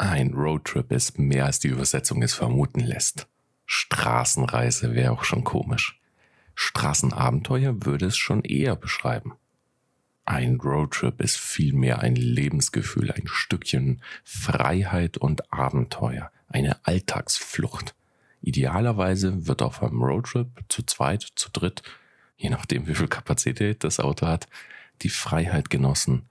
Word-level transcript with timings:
Ein 0.00 0.32
Roadtrip 0.32 0.92
ist 0.92 1.18
mehr 1.18 1.46
als 1.46 1.58
die 1.58 1.68
Übersetzung 1.68 2.22
es 2.22 2.32
vermuten 2.32 2.78
lässt. 2.78 3.26
Straßenreise 3.66 4.94
wäre 4.94 5.10
auch 5.10 5.24
schon 5.24 5.42
komisch. 5.42 6.00
Straßenabenteuer 6.54 7.84
würde 7.84 8.06
es 8.06 8.16
schon 8.16 8.44
eher 8.44 8.76
beschreiben. 8.76 9.32
Ein 10.24 10.60
Roadtrip 10.60 11.20
ist 11.20 11.36
vielmehr 11.36 11.98
ein 11.98 12.14
Lebensgefühl, 12.14 13.10
ein 13.10 13.26
Stückchen 13.26 14.00
Freiheit 14.22 15.16
und 15.16 15.52
Abenteuer, 15.52 16.30
eine 16.46 16.76
Alltagsflucht. 16.86 17.96
Idealerweise 18.40 19.48
wird 19.48 19.62
auf 19.62 19.82
einem 19.82 20.00
Roadtrip 20.00 20.48
zu 20.68 20.84
zweit, 20.84 21.22
zu 21.34 21.50
dritt, 21.50 21.82
je 22.36 22.50
nachdem 22.50 22.86
wie 22.86 22.94
viel 22.94 23.08
Kapazität 23.08 23.82
das 23.82 23.98
Auto 23.98 24.28
hat, 24.28 24.46
die 25.02 25.08
Freiheit 25.08 25.70
genossen. 25.70 26.28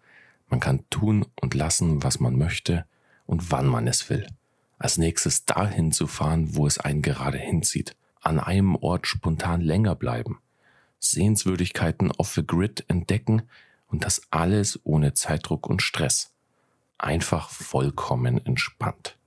Man 0.48 0.62
kann 0.62 0.90
tun 0.90 1.26
und 1.42 1.54
lassen, 1.54 2.02
was 2.02 2.22
man 2.22 2.38
möchte 2.38 2.86
und 3.28 3.52
wann 3.52 3.68
man 3.68 3.86
es 3.86 4.10
will. 4.10 4.26
Als 4.80 4.98
nächstes 4.98 5.46
dahin 5.46 5.92
zu 5.92 6.08
fahren, 6.08 6.56
wo 6.56 6.66
es 6.66 6.80
einen 6.80 7.04
gerade 7.04 7.38
hinzieht. 7.38 7.96
An 8.22 8.40
einem 8.40 8.76
Ort 8.76 9.06
spontan 9.06 9.62
länger 9.62 9.96
bleiben. 9.96 10.40
Sehenswürdigkeiten 11.00 12.12
off 12.12 12.34
the 12.34 12.46
grid 12.46 12.84
entdecken 12.88 13.44
und 13.88 14.04
das 14.04 14.22
alles 14.32 14.80
ohne 14.84 15.14
Zeitdruck 15.14 15.68
und 15.68 15.82
Stress. 15.82 16.34
Einfach 16.98 17.50
vollkommen 17.50 18.44
entspannt. 18.44 19.18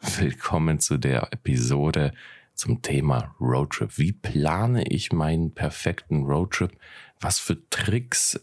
Willkommen 0.00 0.80
zu 0.80 0.98
der 0.98 1.32
Episode 1.32 2.12
zum 2.54 2.82
Thema 2.82 3.34
Roadtrip. 3.40 3.98
Wie 3.98 4.12
plane 4.12 4.84
ich 4.88 5.12
meinen 5.12 5.54
perfekten 5.54 6.24
Roadtrip? 6.24 6.72
Was 7.20 7.38
für 7.38 7.68
Tricks 7.70 8.38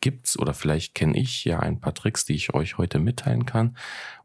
gibt's 0.00 0.38
oder 0.38 0.54
vielleicht 0.54 0.94
kenne 0.94 1.18
ich 1.18 1.44
ja 1.44 1.60
ein 1.60 1.80
paar 1.80 1.94
Tricks, 1.94 2.24
die 2.24 2.34
ich 2.34 2.54
euch 2.54 2.78
heute 2.78 2.98
mitteilen 2.98 3.46
kann. 3.46 3.76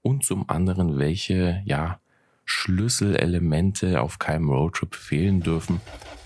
Und 0.02 0.26
zum 0.26 0.50
anderen, 0.50 0.98
welche, 0.98 1.62
ja, 1.66 2.00
Schlüsselelemente 2.45 4.02
auf 4.02 4.20
keinem 4.20 4.50
Roadtrip 4.50 4.95
fehlen 4.95 5.42
dürfen. 5.42 5.80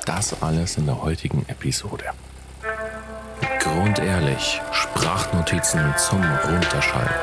Das 0.05 0.41
alles 0.41 0.77
in 0.77 0.85
der 0.85 1.01
heutigen 1.01 1.45
Episode. 1.47 2.05
Grundehrlich, 3.59 4.61
Sprachnotizen 4.71 5.93
zum 5.97 6.23
Runterschalten. 6.23 7.15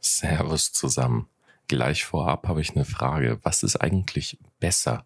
Servus 0.00 0.72
zusammen. 0.72 1.28
Gleich 1.68 2.04
vorab 2.04 2.46
habe 2.48 2.60
ich 2.60 2.74
eine 2.74 2.84
Frage. 2.84 3.38
Was 3.42 3.62
ist 3.62 3.76
eigentlich 3.76 4.38
besser, 4.60 5.04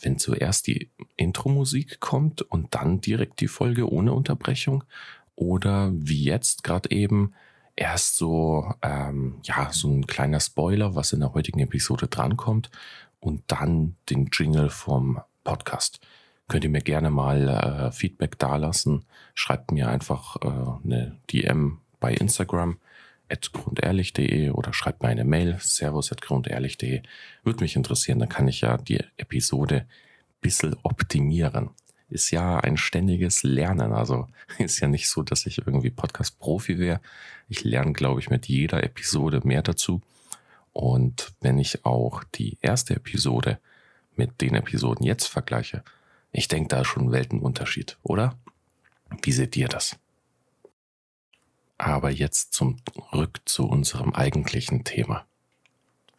wenn 0.00 0.18
zuerst 0.18 0.66
die 0.66 0.90
Intro-Musik 1.16 2.00
kommt 2.00 2.42
und 2.42 2.74
dann 2.74 3.00
direkt 3.00 3.40
die 3.40 3.48
Folge 3.48 3.90
ohne 3.90 4.12
Unterbrechung? 4.12 4.84
Oder 5.34 5.90
wie 5.92 6.24
jetzt 6.24 6.64
gerade 6.64 6.90
eben 6.90 7.34
erst 7.76 8.16
so, 8.16 8.72
ähm, 8.82 9.40
ja, 9.42 9.72
so 9.72 9.88
ein 9.88 10.06
kleiner 10.06 10.40
Spoiler, 10.40 10.94
was 10.94 11.12
in 11.12 11.20
der 11.20 11.34
heutigen 11.34 11.60
Episode 11.60 12.08
drankommt 12.08 12.70
und 13.20 13.42
dann 13.46 13.96
den 14.08 14.28
Jingle 14.32 14.70
vom 14.70 15.20
Podcast. 15.44 16.00
Könnt 16.48 16.64
ihr 16.64 16.70
mir 16.70 16.82
gerne 16.82 17.10
mal 17.10 17.48
äh, 17.48 17.92
Feedback 17.92 18.38
dalassen. 18.38 19.04
Schreibt 19.34 19.70
mir 19.70 19.88
einfach 19.88 20.36
äh, 20.42 20.48
eine 20.84 21.16
DM 21.30 21.78
bei 22.00 22.12
Instagram 22.12 22.78
grundehrlich.de 23.52 24.50
oder 24.50 24.72
schreibt 24.72 25.02
mir 25.02 25.08
eine 25.08 25.24
Mail, 25.24 25.56
servus.grundehrlich.de. 25.60 27.02
Würde 27.44 27.64
mich 27.64 27.76
interessieren, 27.76 28.18
dann 28.18 28.28
kann 28.28 28.48
ich 28.48 28.60
ja 28.62 28.76
die 28.76 29.02
Episode 29.16 29.86
bissel 30.40 30.76
optimieren. 30.82 31.70
Ist 32.08 32.30
ja 32.32 32.58
ein 32.58 32.76
ständiges 32.76 33.42
Lernen. 33.42 33.92
Also 33.92 34.28
ist 34.58 34.80
ja 34.80 34.88
nicht 34.88 35.08
so, 35.08 35.22
dass 35.22 35.46
ich 35.46 35.58
irgendwie 35.58 35.90
Podcast-Profi 35.90 36.78
wäre. 36.78 37.00
Ich 37.48 37.64
lerne, 37.64 37.92
glaube 37.92 38.20
ich, 38.20 38.30
mit 38.30 38.46
jeder 38.46 38.82
Episode 38.82 39.40
mehr 39.44 39.62
dazu. 39.62 40.02
Und 40.72 41.32
wenn 41.40 41.58
ich 41.58 41.84
auch 41.84 42.24
die 42.24 42.58
erste 42.62 42.96
Episode 42.96 43.58
mit 44.16 44.40
den 44.40 44.54
Episoden 44.54 45.04
jetzt 45.04 45.26
vergleiche, 45.26 45.82
ich 46.32 46.48
denke, 46.48 46.68
da 46.68 46.80
ist 46.82 46.88
schon 46.88 47.06
ein 47.06 47.12
Weltenunterschied, 47.12 47.96
oder? 48.02 48.36
Wie 49.22 49.32
seht 49.32 49.56
ihr 49.56 49.68
das? 49.68 49.98
Aber 51.80 52.10
jetzt 52.10 52.52
zurück 52.52 53.40
zu 53.46 53.66
unserem 53.66 54.12
eigentlichen 54.12 54.84
Thema. 54.84 55.24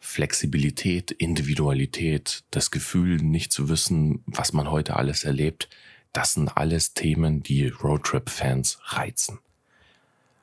Flexibilität, 0.00 1.12
Individualität, 1.12 2.42
das 2.50 2.72
Gefühl, 2.72 3.18
nicht 3.18 3.52
zu 3.52 3.68
wissen, 3.68 4.24
was 4.26 4.52
man 4.52 4.72
heute 4.72 4.96
alles 4.96 5.22
erlebt, 5.22 5.68
das 6.12 6.32
sind 6.32 6.56
alles 6.56 6.94
Themen, 6.94 7.44
die 7.44 7.68
Roadtrip-Fans 7.68 8.80
reizen. 8.86 9.38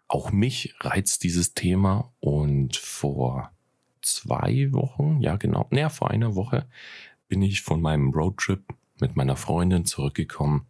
Auch 0.08 0.32
mich 0.32 0.74
reizt 0.80 1.26
dieses 1.26 1.54
Thema 1.54 2.14
und 2.22 2.78
vor 2.78 3.52
zwei 4.02 4.72
Wochen, 4.72 5.20
ja 5.20 5.36
genau, 5.36 5.68
naja, 5.70 5.90
vor 5.90 6.12
einer 6.12 6.36
Woche 6.36 6.66
bin 7.28 7.42
ich 7.42 7.62
von 7.62 7.82
meinem 7.82 8.12
Roadtrip 8.12 8.64
mit 9.02 9.18
meiner 9.18 9.36
Freundin 9.36 9.84
zurückgekommen 9.84 10.66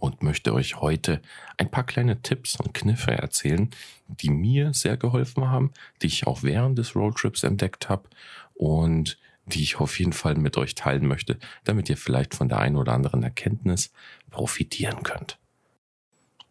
und 0.00 0.22
möchte 0.22 0.52
euch 0.52 0.80
heute 0.80 1.22
ein 1.56 1.70
paar 1.70 1.84
kleine 1.84 2.20
Tipps 2.22 2.56
und 2.56 2.74
Kniffe 2.74 3.12
erzählen, 3.12 3.70
die 4.08 4.30
mir 4.30 4.74
sehr 4.74 4.96
geholfen 4.96 5.48
haben, 5.48 5.72
die 6.02 6.08
ich 6.08 6.26
auch 6.26 6.42
während 6.42 6.78
des 6.78 6.96
Roadtrips 6.96 7.44
entdeckt 7.44 7.88
habe 7.88 8.08
und 8.54 9.18
die 9.46 9.62
ich 9.62 9.78
auf 9.78 9.98
jeden 9.98 10.12
Fall 10.12 10.34
mit 10.34 10.56
euch 10.56 10.74
teilen 10.74 11.06
möchte, 11.06 11.38
damit 11.64 11.88
ihr 11.88 11.96
vielleicht 11.96 12.34
von 12.34 12.48
der 12.48 12.58
einen 12.58 12.76
oder 12.76 12.92
anderen 12.92 13.22
Erkenntnis 13.22 13.92
profitieren 14.30 15.02
könnt. 15.02 15.38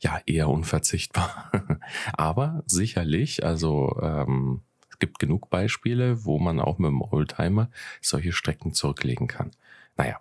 ja 0.00 0.20
eher 0.26 0.48
unverzichtbar. 0.48 1.50
Aber 2.12 2.62
sicherlich, 2.66 3.44
also 3.44 3.98
ähm, 4.02 4.62
es 4.90 4.98
gibt 4.98 5.18
genug 5.18 5.50
Beispiele, 5.50 6.24
wo 6.24 6.38
man 6.38 6.60
auch 6.60 6.78
mit 6.78 6.90
dem 6.90 7.02
Oldtimer 7.02 7.70
solche 8.00 8.32
Strecken 8.32 8.72
zurücklegen 8.72 9.26
kann. 9.26 9.50
Naja, 9.96 10.20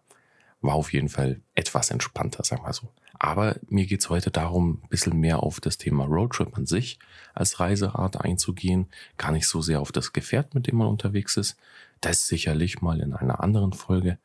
war 0.62 0.76
auf 0.76 0.94
jeden 0.94 1.10
Fall 1.10 1.42
etwas 1.56 1.92
entspannter, 1.92 2.44
sagen 2.44 2.64
wir 2.64 2.74
so. 2.74 2.92
Aber 3.20 3.56
mir 3.68 3.86
geht's 3.86 4.10
heute 4.10 4.32
darum, 4.32 4.82
ein 4.84 4.90
bisschen 4.90 5.20
mehr 5.20 5.42
auf 5.44 5.60
das 5.60 5.78
Thema 5.78 6.06
Roadtrip 6.06 6.56
an 6.58 6.66
sich 6.66 7.00
als 7.38 7.60
Reiseart 7.60 8.22
einzugehen. 8.22 8.88
Gar 9.18 9.32
nicht 9.32 9.48
so 9.48 9.62
sehr 9.62 9.82
auf 9.82 9.92
das 9.92 10.14
Gefährt, 10.14 10.54
mit 10.54 10.68
dem 10.68 10.78
man 10.78 10.88
unterwegs 10.88 11.38
ist. 11.38 11.58
Das 12.02 12.28
sicherlich 12.28 12.82
mal 12.82 13.00
in 13.00 13.14
einer 13.14 13.42
anderen 13.42 13.74
Folge. 13.74 14.18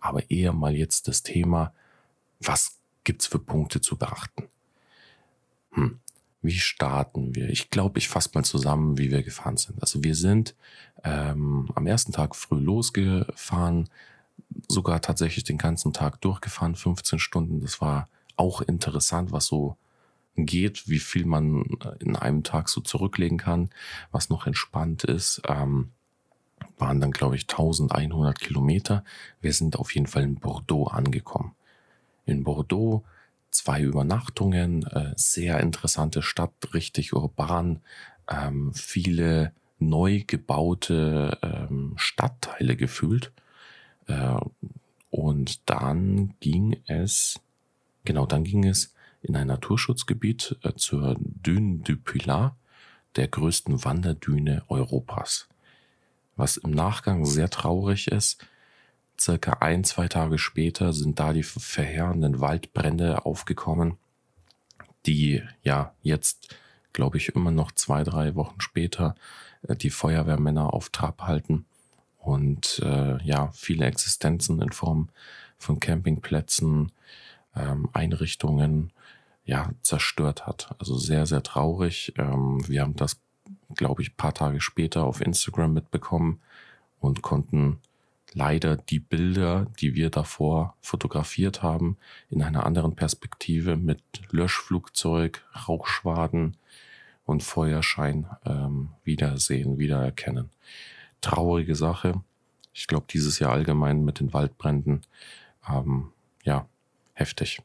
Aber 0.00 0.30
eher 0.30 0.52
mal 0.52 0.74
jetzt 0.74 1.08
das 1.08 1.22
Thema, 1.22 1.72
was 2.40 2.78
gibt's 3.04 3.26
für 3.26 3.38
Punkte 3.38 3.80
zu 3.80 3.96
beachten? 3.96 4.44
Hm. 5.72 5.98
Wie 6.40 6.58
starten 6.58 7.34
wir? 7.34 7.50
Ich 7.50 7.70
glaube, 7.70 7.98
ich 7.98 8.08
fasse 8.08 8.30
mal 8.34 8.44
zusammen, 8.44 8.96
wie 8.96 9.10
wir 9.10 9.22
gefahren 9.24 9.56
sind. 9.56 9.82
Also 9.82 10.04
wir 10.04 10.14
sind 10.14 10.54
ähm, 11.02 11.68
am 11.74 11.86
ersten 11.86 12.12
Tag 12.12 12.36
früh 12.36 12.60
losgefahren, 12.60 13.88
sogar 14.68 15.00
tatsächlich 15.00 15.44
den 15.44 15.58
ganzen 15.58 15.92
Tag 15.92 16.20
durchgefahren, 16.20 16.76
15 16.76 17.18
Stunden. 17.18 17.60
Das 17.60 17.80
war 17.80 18.08
auch 18.36 18.60
interessant, 18.62 19.32
was 19.32 19.46
so 19.46 19.76
geht, 20.46 20.88
wie 20.88 20.98
viel 20.98 21.26
man 21.26 21.64
äh, 21.84 21.96
in 22.00 22.16
einem 22.16 22.42
Tag 22.42 22.68
so 22.68 22.80
zurücklegen 22.80 23.38
kann, 23.38 23.70
was 24.10 24.30
noch 24.30 24.46
entspannt 24.46 25.04
ist. 25.04 25.42
Ähm, 25.48 25.90
waren 26.78 27.00
dann, 27.00 27.10
glaube 27.10 27.36
ich, 27.36 27.42
1100 27.42 28.38
Kilometer. 28.38 29.04
Wir 29.40 29.52
sind 29.52 29.76
auf 29.76 29.94
jeden 29.94 30.06
Fall 30.06 30.22
in 30.22 30.36
Bordeaux 30.36 30.86
angekommen. 30.86 31.54
In 32.24 32.44
Bordeaux 32.44 33.04
zwei 33.50 33.82
Übernachtungen, 33.82 34.86
äh, 34.86 35.12
sehr 35.16 35.60
interessante 35.60 36.22
Stadt, 36.22 36.52
richtig 36.74 37.12
urban, 37.12 37.80
ähm, 38.30 38.72
viele 38.74 39.52
neu 39.78 40.22
gebaute 40.26 41.38
ähm, 41.42 41.94
Stadtteile 41.96 42.76
gefühlt. 42.76 43.32
Äh, 44.06 44.36
und 45.10 45.68
dann 45.68 46.34
ging 46.40 46.76
es, 46.86 47.40
genau, 48.04 48.26
dann 48.26 48.44
ging 48.44 48.64
es 48.64 48.94
in 49.22 49.36
ein 49.36 49.46
Naturschutzgebiet 49.46 50.56
äh, 50.62 50.74
zur 50.74 51.16
Dune 51.18 51.78
du 51.78 51.96
Pilat, 51.96 52.54
der 53.16 53.28
größten 53.28 53.84
Wanderdüne 53.84 54.62
Europas. 54.68 55.48
Was 56.36 56.56
im 56.56 56.70
Nachgang 56.70 57.24
sehr 57.24 57.50
traurig 57.50 58.08
ist, 58.08 58.46
circa 59.18 59.54
ein, 59.54 59.82
zwei 59.84 60.08
Tage 60.08 60.38
später 60.38 60.92
sind 60.92 61.18
da 61.18 61.32
die 61.32 61.42
verheerenden 61.42 62.40
Waldbrände 62.40 63.26
aufgekommen, 63.26 63.96
die 65.06 65.42
ja 65.62 65.94
jetzt, 66.02 66.56
glaube 66.92 67.16
ich, 67.16 67.30
immer 67.30 67.50
noch 67.50 67.72
zwei, 67.72 68.04
drei 68.04 68.34
Wochen 68.36 68.60
später 68.60 69.16
äh, 69.66 69.74
die 69.74 69.90
Feuerwehrmänner 69.90 70.72
auf 70.72 70.90
Trab 70.90 71.22
halten 71.22 71.64
und 72.18 72.80
äh, 72.84 73.22
ja, 73.24 73.50
viele 73.52 73.86
Existenzen 73.86 74.60
in 74.60 74.70
Form 74.70 75.08
von 75.58 75.80
Campingplätzen, 75.80 76.92
ähm, 77.56 77.88
Einrichtungen 77.92 78.92
ja, 79.48 79.70
zerstört 79.80 80.46
hat. 80.46 80.74
Also 80.78 80.98
sehr, 80.98 81.24
sehr 81.24 81.42
traurig. 81.42 82.12
Ähm, 82.18 82.62
wir 82.68 82.82
haben 82.82 82.96
das, 82.96 83.18
glaube 83.74 84.02
ich, 84.02 84.16
paar 84.16 84.34
Tage 84.34 84.60
später 84.60 85.04
auf 85.04 85.22
Instagram 85.22 85.72
mitbekommen 85.72 86.42
und 87.00 87.22
konnten 87.22 87.78
leider 88.34 88.76
die 88.76 88.98
Bilder, 88.98 89.66
die 89.80 89.94
wir 89.94 90.10
davor 90.10 90.76
fotografiert 90.82 91.62
haben, 91.62 91.96
in 92.28 92.42
einer 92.42 92.66
anderen 92.66 92.94
Perspektive 92.94 93.76
mit 93.76 94.02
Löschflugzeug, 94.30 95.42
Rauchschwaden 95.66 96.58
und 97.24 97.42
Feuerschein 97.42 98.26
ähm, 98.44 98.90
wiedersehen, 99.02 99.78
wiedererkennen. 99.78 100.50
Traurige 101.22 101.74
Sache. 101.74 102.20
Ich 102.74 102.86
glaube, 102.86 103.06
dieses 103.10 103.38
Jahr 103.38 103.52
allgemein 103.52 104.04
mit 104.04 104.20
den 104.20 104.34
Waldbränden, 104.34 105.00
ähm, 105.66 106.12
ja, 106.44 106.66
heftig. 107.14 107.62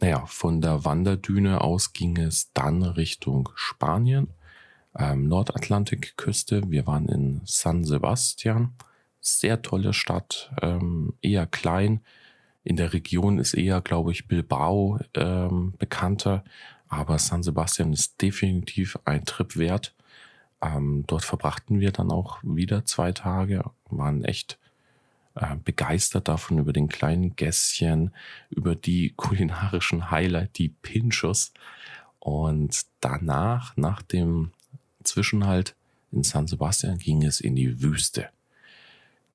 Naja, 0.00 0.26
von 0.26 0.60
der 0.60 0.84
Wanderdüne 0.84 1.60
aus 1.60 1.92
ging 1.92 2.16
es 2.18 2.52
dann 2.52 2.82
Richtung 2.82 3.48
Spanien, 3.56 4.28
ähm, 4.96 5.26
Nordatlantikküste. 5.26 6.70
Wir 6.70 6.86
waren 6.86 7.08
in 7.08 7.40
San 7.44 7.84
Sebastian. 7.84 8.74
Sehr 9.20 9.60
tolle 9.62 9.92
Stadt, 9.92 10.52
ähm, 10.62 11.14
eher 11.20 11.46
klein. 11.46 12.00
In 12.62 12.76
der 12.76 12.92
Region 12.92 13.38
ist 13.38 13.54
eher, 13.54 13.80
glaube 13.80 14.12
ich, 14.12 14.28
Bilbao 14.28 15.00
ähm, 15.14 15.74
bekannter, 15.78 16.44
aber 16.86 17.18
San 17.18 17.42
Sebastian 17.42 17.92
ist 17.92 18.22
definitiv 18.22 18.98
ein 19.04 19.24
Trip 19.24 19.56
wert. 19.56 19.94
Ähm, 20.62 21.04
dort 21.06 21.24
verbrachten 21.24 21.80
wir 21.80 21.90
dann 21.90 22.10
auch 22.10 22.38
wieder 22.42 22.84
zwei 22.84 23.12
Tage, 23.12 23.64
waren 23.90 24.24
echt 24.24 24.58
äh, 25.38 25.56
begeistert 25.62 26.28
davon 26.28 26.58
über 26.58 26.72
den 26.72 26.88
kleinen 26.88 27.36
Gässchen, 27.36 28.14
über 28.50 28.74
die 28.74 29.12
kulinarischen 29.16 30.10
Highlight, 30.10 30.58
die 30.58 30.68
Pinchos. 30.68 31.52
Und 32.18 32.82
danach, 33.00 33.76
nach 33.76 34.02
dem 34.02 34.52
Zwischenhalt 35.02 35.76
in 36.10 36.24
San 36.24 36.46
Sebastian, 36.46 36.98
ging 36.98 37.24
es 37.24 37.40
in 37.40 37.54
die 37.54 37.80
Wüste. 37.82 38.28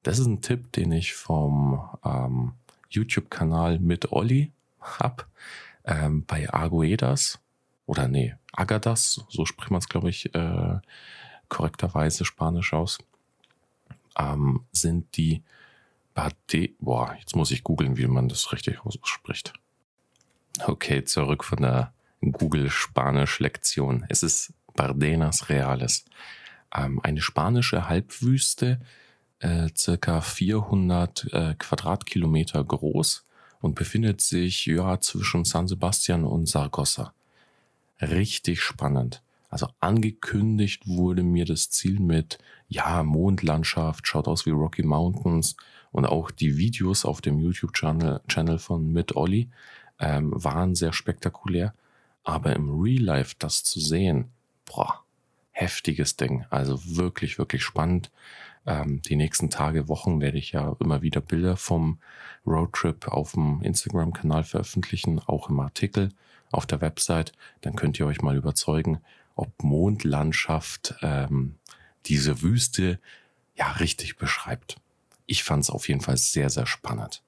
Das 0.03 0.19
ist 0.19 0.25
ein 0.25 0.41
Tipp, 0.41 0.71
den 0.73 0.91
ich 0.91 1.13
vom 1.13 1.89
ähm, 2.03 2.53
YouTube-Kanal 2.89 3.79
mit 3.79 4.11
Olli 4.11 4.51
hab. 4.81 5.27
Ähm, 5.85 6.25
bei 6.25 6.50
Arguedas 6.50 7.39
oder 7.85 8.07
nee, 8.07 8.35
Agadas, 8.53 9.25
so 9.27 9.45
spricht 9.45 9.71
man 9.71 9.79
es, 9.79 9.89
glaube 9.89 10.09
ich, 10.09 10.33
äh, 10.33 10.79
korrekterweise 11.50 12.25
Spanisch 12.25 12.73
aus, 12.73 13.00
ähm, 14.17 14.65
sind 14.71 15.17
die 15.17 15.44
Bade, 16.13 16.69
boah, 16.80 17.15
jetzt 17.19 17.36
muss 17.36 17.51
ich 17.51 17.63
googeln, 17.63 17.98
wie 17.98 18.07
man 18.07 18.30
das 18.30 18.51
richtig 18.51 18.86
ausspricht. 18.86 19.54
Okay, 20.65 21.04
zurück 21.04 21.44
von 21.44 21.62
der 21.62 21.94
Google-Spanisch-Lektion. 22.21 24.06
Es 24.10 24.24
ist 24.24 24.54
Bardenas 24.75 25.50
Reales. 25.50 26.06
Ähm, 26.75 27.00
eine 27.04 27.21
spanische 27.21 27.88
Halbwüste, 27.89 28.80
äh, 29.39 29.69
circa 29.75 30.21
400 30.21 31.33
äh, 31.33 31.56
Quadratkilometer 31.56 32.63
groß 32.63 33.25
und 33.62 33.75
befindet 33.75 34.21
sich 34.21 34.65
ja 34.65 35.00
zwischen 35.00 35.45
San 35.45 35.68
Sebastian 35.68 36.24
und 36.24 36.48
Saragossa. 36.48 37.13
Richtig 38.01 38.62
spannend. 38.62 39.21
Also 39.50 39.68
angekündigt 39.80 40.88
wurde 40.88 41.24
mir 41.24 41.45
das 41.45 41.69
Ziel 41.69 42.00
mit, 42.00 42.39
ja, 42.68 43.04
Mondlandschaft, 43.04 44.07
schaut 44.07 44.27
aus 44.27 44.45
wie 44.45 44.51
Rocky 44.51 44.83
Mountains 44.83 45.56
und 45.94 46.06
auch 46.06 46.31
die 46.31 46.57
Videos 46.57 47.06
auf 47.06 47.22
dem 47.22 47.40
YouTube-Channel 47.40 48.22
Channel 48.28 48.60
von 48.60 48.92
Mit 48.92 49.16
Olli 49.16 49.48
ähm, 50.00 50.34
waren 50.36 50.75
sehr 50.75 50.92
spektakulär. 50.92 51.74
Aber 52.24 52.56
im 52.56 52.69
Real 52.81 53.01
Life 53.01 53.36
das 53.40 53.63
zu 53.63 53.80
sehen, 53.80 54.30
boah, 54.66 55.04
heftiges 55.51 56.18
Ding. 56.18 56.45
Also 56.50 56.79
wirklich, 56.84 57.38
wirklich 57.38 57.63
spannend. 57.63 58.12
Ähm, 58.65 59.01
die 59.03 59.15
nächsten 59.15 59.50
Tage, 59.50 59.88
Wochen 59.88 60.20
werde 60.20 60.39
ich 60.39 60.51
ja 60.51 60.75
immer 60.79 61.01
wieder 61.01 61.22
Bilder 61.22 61.58
vom 61.58 62.00
Roadtrip 62.46 63.08
auf 63.08 63.34
dem 63.34 63.62
Instagram-Kanal 63.62 64.44
veröffentlichen, 64.44 65.20
auch 65.20 65.50
im 65.50 65.60
Artikel 65.60 66.10
auf 66.51 66.65
der 66.65 66.82
Website. 66.82 67.34
Dann 67.62 67.75
könnt 67.75 68.00
ihr 68.00 68.08
euch 68.08 68.22
mal 68.22 68.36
überzeugen, 68.36 69.00
ob 69.36 69.63
Mondlandschaft 69.63 70.96
ähm, 71.01 71.56
diese 72.08 72.41
Wüste 72.41 73.00
ja 73.56 73.72
richtig 73.74 74.17
beschreibt. 74.17 74.77
Ich 75.25 75.44
fand 75.44 75.63
es 75.63 75.70
auf 75.70 75.88
jeden 75.88 76.01
Fall 76.01 76.18
sehr, 76.18 76.50
sehr 76.50 76.65
spannend. 76.65 77.24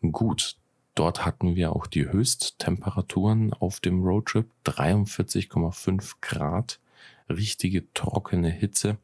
Gut, 0.00 0.56
dort 0.94 1.24
hatten 1.24 1.54
wir 1.54 1.72
auch 1.74 1.86
die 1.86 2.08
Höchsttemperaturen 2.08 3.52
auf 3.52 3.80
dem 3.80 4.02
Roadtrip, 4.02 4.50
43,5 4.64 6.14
Grad, 6.20 6.80
richtige 7.28 7.92
trockene 7.94 8.50
Hitze. 8.50 8.98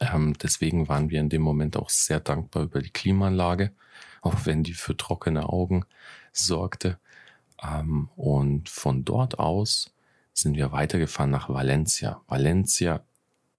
Ähm, 0.00 0.34
deswegen 0.42 0.88
waren 0.88 1.10
wir 1.10 1.20
in 1.20 1.28
dem 1.28 1.42
Moment 1.42 1.76
auch 1.76 1.90
sehr 1.90 2.20
dankbar 2.20 2.64
über 2.64 2.82
die 2.82 2.90
Klimaanlage, 2.90 3.72
auch 4.20 4.44
wenn 4.44 4.62
die 4.62 4.74
für 4.74 4.96
trockene 4.96 5.48
Augen 5.48 5.84
sorgte. 6.32 6.98
Ähm, 7.62 8.10
und 8.16 8.68
von 8.68 9.04
dort 9.04 9.38
aus 9.38 9.94
sind 10.34 10.56
wir 10.56 10.72
weitergefahren 10.72 11.30
nach 11.30 11.48
Valencia. 11.48 12.20
Valencia, 12.28 13.02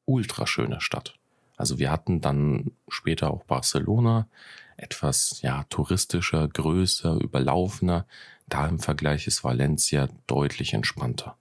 ultra 0.05 0.45
schöne 0.45 0.79
Stadt. 0.79 1.16
Also 1.57 1.79
wir 1.79 1.91
hatten 1.91 2.21
dann 2.21 2.71
später 2.87 3.31
auch 3.31 3.43
Barcelona, 3.43 4.27
etwas 4.77 5.41
ja 5.41 5.65
touristischer, 5.69 6.47
größer, 6.47 7.15
überlaufener. 7.15 8.05
Da 8.47 8.67
im 8.67 8.79
Vergleich 8.79 9.27
ist 9.27 9.43
Valencia 9.43 10.07
deutlich 10.27 10.73
entspannter. 10.73 11.35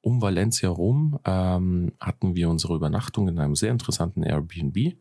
Um 0.00 0.20
Valencia 0.20 0.68
rum 0.68 1.20
ähm, 1.24 1.92
hatten 2.00 2.34
wir 2.34 2.48
unsere 2.48 2.74
Übernachtung 2.74 3.28
in 3.28 3.38
einem 3.38 3.54
sehr 3.54 3.70
interessanten 3.70 4.24
Airbnb. 4.24 4.96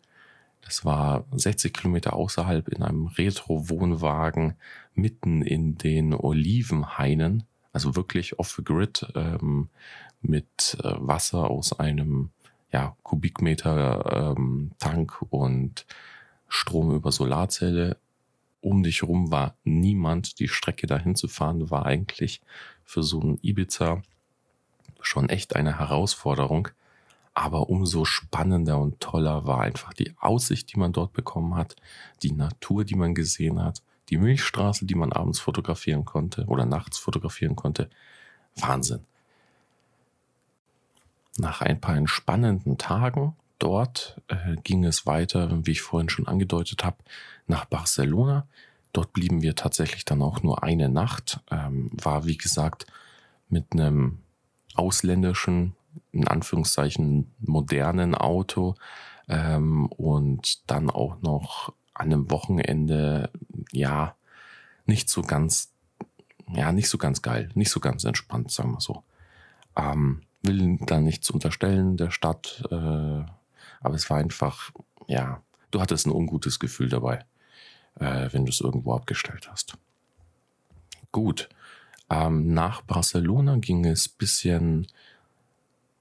Das 0.61 0.85
war 0.85 1.25
60 1.31 1.73
Kilometer 1.73 2.13
außerhalb 2.13 2.67
in 2.67 2.83
einem 2.83 3.07
Retro-Wohnwagen 3.07 4.53
mitten 4.93 5.41
in 5.41 5.77
den 5.77 6.13
Olivenhainen. 6.13 7.45
Also 7.73 7.95
wirklich 7.95 8.37
off-the-grid 8.37 9.11
ähm, 9.15 9.69
mit 10.21 10.77
äh, 10.83 10.93
Wasser 10.99 11.49
aus 11.49 11.79
einem 11.79 12.29
ja, 12.71 12.95
Kubikmeter 13.03 14.35
ähm, 14.37 14.71
Tank 14.79 15.21
und 15.29 15.85
Strom 16.47 16.91
über 16.93 17.11
Solarzelle. 17.11 17.97
um 18.61 18.83
dich 18.83 19.03
rum 19.03 19.31
war 19.31 19.55
niemand. 19.63 20.39
Die 20.39 20.47
Strecke 20.47 20.87
dahin 20.87 21.15
zu 21.15 21.27
fahren 21.27 21.69
war 21.71 21.85
eigentlich 21.85 22.41
für 22.83 23.03
so 23.03 23.19
ein 23.19 23.39
Ibiza 23.41 24.01
schon 25.01 25.29
echt 25.29 25.55
eine 25.55 25.79
Herausforderung. 25.79 26.69
Aber 27.33 27.69
umso 27.69 28.05
spannender 28.05 28.77
und 28.77 28.99
toller 28.99 29.45
war 29.45 29.61
einfach 29.61 29.93
die 29.93 30.13
Aussicht, 30.19 30.73
die 30.73 30.79
man 30.79 30.91
dort 30.91 31.13
bekommen 31.13 31.55
hat, 31.55 31.75
die 32.23 32.33
Natur, 32.33 32.83
die 32.83 32.95
man 32.95 33.15
gesehen 33.15 33.63
hat, 33.63 33.81
die 34.09 34.17
Milchstraße, 34.17 34.85
die 34.85 34.95
man 34.95 35.13
abends 35.13 35.39
fotografieren 35.39 36.03
konnte 36.05 36.45
oder 36.47 36.65
nachts 36.65 36.97
fotografieren 36.97 37.55
konnte. 37.55 37.89
Wahnsinn. 38.57 39.05
Nach 41.37 41.61
ein 41.61 41.79
paar 41.79 41.95
entspannenden 41.95 42.77
Tagen 42.77 43.35
dort 43.59 44.21
äh, 44.27 44.55
ging 44.63 44.83
es 44.83 45.05
weiter, 45.05 45.65
wie 45.65 45.71
ich 45.71 45.81
vorhin 45.81 46.09
schon 46.09 46.27
angedeutet 46.27 46.83
habe, 46.83 46.97
nach 47.47 47.65
Barcelona. 47.65 48.47
Dort 48.93 49.13
blieben 49.13 49.41
wir 49.41 49.55
tatsächlich 49.55 50.03
dann 50.03 50.21
auch 50.21 50.43
nur 50.43 50.63
eine 50.63 50.89
Nacht. 50.89 51.39
Ähm, 51.49 51.89
war, 51.93 52.25
wie 52.25 52.37
gesagt, 52.37 52.85
mit 53.49 53.71
einem 53.71 54.19
ausländischen, 54.75 55.75
in 56.11 56.27
Anführungszeichen 56.27 57.31
modernen 57.39 58.15
Auto 58.15 58.75
ähm, 59.27 59.87
und 59.87 60.69
dann 60.69 60.89
auch 60.89 61.21
noch 61.21 61.73
an 61.93 62.07
einem 62.07 62.31
Wochenende, 62.31 63.29
ja, 63.71 64.15
nicht 64.85 65.09
so 65.09 65.21
ganz, 65.21 65.71
ja, 66.51 66.71
nicht 66.71 66.89
so 66.89 66.97
ganz 66.97 67.21
geil, 67.21 67.49
nicht 67.53 67.69
so 67.69 67.79
ganz 67.79 68.03
entspannt, 68.03 68.51
sagen 68.51 68.71
wir 68.71 68.81
so. 68.81 69.03
Ähm, 69.77 70.23
will 70.41 70.77
da 70.85 70.99
nichts 70.99 71.29
unterstellen 71.29 71.97
der 71.97 72.11
Stadt, 72.11 72.63
äh, 72.71 72.75
aber 72.75 73.95
es 73.95 74.09
war 74.09 74.17
einfach, 74.17 74.71
ja, 75.07 75.41
du 75.71 75.81
hattest 75.81 76.05
ein 76.05 76.11
ungutes 76.11 76.59
Gefühl 76.59 76.89
dabei, 76.89 77.25
äh, 77.99 78.29
wenn 78.31 78.45
du 78.45 78.51
es 78.51 78.61
irgendwo 78.61 78.93
abgestellt 78.93 79.49
hast. 79.51 79.77
Gut, 81.11 81.49
ähm, 82.09 82.53
nach 82.53 82.81
Barcelona 82.81 83.57
ging 83.57 83.85
es 83.85 84.07
bisschen 84.07 84.87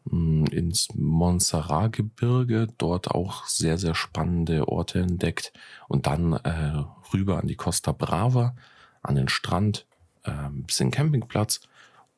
mh, 0.04 0.10
hm, 0.10 0.46
ins 0.46 0.88
Montserrat-Gebirge, 0.94 2.68
dort 2.78 3.10
auch 3.10 3.46
sehr, 3.46 3.78
sehr 3.78 3.94
spannende 3.94 4.68
Orte 4.68 5.00
entdeckt 5.00 5.52
und 5.88 6.06
dann 6.06 6.32
äh, 6.32 6.84
rüber 7.12 7.38
an 7.38 7.46
die 7.46 7.56
Costa 7.56 7.92
Brava, 7.92 8.54
an 9.02 9.14
den 9.14 9.28
Strand, 9.28 9.86
äh, 10.24 10.30
ein 10.30 10.64
bisschen 10.64 10.90
Campingplatz 10.90 11.60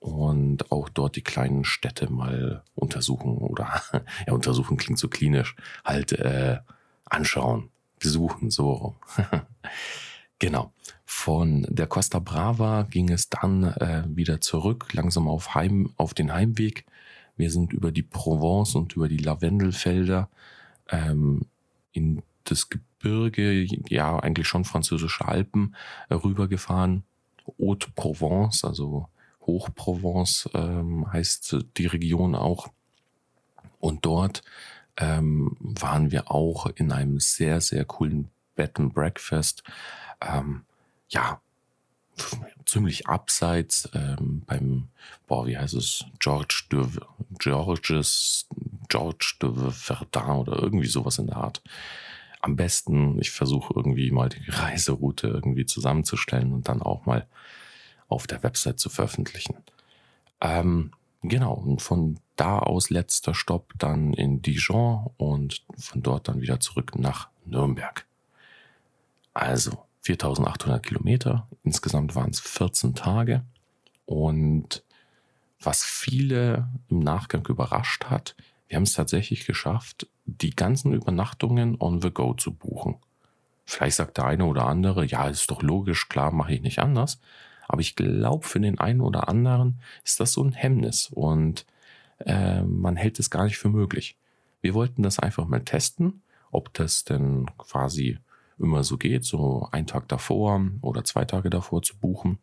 und 0.02 0.72
auch 0.72 0.88
dort 0.88 1.14
die 1.14 1.22
kleinen 1.22 1.64
Städte 1.64 2.10
mal 2.10 2.64
untersuchen 2.74 3.38
oder 3.38 3.82
ja 4.26 4.32
untersuchen 4.32 4.76
klingt 4.76 4.98
so 4.98 5.08
klinisch 5.08 5.54
halt 5.84 6.12
äh, 6.12 6.58
anschauen 7.04 7.70
besuchen 8.00 8.50
so 8.50 8.96
genau. 10.38 10.72
Von 11.04 11.66
der 11.68 11.86
Costa 11.86 12.18
Brava 12.18 12.82
ging 12.82 13.10
es 13.10 13.28
dann 13.28 13.64
äh, 13.64 14.02
wieder 14.08 14.40
zurück 14.40 14.92
langsam 14.92 15.28
auf 15.28 15.54
Heim 15.54 15.90
auf 15.96 16.14
den 16.14 16.32
Heimweg. 16.32 16.84
Wir 17.36 17.50
sind 17.50 17.72
über 17.72 17.92
die 17.92 18.02
Provence 18.02 18.74
und 18.74 18.94
über 18.94 19.08
die 19.08 19.18
Lavendelfelder 19.18 20.28
ähm, 20.88 21.42
in 21.92 22.22
das 22.44 22.70
Gebirge 22.70 23.66
ja 23.88 24.18
eigentlich 24.18 24.48
schon 24.48 24.64
französische 24.64 25.24
Alpen 25.26 25.76
äh, 26.08 26.14
rübergefahren. 26.14 27.04
Haute 27.60 27.90
Provence 27.94 28.64
also 28.64 29.08
Hochprovence 29.46 30.48
ähm, 30.54 31.12
heißt 31.12 31.56
die 31.76 31.86
Region 31.86 32.34
auch. 32.34 32.68
Und 33.78 34.04
dort 34.04 34.42
ähm, 34.96 35.56
waren 35.60 36.10
wir 36.10 36.30
auch 36.30 36.66
in 36.66 36.92
einem 36.92 37.18
sehr, 37.20 37.60
sehr 37.60 37.84
coolen 37.84 38.30
Bed 38.54 38.78
and 38.78 38.94
Breakfast. 38.94 39.62
Ähm, 40.20 40.62
ja, 41.08 41.40
ziemlich 42.66 43.06
abseits 43.06 43.88
ähm, 43.94 44.42
beim, 44.46 44.88
boah, 45.26 45.46
wie 45.46 45.56
heißt 45.56 45.74
es, 45.74 46.04
George 46.18 46.64
de, 46.70 46.86
Georges, 47.38 48.46
George 48.88 49.34
de 49.42 49.70
Verdun 49.70 50.36
oder 50.38 50.62
irgendwie 50.62 50.88
sowas 50.88 51.18
in 51.18 51.26
der 51.26 51.36
Art. 51.36 51.62
Am 52.40 52.56
besten, 52.56 53.20
ich 53.20 53.30
versuche 53.30 53.72
irgendwie 53.74 54.10
mal 54.10 54.28
die 54.28 54.44
Reiseroute 54.50 55.28
irgendwie 55.28 55.66
zusammenzustellen 55.66 56.52
und 56.52 56.68
dann 56.68 56.82
auch 56.82 57.06
mal 57.06 57.26
auf 58.12 58.26
der 58.26 58.42
Website 58.42 58.78
zu 58.78 58.88
veröffentlichen. 58.88 59.56
Ähm, 60.40 60.92
genau, 61.22 61.54
und 61.54 61.82
von 61.82 62.18
da 62.36 62.58
aus 62.58 62.90
letzter 62.90 63.34
Stopp 63.34 63.72
dann 63.78 64.12
in 64.12 64.42
Dijon 64.42 65.10
und 65.16 65.64
von 65.78 66.02
dort 66.02 66.28
dann 66.28 66.40
wieder 66.40 66.60
zurück 66.60 66.98
nach 66.98 67.28
Nürnberg. 67.44 68.06
Also 69.34 69.84
4800 70.02 70.82
Kilometer, 70.82 71.48
insgesamt 71.62 72.14
waren 72.14 72.30
es 72.30 72.40
14 72.40 72.94
Tage 72.94 73.44
und 74.04 74.82
was 75.60 75.84
viele 75.84 76.68
im 76.88 76.98
Nachgang 76.98 77.46
überrascht 77.46 78.06
hat, 78.06 78.34
wir 78.66 78.76
haben 78.76 78.82
es 78.84 78.94
tatsächlich 78.94 79.46
geschafft, 79.46 80.08
die 80.24 80.56
ganzen 80.56 80.92
Übernachtungen 80.92 81.76
on 81.78 82.00
the 82.00 82.10
go 82.10 82.34
zu 82.34 82.52
buchen. 82.52 82.96
Vielleicht 83.64 83.96
sagt 83.96 84.16
der 84.16 84.24
eine 84.24 84.46
oder 84.46 84.66
andere, 84.66 85.04
ja, 85.04 85.28
ist 85.28 85.50
doch 85.50 85.62
logisch, 85.62 86.08
klar, 86.08 86.32
mache 86.32 86.54
ich 86.54 86.62
nicht 86.62 86.78
anders. 86.78 87.20
Aber 87.72 87.80
ich 87.80 87.96
glaube, 87.96 88.46
für 88.46 88.60
den 88.60 88.78
einen 88.78 89.00
oder 89.00 89.30
anderen 89.30 89.80
ist 90.04 90.20
das 90.20 90.32
so 90.32 90.44
ein 90.44 90.52
Hemmnis 90.52 91.08
und 91.10 91.64
äh, 92.18 92.60
man 92.60 92.96
hält 92.96 93.18
es 93.18 93.30
gar 93.30 93.44
nicht 93.44 93.56
für 93.56 93.70
möglich. 93.70 94.18
Wir 94.60 94.74
wollten 94.74 95.02
das 95.02 95.18
einfach 95.18 95.46
mal 95.46 95.64
testen, 95.64 96.20
ob 96.50 96.74
das 96.74 97.04
denn 97.04 97.46
quasi 97.56 98.18
immer 98.58 98.84
so 98.84 98.98
geht, 98.98 99.24
so 99.24 99.70
einen 99.72 99.86
Tag 99.86 100.06
davor 100.08 100.60
oder 100.82 101.02
zwei 101.04 101.24
Tage 101.24 101.48
davor 101.48 101.80
zu 101.80 101.96
buchen. 101.96 102.36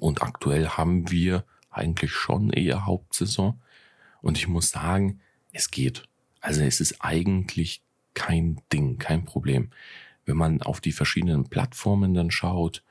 Und 0.00 0.20
aktuell 0.20 0.68
haben 0.68 1.10
wir 1.10 1.44
eigentlich 1.70 2.12
schon 2.12 2.50
eher 2.50 2.84
Hauptsaison. 2.84 3.58
Und 4.20 4.36
ich 4.36 4.48
muss 4.48 4.68
sagen, 4.68 5.20
es 5.54 5.70
geht. 5.70 6.02
Also 6.42 6.60
es 6.60 6.82
ist 6.82 6.96
eigentlich 7.00 7.82
kein 8.12 8.60
Ding, 8.70 8.98
kein 8.98 9.24
Problem. 9.24 9.70
Wenn 10.26 10.36
man 10.36 10.60
auf 10.60 10.82
die 10.82 10.92
verschiedenen 10.92 11.48
Plattformen 11.48 12.12
dann 12.12 12.30
schaut, 12.30 12.82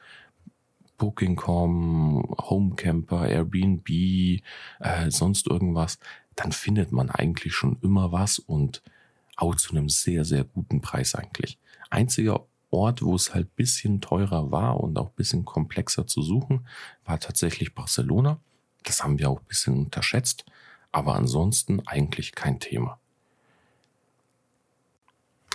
Booking.com, 1.02 2.36
Homecamper, 2.38 3.28
Airbnb, 3.28 3.90
äh, 3.90 5.10
sonst 5.10 5.48
irgendwas, 5.48 5.98
dann 6.36 6.52
findet 6.52 6.92
man 6.92 7.10
eigentlich 7.10 7.56
schon 7.56 7.80
immer 7.82 8.12
was 8.12 8.38
und 8.38 8.84
auch 9.36 9.56
zu 9.56 9.72
einem 9.72 9.90
sehr, 9.90 10.26
sehr 10.26 10.44
guten 10.44 10.80
Preis 10.82 11.16
eigentlich. 11.16 11.58
Einziger 11.90 12.46
Ort, 12.70 13.02
wo 13.02 13.16
es 13.16 13.34
halt 13.34 13.56
bisschen 13.56 14.00
teurer 14.00 14.52
war 14.52 14.80
und 14.80 15.00
auch 15.00 15.10
bisschen 15.10 15.44
komplexer 15.44 16.06
zu 16.06 16.22
suchen, 16.22 16.68
war 17.04 17.20
tatsächlich 17.20 17.74
Barcelona. 17.74 18.40
Das 18.84 19.04
haben 19.04 19.18
wir 19.18 19.32
auch 19.32 19.40
ein 19.40 19.48
bisschen 19.48 19.78
unterschätzt, 19.80 20.46
aber 20.92 21.16
ansonsten 21.16 21.82
eigentlich 21.88 22.34
kein 22.34 22.60
Thema. 22.60 23.00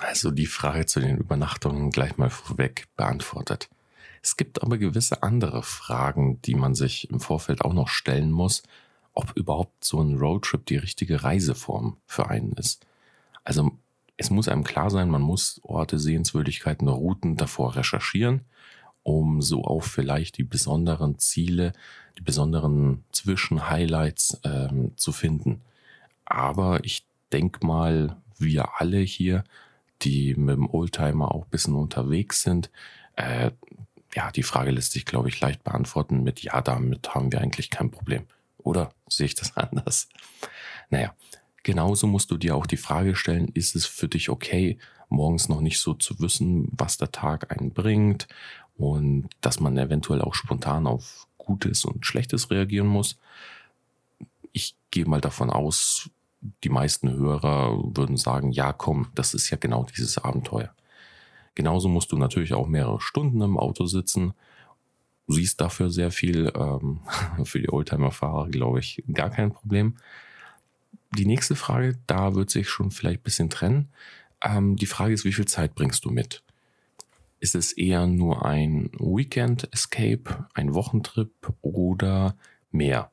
Also 0.00 0.32
die 0.32 0.46
Frage 0.46 0.86
zu 0.86 0.98
den 0.98 1.18
Übernachtungen 1.18 1.90
gleich 1.90 2.18
mal 2.18 2.30
vorweg 2.30 2.88
beantwortet. 2.96 3.70
Es 4.26 4.36
gibt 4.36 4.64
aber 4.64 4.76
gewisse 4.76 5.22
andere 5.22 5.62
Fragen, 5.62 6.42
die 6.42 6.56
man 6.56 6.74
sich 6.74 7.08
im 7.10 7.20
Vorfeld 7.20 7.62
auch 7.62 7.72
noch 7.72 7.86
stellen 7.86 8.32
muss, 8.32 8.64
ob 9.12 9.30
überhaupt 9.36 9.84
so 9.84 10.00
ein 10.00 10.18
Roadtrip 10.18 10.66
die 10.66 10.78
richtige 10.78 11.22
Reiseform 11.22 11.98
für 12.06 12.28
einen 12.28 12.50
ist. 12.54 12.84
Also 13.44 13.70
es 14.16 14.30
muss 14.30 14.48
einem 14.48 14.64
klar 14.64 14.90
sein, 14.90 15.10
man 15.10 15.22
muss 15.22 15.60
Orte, 15.62 16.00
Sehenswürdigkeiten, 16.00 16.88
Routen 16.88 17.36
davor 17.36 17.76
recherchieren, 17.76 18.40
um 19.04 19.42
so 19.42 19.62
auch 19.62 19.84
vielleicht 19.84 20.38
die 20.38 20.44
besonderen 20.44 21.20
Ziele, 21.20 21.72
die 22.18 22.22
besonderen 22.22 23.04
Zwischenhighlights 23.12 24.40
ähm, 24.42 24.90
zu 24.96 25.12
finden. 25.12 25.60
Aber 26.24 26.84
ich 26.84 27.06
denke 27.32 27.64
mal, 27.64 28.16
wir 28.38 28.80
alle 28.80 28.98
hier, 28.98 29.44
die 30.02 30.34
mit 30.34 30.56
dem 30.56 30.68
Oldtimer 30.68 31.32
auch 31.32 31.44
ein 31.44 31.50
bisschen 31.50 31.76
unterwegs 31.76 32.42
sind, 32.42 32.72
äh, 33.14 33.52
ja, 34.14 34.30
die 34.30 34.42
Frage 34.42 34.70
lässt 34.70 34.92
sich, 34.92 35.04
glaube 35.04 35.28
ich, 35.28 35.40
leicht 35.40 35.64
beantworten 35.64 36.22
mit 36.22 36.42
Ja, 36.42 36.60
damit 36.60 37.14
haben 37.14 37.32
wir 37.32 37.40
eigentlich 37.40 37.70
kein 37.70 37.90
Problem. 37.90 38.26
Oder 38.58 38.92
sehe 39.08 39.26
ich 39.26 39.34
das 39.34 39.56
anders? 39.56 40.08
Naja, 40.90 41.14
genauso 41.62 42.06
musst 42.06 42.30
du 42.30 42.36
dir 42.36 42.56
auch 42.56 42.66
die 42.66 42.76
Frage 42.76 43.16
stellen, 43.16 43.48
ist 43.48 43.76
es 43.76 43.86
für 43.86 44.08
dich 44.08 44.30
okay, 44.30 44.78
morgens 45.08 45.48
noch 45.48 45.60
nicht 45.60 45.80
so 45.80 45.94
zu 45.94 46.18
wissen, 46.20 46.68
was 46.72 46.96
der 46.96 47.12
Tag 47.12 47.50
einen 47.52 47.72
bringt 47.72 48.26
und 48.76 49.28
dass 49.40 49.60
man 49.60 49.76
eventuell 49.78 50.20
auch 50.20 50.34
spontan 50.34 50.86
auf 50.86 51.26
Gutes 51.38 51.84
und 51.84 52.04
Schlechtes 52.04 52.50
reagieren 52.50 52.88
muss? 52.88 53.18
Ich 54.52 54.74
gehe 54.90 55.06
mal 55.06 55.20
davon 55.20 55.50
aus, 55.50 56.10
die 56.64 56.68
meisten 56.68 57.10
Hörer 57.10 57.78
würden 57.96 58.16
sagen, 58.16 58.52
ja, 58.52 58.72
komm, 58.72 59.08
das 59.14 59.34
ist 59.34 59.50
ja 59.50 59.56
genau 59.56 59.84
dieses 59.84 60.18
Abenteuer. 60.18 60.74
Genauso 61.56 61.88
musst 61.88 62.12
du 62.12 62.18
natürlich 62.18 62.54
auch 62.54 62.68
mehrere 62.68 63.00
Stunden 63.00 63.40
im 63.40 63.58
Auto 63.58 63.86
sitzen. 63.86 64.34
Du 65.26 65.34
siehst 65.34 65.60
dafür 65.60 65.90
sehr 65.90 66.12
viel. 66.12 66.52
Ähm, 66.54 67.00
für 67.44 67.58
die 67.58 67.70
Oldtimer-Fahrer, 67.70 68.48
glaube 68.50 68.78
ich, 68.78 69.02
gar 69.12 69.30
kein 69.30 69.50
Problem. 69.50 69.96
Die 71.16 71.26
nächste 71.26 71.56
Frage, 71.56 71.98
da 72.06 72.34
wird 72.34 72.50
sich 72.50 72.68
schon 72.68 72.90
vielleicht 72.90 73.20
ein 73.20 73.24
bisschen 73.24 73.50
trennen. 73.50 73.88
Ähm, 74.42 74.76
die 74.76 74.86
Frage 74.86 75.14
ist, 75.14 75.24
wie 75.24 75.32
viel 75.32 75.46
Zeit 75.46 75.74
bringst 75.74 76.04
du 76.04 76.10
mit? 76.10 76.44
Ist 77.40 77.54
es 77.54 77.72
eher 77.72 78.06
nur 78.06 78.44
ein 78.44 78.90
Weekend 78.98 79.72
Escape, 79.72 80.46
ein 80.52 80.74
Wochentrip 80.74 81.52
oder 81.62 82.36
mehr? 82.70 83.10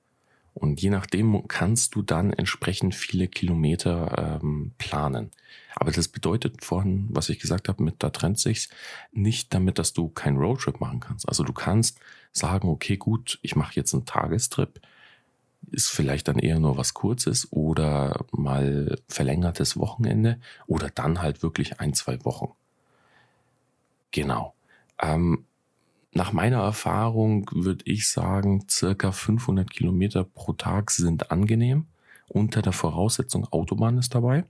Und 0.54 0.82
je 0.82 0.90
nachdem 0.90 1.48
kannst 1.48 1.96
du 1.96 2.02
dann 2.04 2.32
entsprechend 2.32 2.94
viele 2.94 3.28
Kilometer 3.28 4.40
ähm, 4.42 4.72
planen. 4.78 5.32
Aber 5.76 5.92
das 5.92 6.08
bedeutet 6.08 6.64
vorhin, 6.64 7.08
was 7.10 7.30
ich 7.30 7.40
gesagt 7.40 7.68
habe, 7.68 7.84
mit 7.84 7.96
da 8.00 8.12
trennt 8.12 8.40
sich's, 8.40 8.70
nicht 9.12 9.54
damit, 9.54 9.80
dass 9.80 9.94
du 9.94 10.10
keinen 10.10 10.38
Roadtrip 10.38 10.80
machen 10.80 11.00
kannst. 11.00 11.28
Also 11.28 11.44
du 11.44 11.54
kannst 11.54 12.00
sagen, 12.32 12.70
okay, 12.70 12.98
gut, 12.98 13.40
ich 13.42 13.56
mache 13.56 13.76
jetzt 13.76 13.94
einen 13.94 14.06
Tagestrip, 14.06 14.80
ist 15.72 15.90
vielleicht 15.90 16.28
dann 16.28 16.40
eher 16.40 16.60
nur 16.60 16.78
was 16.78 16.94
Kurzes 16.94 17.52
oder 17.52 18.26
mal 18.32 19.00
verlängertes 19.08 19.78
Wochenende 19.78 20.40
oder 20.68 20.90
dann 20.90 21.22
halt 21.22 21.42
wirklich 21.42 21.80
ein, 21.80 21.94
zwei 21.94 22.24
Wochen. 22.26 22.52
Genau. 24.12 24.54
Ähm, 25.02 25.46
nach 26.14 26.32
meiner 26.32 26.60
Erfahrung 26.62 27.50
würde 27.52 27.84
ich 27.86 28.08
sagen, 28.08 28.66
circa 28.70 29.12
500 29.12 29.70
Kilometer 29.70 30.24
pro 30.24 30.54
Tag 30.54 30.92
sind 30.92 31.32
angenehm. 31.32 31.88
Unter 32.28 32.62
der 32.62 32.74
Voraussetzung 32.74 33.46
Autobahn 33.52 33.98
ist 33.98 34.16
dabei. 34.16 34.46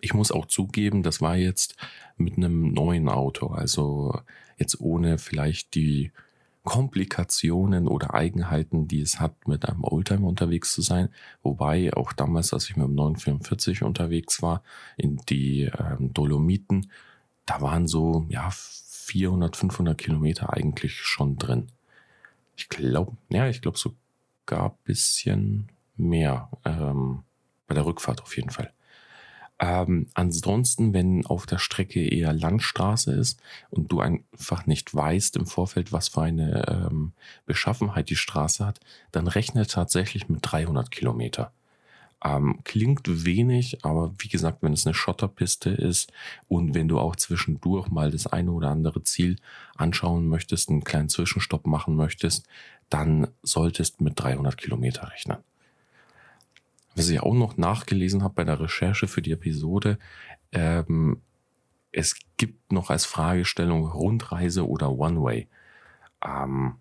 Ich 0.00 0.14
muss 0.14 0.32
auch 0.32 0.46
zugeben, 0.46 1.02
das 1.02 1.20
war 1.20 1.36
jetzt 1.36 1.76
mit 2.16 2.36
einem 2.36 2.72
neuen 2.72 3.08
Auto, 3.08 3.48
also 3.48 4.18
jetzt 4.58 4.80
ohne 4.80 5.18
vielleicht 5.18 5.74
die 5.74 6.10
Komplikationen 6.64 7.88
oder 7.88 8.14
Eigenheiten, 8.14 8.86
die 8.86 9.00
es 9.00 9.18
hat, 9.18 9.48
mit 9.48 9.68
einem 9.68 9.82
Oldtimer 9.82 10.28
unterwegs 10.28 10.72
zu 10.72 10.82
sein. 10.82 11.08
Wobei 11.42 11.92
auch 11.92 12.12
damals, 12.12 12.52
als 12.52 12.68
ich 12.70 12.76
mit 12.76 12.86
dem 12.86 12.94
944 12.94 13.82
unterwegs 13.82 14.42
war, 14.42 14.62
in 14.96 15.16
die 15.28 15.62
ähm, 15.62 16.12
Dolomiten, 16.12 16.90
da 17.46 17.60
waren 17.60 17.88
so, 17.88 18.26
ja, 18.28 18.50
400, 19.12 19.56
500 19.56 19.98
Kilometer 19.98 20.54
eigentlich 20.54 20.94
schon 20.94 21.36
drin. 21.36 21.68
Ich 22.56 22.70
glaube, 22.70 23.12
ja, 23.28 23.46
ich 23.46 23.60
glaube 23.60 23.76
sogar 23.76 24.78
bisschen 24.84 25.68
mehr 25.96 26.48
ähm, 26.64 27.22
bei 27.66 27.74
der 27.74 27.84
Rückfahrt 27.84 28.22
auf 28.22 28.34
jeden 28.36 28.48
Fall. 28.48 28.72
Ähm, 29.58 30.08
ansonsten, 30.14 30.94
wenn 30.94 31.26
auf 31.26 31.44
der 31.44 31.58
Strecke 31.58 32.08
eher 32.08 32.32
Landstraße 32.32 33.12
ist 33.12 33.40
und 33.68 33.92
du 33.92 34.00
einfach 34.00 34.66
nicht 34.66 34.94
weißt 34.94 35.36
im 35.36 35.46
Vorfeld, 35.46 35.92
was 35.92 36.08
für 36.08 36.22
eine 36.22 36.66
ähm, 36.68 37.12
Beschaffenheit 37.44 38.08
die 38.08 38.16
Straße 38.16 38.64
hat, 38.64 38.80
dann 39.12 39.28
rechne 39.28 39.66
tatsächlich 39.66 40.30
mit 40.30 40.40
300 40.42 40.90
Kilometer. 40.90 41.52
Ähm, 42.24 42.60
klingt 42.62 43.24
wenig, 43.24 43.84
aber 43.84 44.14
wie 44.18 44.28
gesagt, 44.28 44.58
wenn 44.62 44.72
es 44.72 44.86
eine 44.86 44.94
Schotterpiste 44.94 45.70
ist 45.70 46.12
und 46.46 46.74
wenn 46.74 46.86
du 46.86 47.00
auch 47.00 47.16
zwischendurch 47.16 47.88
mal 47.88 48.12
das 48.12 48.28
eine 48.28 48.52
oder 48.52 48.70
andere 48.70 49.02
Ziel 49.02 49.36
anschauen 49.76 50.28
möchtest, 50.28 50.70
einen 50.70 50.84
kleinen 50.84 51.08
Zwischenstopp 51.08 51.66
machen 51.66 51.96
möchtest, 51.96 52.46
dann 52.88 53.28
solltest 53.42 54.00
mit 54.00 54.20
300 54.20 54.56
Kilometer 54.56 55.10
rechnen. 55.10 55.38
Was 56.94 57.08
ich 57.08 57.20
auch 57.20 57.34
noch 57.34 57.56
nachgelesen 57.56 58.22
habe 58.22 58.34
bei 58.34 58.44
der 58.44 58.60
Recherche 58.60 59.08
für 59.08 59.22
die 59.22 59.32
Episode, 59.32 59.98
ähm, 60.52 61.20
es 61.90 62.16
gibt 62.36 62.70
noch 62.72 62.90
als 62.90 63.04
Fragestellung 63.04 63.86
Rundreise 63.86 64.68
oder 64.68 64.92
One-Way. 64.92 65.48
Ähm, 66.24 66.76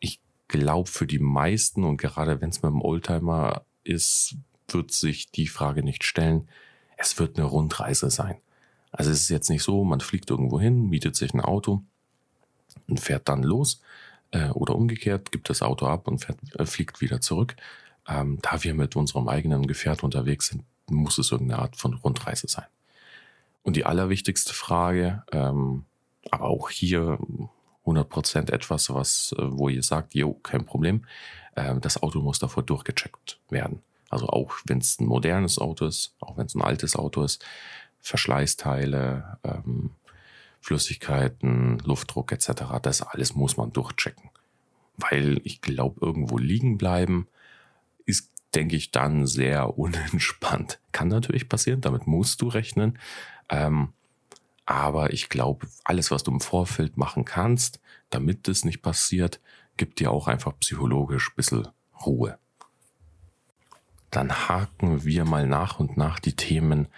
ich 0.00 0.20
glaube 0.46 0.88
für 0.88 1.06
die 1.06 1.18
meisten 1.18 1.84
und 1.84 1.98
gerade 1.98 2.40
wenn 2.40 2.50
es 2.50 2.62
mit 2.62 2.70
dem 2.70 2.80
Oldtimer 2.80 3.64
ist, 3.84 4.36
wird 4.68 4.92
sich 4.92 5.30
die 5.30 5.48
Frage 5.48 5.82
nicht 5.82 6.04
stellen. 6.04 6.48
Es 6.96 7.18
wird 7.18 7.38
eine 7.38 7.46
Rundreise 7.46 8.10
sein. 8.10 8.36
Also 8.90 9.10
es 9.10 9.22
ist 9.22 9.28
jetzt 9.28 9.50
nicht 9.50 9.62
so, 9.62 9.84
man 9.84 10.00
fliegt 10.00 10.30
irgendwo 10.30 10.60
hin, 10.60 10.88
mietet 10.88 11.16
sich 11.16 11.32
ein 11.34 11.40
Auto 11.40 11.82
und 12.88 13.00
fährt 13.00 13.28
dann 13.28 13.42
los 13.42 13.82
äh, 14.30 14.48
oder 14.50 14.74
umgekehrt, 14.74 15.32
gibt 15.32 15.50
das 15.50 15.62
Auto 15.62 15.86
ab 15.86 16.08
und 16.08 16.18
fährt, 16.24 16.38
äh, 16.58 16.66
fliegt 16.66 17.00
wieder 17.00 17.20
zurück. 17.20 17.56
Ähm, 18.08 18.38
da 18.42 18.62
wir 18.64 18.74
mit 18.74 18.96
unserem 18.96 19.28
eigenen 19.28 19.66
Gefährt 19.66 20.02
unterwegs 20.02 20.48
sind, 20.48 20.64
muss 20.88 21.18
es 21.18 21.30
irgendeine 21.30 21.62
Art 21.62 21.76
von 21.76 21.94
Rundreise 21.94 22.48
sein. 22.48 22.66
Und 23.62 23.76
die 23.76 23.84
allerwichtigste 23.84 24.54
Frage, 24.54 25.22
ähm, 25.30 25.84
aber 26.30 26.46
auch 26.46 26.70
hier 26.70 27.18
100% 27.84 28.50
etwas, 28.50 28.88
was, 28.90 29.34
äh, 29.38 29.42
wo 29.42 29.68
ihr 29.68 29.82
sagt, 29.82 30.14
jo, 30.14 30.34
kein 30.34 30.64
Problem, 30.64 31.04
das 31.80 32.00
Auto 32.00 32.20
muss 32.20 32.38
davor 32.38 32.62
durchgecheckt 32.62 33.40
werden. 33.50 33.82
Also 34.08 34.28
auch 34.28 34.52
wenn 34.64 34.78
es 34.78 34.98
ein 35.00 35.06
modernes 35.06 35.58
Auto 35.58 35.86
ist, 35.86 36.14
auch 36.20 36.36
wenn 36.36 36.46
es 36.46 36.54
ein 36.54 36.62
altes 36.62 36.96
Auto 36.96 37.22
ist, 37.22 37.44
Verschleißteile, 38.00 39.38
ähm, 39.44 39.90
Flüssigkeiten, 40.60 41.78
Luftdruck 41.80 42.32
etc., 42.32 42.62
das 42.82 43.02
alles 43.02 43.34
muss 43.34 43.56
man 43.56 43.72
durchchecken. 43.72 44.30
Weil 44.96 45.40
ich 45.44 45.60
glaube, 45.60 46.04
irgendwo 46.04 46.38
liegen 46.38 46.78
bleiben 46.78 47.28
ist, 48.06 48.30
denke 48.54 48.76
ich, 48.76 48.90
dann 48.90 49.26
sehr 49.26 49.78
unentspannt. 49.78 50.80
Kann 50.92 51.08
natürlich 51.08 51.48
passieren, 51.48 51.80
damit 51.80 52.06
musst 52.06 52.42
du 52.42 52.48
rechnen. 52.48 52.98
Ähm, 53.48 53.92
aber 54.64 55.12
ich 55.12 55.28
glaube, 55.28 55.66
alles, 55.84 56.10
was 56.10 56.22
du 56.22 56.30
im 56.30 56.40
Vorfeld 56.40 56.96
machen 56.96 57.24
kannst, 57.24 57.80
damit 58.10 58.48
das 58.48 58.64
nicht 58.64 58.82
passiert, 58.82 59.40
gibt 59.76 60.00
dir 60.00 60.10
auch 60.10 60.28
einfach 60.28 60.58
psychologisch 60.58 61.30
ein 61.30 61.36
bisschen 61.36 61.68
Ruhe 62.04 62.38
dann 64.10 64.48
haken 64.48 65.04
wir 65.04 65.24
mal 65.24 65.46
nach 65.46 65.78
und 65.78 65.96
nach 65.96 66.18
die 66.18 66.34
Themen 66.34 66.88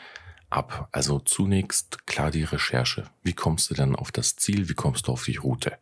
ab. 0.48 0.88
Also 0.92 1.18
zunächst 1.18 2.06
klar 2.06 2.30
die 2.30 2.44
Recherche. 2.44 3.04
Wie 3.22 3.32
kommst 3.32 3.70
du 3.70 3.74
denn 3.74 3.96
auf 3.96 4.12
das 4.12 4.36
Ziel? 4.36 4.68
Wie 4.68 4.74
kommst 4.74 5.08
du 5.08 5.12
auf 5.12 5.24
die 5.24 5.36
Route? 5.36 5.78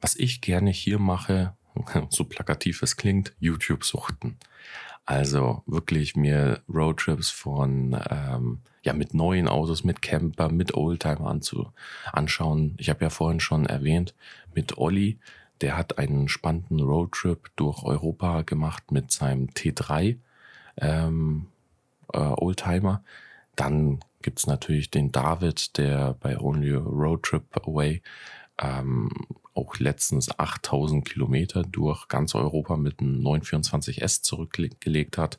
Was 0.00 0.14
ich 0.14 0.40
gerne 0.40 0.70
hier 0.70 0.98
mache, 0.98 1.54
so 2.10 2.24
plakativ 2.24 2.82
es 2.82 2.96
klingt, 2.96 3.34
YouTube 3.38 3.84
suchten. 3.84 4.38
Also 5.04 5.62
wirklich 5.66 6.16
mir 6.16 6.62
Roadtrips 6.68 7.30
von 7.30 7.96
ähm, 8.10 8.58
ja 8.82 8.92
mit 8.92 9.14
neuen 9.14 9.46
Autos, 9.46 9.84
mit 9.84 10.02
Camper, 10.02 10.48
mit 10.48 10.74
Oldtimer 10.74 11.28
anzu, 11.28 11.72
anschauen. 12.12 12.74
Ich 12.78 12.90
habe 12.90 13.04
ja 13.04 13.10
vorhin 13.10 13.38
schon 13.38 13.66
erwähnt 13.66 14.14
mit 14.52 14.78
Olli, 14.78 15.20
der 15.60 15.76
hat 15.76 15.98
einen 15.98 16.28
spannenden 16.28 16.80
Roadtrip 16.80 17.50
durch 17.56 17.84
Europa 17.84 18.42
gemacht 18.42 18.90
mit 18.90 19.12
seinem 19.12 19.46
T3 19.48 20.18
ähm, 20.78 21.46
äh, 22.12 22.18
Oldtimer. 22.18 23.02
Dann 23.54 24.00
gibt's 24.22 24.46
natürlich 24.46 24.90
den 24.90 25.12
David, 25.12 25.78
der 25.78 26.14
bei 26.14 26.38
Only 26.38 26.72
Road 26.72 27.22
Trip 27.22 27.44
Away 27.52 28.02
ähm, 28.58 29.10
auch 29.54 29.78
letztens 29.78 30.38
8000 30.38 31.04
Kilometer 31.08 31.62
durch 31.62 32.08
ganz 32.08 32.34
Europa 32.34 32.76
mit 32.76 33.00
einem 33.00 33.20
924S 33.20 34.22
zurückgelegt 34.22 35.18
hat. 35.18 35.38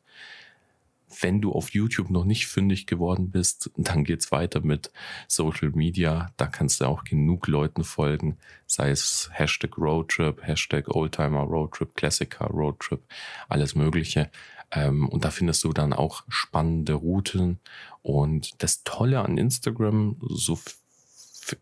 Wenn 1.22 1.40
du 1.40 1.54
auf 1.54 1.74
YouTube 1.74 2.10
noch 2.10 2.26
nicht 2.26 2.48
fündig 2.48 2.86
geworden 2.86 3.32
bist, 3.32 3.72
dann 3.78 4.04
geht's 4.04 4.32
weiter 4.32 4.60
mit 4.60 4.92
Social 5.28 5.70
Media. 5.72 6.32
Da 6.36 6.48
kannst 6.48 6.82
du 6.82 6.86
auch 6.86 7.06
genug 7.06 7.48
Leuten 7.48 7.86
folgen, 7.86 8.38
sei 8.66 8.90
es 8.90 9.30
Hashtag 9.32 9.78
Roadtrip, 9.78 10.46
Hashtag 10.46 10.90
Oldtimer 10.90 11.44
Roadtrip, 11.44 11.96
Classicer 11.96 12.48
Roadtrip, 12.48 13.02
alles 13.48 13.74
Mögliche. 13.74 14.30
Ähm, 14.72 15.08
und 15.08 15.26
da 15.26 15.32
findest 15.32 15.64
du 15.64 15.74
dann 15.74 15.94
auch 15.94 16.24
spannende 16.28 16.94
Routen. 16.94 17.60
Und 18.02 18.62
das 18.62 18.84
Tolle 18.84 19.22
an 19.22 19.38
Instagram, 19.38 20.18
so 20.30 20.60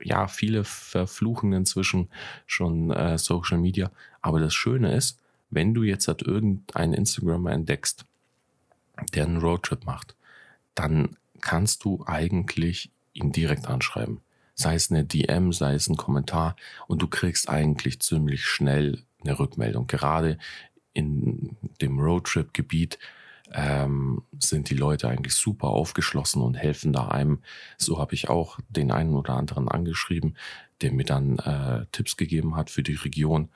ja, 0.03 0.27
viele 0.27 0.63
verfluchen 0.63 1.53
inzwischen 1.53 2.09
schon 2.45 2.91
äh, 2.91 3.17
Social 3.17 3.57
Media. 3.57 3.91
Aber 4.21 4.39
das 4.39 4.53
Schöne 4.53 4.95
ist, 4.95 5.19
wenn 5.49 5.73
du 5.73 5.83
jetzt 5.83 6.07
halt 6.07 6.23
irgendeinen 6.23 6.93
Instagrammer 6.93 7.51
entdeckst, 7.51 8.05
der 9.13 9.25
einen 9.25 9.37
Roadtrip 9.37 9.85
macht, 9.85 10.15
dann 10.73 11.17
kannst 11.41 11.83
du 11.83 12.03
eigentlich 12.07 12.91
ihn 13.13 13.31
direkt 13.31 13.67
anschreiben. 13.67 14.21
Sei 14.55 14.75
es 14.75 14.89
eine 14.89 15.03
DM, 15.03 15.51
sei 15.51 15.73
es 15.73 15.87
ein 15.87 15.97
Kommentar 15.97 16.55
und 16.87 17.01
du 17.01 17.07
kriegst 17.07 17.49
eigentlich 17.49 17.99
ziemlich 17.99 18.45
schnell 18.45 19.03
eine 19.23 19.37
Rückmeldung. 19.37 19.87
Gerade 19.87 20.37
in 20.95 21.55
dem 21.81 21.99
Roadtrip-Gebiet 21.99 22.97
ähm, 23.53 24.23
sind 24.39 24.69
die 24.69 24.75
Leute 24.75 25.07
eigentlich 25.07 25.35
super 25.35 25.67
aufgeschlossen 25.67 26.41
und 26.41 26.55
helfen 26.55 26.93
da 26.93 27.09
einem. 27.09 27.43
So 27.77 27.99
habe 27.99 28.15
ich 28.15 28.29
auch 28.29 28.59
den 28.69 28.91
einen 28.91 29.13
oder 29.13 29.35
anderen 29.35 29.67
angeschrieben, 29.67 30.35
der 30.81 30.91
mir 30.91 31.05
dann 31.05 31.37
äh, 31.39 31.85
Tipps 31.91 32.17
gegeben 32.17 32.55
hat 32.55 32.69
für 32.69 32.81
die 32.81 32.95
Region. 32.95 33.49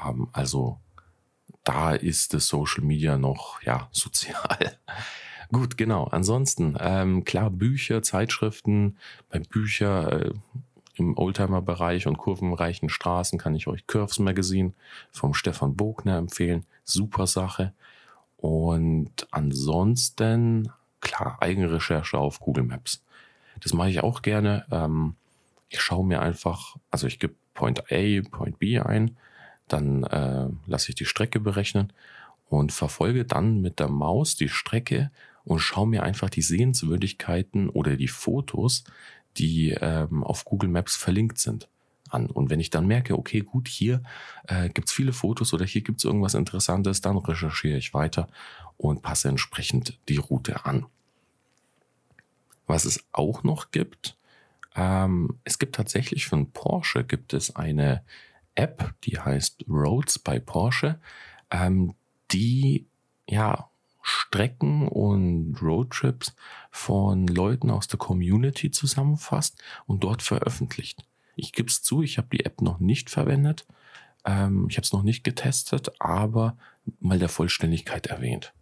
Ähm, 0.00 0.28
also 0.32 0.78
da 1.64 1.92
ist 1.92 2.34
das 2.34 2.46
Social 2.46 2.84
Media 2.84 3.18
noch 3.18 3.62
ja 3.62 3.88
sozial. 3.92 4.78
Gut, 5.50 5.76
genau. 5.76 6.04
Ansonsten 6.04 6.76
ähm, 6.78 7.24
klar 7.24 7.50
Bücher, 7.50 8.02
Zeitschriften. 8.02 8.98
Bei 9.28 9.38
Bücher 9.38 10.26
äh, 10.26 10.32
im 10.94 11.16
Oldtimer-Bereich 11.16 12.06
und 12.06 12.18
kurvenreichen 12.18 12.88
Straßen 12.88 13.38
kann 13.38 13.54
ich 13.54 13.66
euch 13.66 13.86
Curves 13.86 14.18
Magazine 14.18 14.72
vom 15.10 15.34
Stefan 15.34 15.74
Bogner 15.74 16.16
empfehlen. 16.18 16.66
Super 16.84 17.26
Sache. 17.26 17.72
Und 18.36 19.26
ansonsten, 19.30 20.72
klar, 21.00 21.38
Eigenrecherche 21.40 22.18
auf 22.18 22.40
Google 22.40 22.64
Maps. 22.64 23.02
Das 23.60 23.72
mache 23.72 23.90
ich 23.90 24.00
auch 24.00 24.22
gerne. 24.22 24.66
Ähm, 24.70 25.14
Ich 25.68 25.80
schaue 25.80 26.04
mir 26.04 26.20
einfach, 26.20 26.76
also 26.90 27.06
ich 27.06 27.18
gebe 27.18 27.34
Point 27.54 27.90
A, 27.90 28.20
Point 28.30 28.58
B 28.58 28.78
ein, 28.78 29.16
dann 29.68 30.04
äh, 30.04 30.48
lasse 30.66 30.90
ich 30.90 30.96
die 30.96 31.06
Strecke 31.06 31.40
berechnen 31.40 31.92
und 32.50 32.72
verfolge 32.72 33.24
dann 33.24 33.62
mit 33.62 33.78
der 33.78 33.88
Maus 33.88 34.36
die 34.36 34.50
Strecke 34.50 35.10
und 35.44 35.60
schaue 35.60 35.86
mir 35.86 36.02
einfach 36.02 36.28
die 36.28 36.42
Sehenswürdigkeiten 36.42 37.70
oder 37.70 37.96
die 37.96 38.08
Fotos, 38.08 38.84
die 39.38 39.70
ähm, 39.70 40.22
auf 40.24 40.44
Google 40.44 40.68
Maps 40.68 40.94
verlinkt 40.94 41.38
sind, 41.38 41.68
an. 42.12 42.26
Und 42.26 42.50
wenn 42.50 42.60
ich 42.60 42.70
dann 42.70 42.86
merke, 42.86 43.16
okay, 43.16 43.40
gut, 43.40 43.68
hier 43.68 44.02
äh, 44.46 44.68
gibt 44.68 44.88
es 44.88 44.94
viele 44.94 45.12
Fotos 45.12 45.52
oder 45.52 45.64
hier 45.64 45.82
gibt 45.82 45.98
es 45.98 46.04
irgendwas 46.04 46.34
Interessantes, 46.34 47.00
dann 47.00 47.16
recherchiere 47.16 47.78
ich 47.78 47.94
weiter 47.94 48.28
und 48.76 49.02
passe 49.02 49.28
entsprechend 49.28 49.98
die 50.08 50.16
Route 50.16 50.64
an. 50.64 50.86
Was 52.66 52.84
es 52.84 53.04
auch 53.12 53.42
noch 53.42 53.70
gibt, 53.70 54.16
ähm, 54.74 55.38
es 55.44 55.58
gibt 55.58 55.74
tatsächlich 55.74 56.26
von 56.26 56.50
Porsche 56.50 57.04
gibt 57.04 57.34
es 57.34 57.54
eine 57.56 58.02
App, 58.54 58.94
die 59.04 59.18
heißt 59.18 59.64
Roads 59.68 60.18
by 60.18 60.40
Porsche, 60.40 60.98
ähm, 61.50 61.94
die 62.30 62.86
ja 63.28 63.68
Strecken 64.02 64.88
und 64.88 65.56
Roadtrips 65.62 66.34
von 66.70 67.26
Leuten 67.26 67.70
aus 67.70 67.86
der 67.86 67.98
Community 67.98 68.70
zusammenfasst 68.70 69.62
und 69.86 70.02
dort 70.02 70.22
veröffentlicht. 70.22 71.04
Ich 71.36 71.52
gebe 71.52 71.68
es 71.68 71.82
zu, 71.82 72.02
ich 72.02 72.18
habe 72.18 72.28
die 72.32 72.44
App 72.44 72.60
noch 72.60 72.80
nicht 72.80 73.10
verwendet, 73.10 73.66
ähm, 74.24 74.66
ich 74.68 74.76
habe 74.76 74.84
es 74.84 74.92
noch 74.92 75.02
nicht 75.02 75.24
getestet, 75.24 75.90
aber 76.00 76.56
mal 77.00 77.18
der 77.18 77.28
Vollständigkeit 77.28 78.06
erwähnt. 78.06 78.52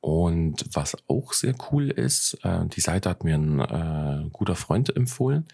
Und 0.00 0.64
was 0.72 0.96
auch 1.08 1.32
sehr 1.32 1.56
cool 1.70 1.90
ist, 1.90 2.38
äh, 2.44 2.66
die 2.66 2.80
Seite 2.80 3.10
hat 3.10 3.24
mir 3.24 3.34
ein 3.36 3.58
äh, 3.60 4.28
guter 4.30 4.54
Freund 4.54 4.94
empfohlen, 4.94 5.46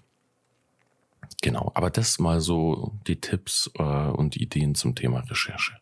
Genau, 1.41 1.71
aber 1.75 1.89
das 1.89 2.19
mal 2.19 2.41
so 2.41 2.93
die 3.07 3.19
Tipps 3.19 3.71
äh, 3.75 3.83
und 3.83 4.35
Ideen 4.35 4.75
zum 4.75 4.95
Thema 4.95 5.19
Recherche. 5.21 5.77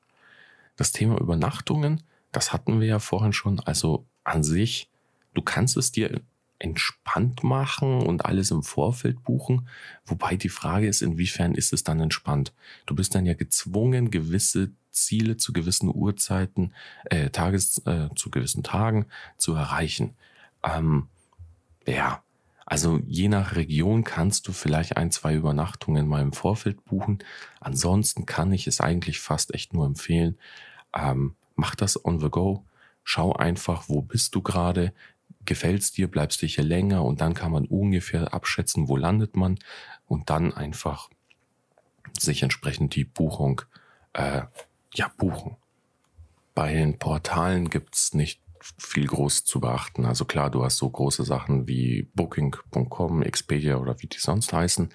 Das 0.75 0.91
Thema 0.91 1.19
Übernachtungen, 1.19 2.04
das 2.32 2.54
hatten 2.54 2.80
wir 2.80 2.88
ja 2.88 2.99
vorhin 2.99 3.34
schon. 3.34 3.60
Also 3.60 4.06
an 4.23 4.43
sich, 4.43 4.89
du 5.34 5.41
kannst 5.41 5.75
es 5.75 5.91
dir 5.91 6.21
entspannt 6.60 7.43
machen 7.43 8.02
und 8.02 8.26
alles 8.26 8.52
im 8.52 8.63
Vorfeld 8.63 9.24
buchen. 9.24 9.67
Wobei 10.06 10.36
die 10.36 10.50
Frage 10.50 10.88
ist, 10.88 11.02
inwiefern 11.02 11.56
ist 11.56 11.74
es 11.74 11.84
dann 11.84 12.00
entspannt? 12.00 12.54
Du 12.86 12.95
bist 12.95 13.15
dann 13.15 13.26
ja 13.26 13.34
gezwungen, 13.34 14.12
gewisse 14.12 14.72
Ziele 14.91 15.38
zu 15.38 15.54
gewissen 15.54 15.89
Uhrzeiten, 15.93 16.74
äh, 17.06 17.30
Tages, 17.30 17.82
äh, 17.86 18.10
zu 18.15 18.30
gewissen 18.30 18.63
Tagen 18.63 19.06
zu 19.38 19.54
erreichen. 19.54 20.15
Ähm, 20.63 21.08
ja, 21.88 22.22
also 22.65 23.00
je 23.08 23.30
nach 23.30 23.56
Region 23.56 24.04
kannst 24.04 24.48
du 24.48 24.52
vielleicht 24.52 24.98
ein, 24.98 25.12
zwei 25.12 25.34
Übernachtungen 25.34 26.08
mal 26.08 26.22
im 26.22 26.34
Vorfeld 26.34 26.86
buchen. 26.86 27.19
Ansonsten 27.60 28.26
kann 28.26 28.52
ich 28.52 28.67
es 28.67 28.80
eigentlich 28.80 29.19
fast 29.19 29.56
echt 29.56 29.74
nur 29.74 29.86
empfehlen. 29.86 30.38
Ähm, 30.93 31.36
mach 31.56 31.76
das 31.76 32.04
on 32.06 32.19
the 32.19 32.30
go. 32.30 32.65
Schau 33.04 33.34
einfach, 33.34 33.86
wo 33.88 34.04
bist 34.04 34.36
du 34.36 34.43
gerade, 34.43 34.93
gefällt's 35.45 35.91
dir, 35.91 36.09
bleibst 36.09 36.41
du 36.41 36.45
hier 36.45 36.63
länger 36.63 37.03
und 37.03 37.21
dann 37.21 37.33
kann 37.33 37.51
man 37.51 37.65
ungefähr 37.65 38.33
abschätzen, 38.33 38.87
wo 38.87 38.97
landet 38.97 39.35
man 39.35 39.57
und 40.05 40.29
dann 40.29 40.53
einfach 40.53 41.09
sich 42.17 42.43
entsprechend 42.43 42.95
die 42.95 43.05
Buchung 43.05 43.61
äh, 44.13 44.41
ja 44.93 45.11
buchen. 45.17 45.57
Bei 46.55 46.73
den 46.73 46.97
Portalen 46.99 47.69
gibt's 47.69 48.13
nicht 48.13 48.41
viel 48.77 49.07
groß 49.07 49.45
zu 49.45 49.59
beachten. 49.59 50.05
Also 50.05 50.25
klar, 50.25 50.49
du 50.49 50.63
hast 50.63 50.77
so 50.77 50.89
große 50.89 51.23
Sachen 51.23 51.67
wie 51.67 52.09
Booking.com, 52.13 53.21
Expedia 53.23 53.77
oder 53.77 54.01
wie 54.01 54.07
die 54.07 54.19
sonst 54.19 54.51
heißen. 54.51 54.89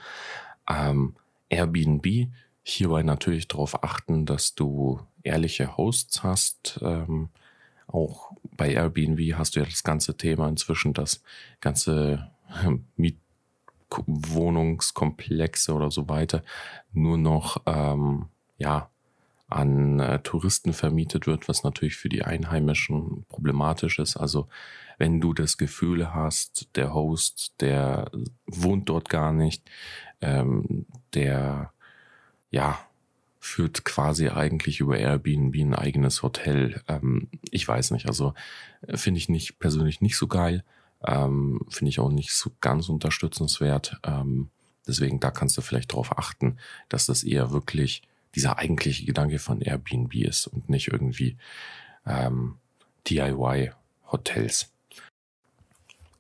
Ähm, 0.69 1.17
Airbnb, 1.49 2.29
hierbei 2.63 3.03
natürlich 3.03 3.49
darauf 3.49 3.83
achten, 3.83 4.27
dass 4.27 4.55
du 4.55 5.01
ehrliche 5.23 5.77
Hosts 5.77 6.23
hast. 6.23 6.81
Ähm, 6.83 7.31
auch 7.95 8.33
bei 8.57 8.73
Airbnb 8.73 9.21
hast 9.35 9.57
du 9.57 9.61
ja 9.61 9.67
das 9.67 9.85
ganze 9.85 10.17
Thema 10.17 10.49
inzwischen, 10.49 10.93
das 10.93 11.23
ganze 11.61 12.31
Mietwohnungskomplexe 12.97 15.73
oder 15.73 15.91
so 15.91 16.09
weiter 16.09 16.43
nur 16.93 17.19
noch 17.19 17.63
ähm, 17.67 18.27
ja 18.59 18.91
an 19.49 20.01
äh, 20.01 20.21
Touristen 20.21 20.73
vermietet 20.73 21.27
wird, 21.27 21.49
was 21.49 21.63
natürlich 21.63 21.97
für 21.97 22.09
die 22.09 22.25
Einheimischen 22.25 23.25
problematisch 23.29 23.99
ist. 23.99 24.17
Also 24.17 24.49
wenn 24.99 25.21
du 25.21 25.33
das 25.33 25.59
Gefühl 25.59 26.15
hast, 26.15 26.69
der 26.77 26.95
Host, 26.95 27.55
der 27.61 28.11
wohnt 28.47 28.89
dort 28.89 29.09
gar 29.09 29.33
nicht, 29.33 29.69
ähm, 30.21 30.87
der 31.13 31.73
ja 32.51 32.79
führt 33.45 33.85
quasi 33.85 34.31
eigentlich 34.31 34.81
über 34.81 34.97
Airbnb 34.97 35.55
ein 35.57 35.75
eigenes 35.75 36.23
Hotel. 36.23 36.83
Ähm, 36.89 37.29
ich 37.51 37.69
weiß 37.69 37.91
nicht, 37.91 38.07
also 38.07 38.33
äh, 38.87 38.97
finde 38.97 39.19
ich 39.19 39.29
nicht 39.29 39.59
persönlich 39.59 40.01
nicht 40.01 40.17
so 40.17 40.29
geil. 40.29 40.65
Ähm, 41.07 41.61
finde 41.69 41.91
ich 41.91 42.01
auch 42.01 42.11
nicht 42.11 42.33
so 42.33 42.53
ganz 42.63 42.89
unterstützenswert. 42.89 43.99
Ähm, 44.03 44.49
deswegen 44.89 45.21
da 45.21 45.31
kannst 45.31 45.59
du 45.59 45.61
vielleicht 45.61 45.93
darauf 45.93 46.17
achten, 46.17 46.57
dass 46.89 47.05
das 47.05 47.23
eher 47.23 47.51
wirklich 47.51 48.03
dieser 48.35 48.59
eigentliche 48.59 49.05
Gedanke 49.05 49.39
von 49.39 49.61
Airbnb 49.61 50.15
ist 50.15 50.47
und 50.47 50.71
nicht 50.71 50.89
irgendwie 50.89 51.37
ähm, 52.07 52.57
DIY-Hotels. 53.09 54.73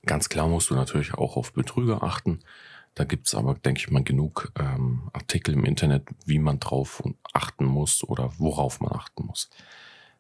Ganz 0.05 0.29
klar 0.29 0.47
musst 0.47 0.69
du 0.69 0.75
natürlich 0.75 1.15
auch 1.15 1.39
auf 1.39 1.55
Betrüger 1.55 2.03
achten. 2.03 2.41
Da 2.95 3.05
gibt's 3.05 3.35
aber, 3.35 3.55
denke 3.55 3.81
ich 3.81 3.91
mal, 3.91 4.05
genug 4.05 4.53
ähm, 4.59 5.11
Artikel 5.13 5.55
im 5.55 5.65
Internet, 5.65 6.05
wie 6.27 6.39
man 6.39 6.61
drauf 6.61 7.03
achten 7.33 7.65
muss 7.65 8.05
oder 8.05 8.33
worauf 8.39 8.81
man 8.81 8.93
achten 8.93 9.27
muss. 9.27 9.51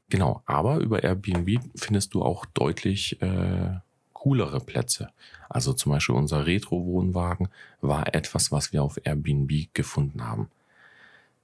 Genau, 0.08 0.42
aber 0.46 0.78
über 0.78 1.02
Airbnb 1.02 1.60
findest 1.76 2.14
du 2.14 2.22
auch 2.22 2.44
deutlich 2.46 3.20
äh, 3.22 3.78
coolere 4.12 4.60
Plätze. 4.60 5.10
Also 5.48 5.72
zum 5.72 5.92
Beispiel 5.92 6.16
unser 6.16 6.46
Retro-Wohnwagen 6.46 7.48
war 7.80 8.14
etwas, 8.14 8.50
was 8.50 8.72
wir 8.72 8.82
auf 8.82 8.98
Airbnb 9.04 9.72
gefunden 9.72 10.24
haben. 10.24 10.50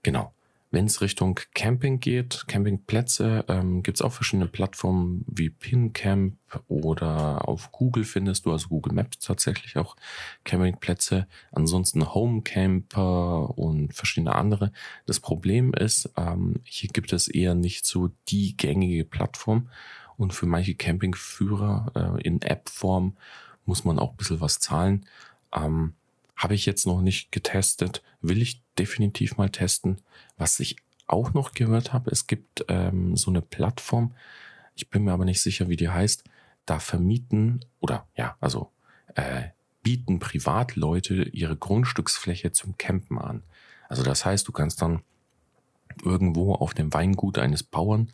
Genau. 0.03 0.33
Wenn 0.73 0.87
es 0.87 1.01
Richtung 1.01 1.41
Camping 1.55 1.99
geht, 1.99 2.45
Campingplätze, 2.47 3.45
ähm, 3.49 3.83
gibt 3.83 3.99
es 3.99 4.03
auch 4.03 4.13
verschiedene 4.13 4.47
Plattformen 4.47 5.25
wie 5.27 5.51
PinCamp 5.51 6.37
oder 6.69 7.49
auf 7.49 7.73
Google 7.73 8.05
findest 8.05 8.47
du, 8.47 8.53
also 8.53 8.69
Google 8.69 8.95
Maps 8.95 9.19
tatsächlich 9.19 9.77
auch 9.77 9.97
Campingplätze. 10.45 11.27
Ansonsten 11.51 12.15
Homecamper 12.15 13.59
und 13.59 13.95
verschiedene 13.95 14.37
andere. 14.37 14.71
Das 15.07 15.19
Problem 15.19 15.75
ist, 15.75 16.09
ähm, 16.17 16.61
hier 16.63 16.91
gibt 16.91 17.13
es 17.13 17.27
eher 17.27 17.57
nicht 17.57 17.85
so 17.85 18.11
die 18.29 18.57
gängige 18.57 19.05
Plattform. 19.05 19.69
Und 20.17 20.35
für 20.35 20.47
manche 20.47 20.75
Campingführer 20.75 22.17
äh, 22.19 22.23
in 22.23 22.43
App-Form 22.43 23.17
muss 23.65 23.85
man 23.85 23.99
auch 23.99 24.13
ein 24.13 24.17
bisschen 24.17 24.41
was 24.41 24.61
zahlen. 24.61 25.07
Ähm, 25.53 25.95
Habe 26.41 26.55
ich 26.55 26.65
jetzt 26.65 26.87
noch 26.87 27.03
nicht 27.03 27.33
getestet, 27.33 28.03
will 28.23 28.41
ich 28.41 28.63
definitiv 28.79 29.37
mal 29.37 29.51
testen. 29.51 30.01
Was 30.39 30.59
ich 30.59 30.77
auch 31.07 31.35
noch 31.35 31.53
gehört 31.53 31.93
habe, 31.93 32.11
es 32.11 32.27
gibt 32.27 32.65
ähm, 32.69 33.15
so 33.15 33.31
eine 33.31 33.43
Plattform, 33.43 34.15
ich 34.75 34.89
bin 34.89 35.05
mir 35.05 35.13
aber 35.13 35.27
nicht 35.27 35.43
sicher, 35.43 35.69
wie 35.69 35.77
die 35.77 35.91
heißt, 35.91 36.25
da 36.65 36.79
vermieten 36.79 37.63
oder 37.79 38.07
ja, 38.17 38.39
also 38.41 38.71
äh, 39.17 39.49
bieten 39.83 40.19
Privatleute 40.19 41.25
ihre 41.25 41.57
Grundstücksfläche 41.59 42.53
zum 42.53 42.79
Campen 42.79 43.19
an. 43.19 43.43
Also 43.91 44.03
das 44.03 44.25
heißt, 44.25 44.49
du 44.49 44.53
kannst 44.53 44.81
dann 44.81 45.03
irgendwo 46.03 46.55
auf 46.55 46.73
dem 46.73 46.95
Weingut 46.95 47.37
eines 47.37 47.65
Bauern 47.65 48.11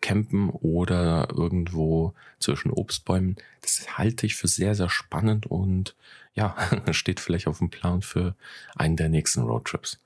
campen 0.00 0.50
oder 0.50 1.28
irgendwo 1.34 2.12
zwischen 2.38 2.70
Obstbäumen. 2.70 3.34
Das 3.62 3.98
halte 3.98 4.26
ich 4.26 4.36
für 4.36 4.46
sehr, 4.46 4.76
sehr 4.76 4.90
spannend 4.90 5.46
und 5.46 5.96
ja, 6.34 6.56
steht 6.92 7.20
vielleicht 7.20 7.46
auf 7.46 7.58
dem 7.58 7.70
Plan 7.70 8.02
für 8.02 8.34
einen 8.76 8.96
der 8.96 9.08
nächsten 9.08 9.42
Roadtrips. 9.42 9.98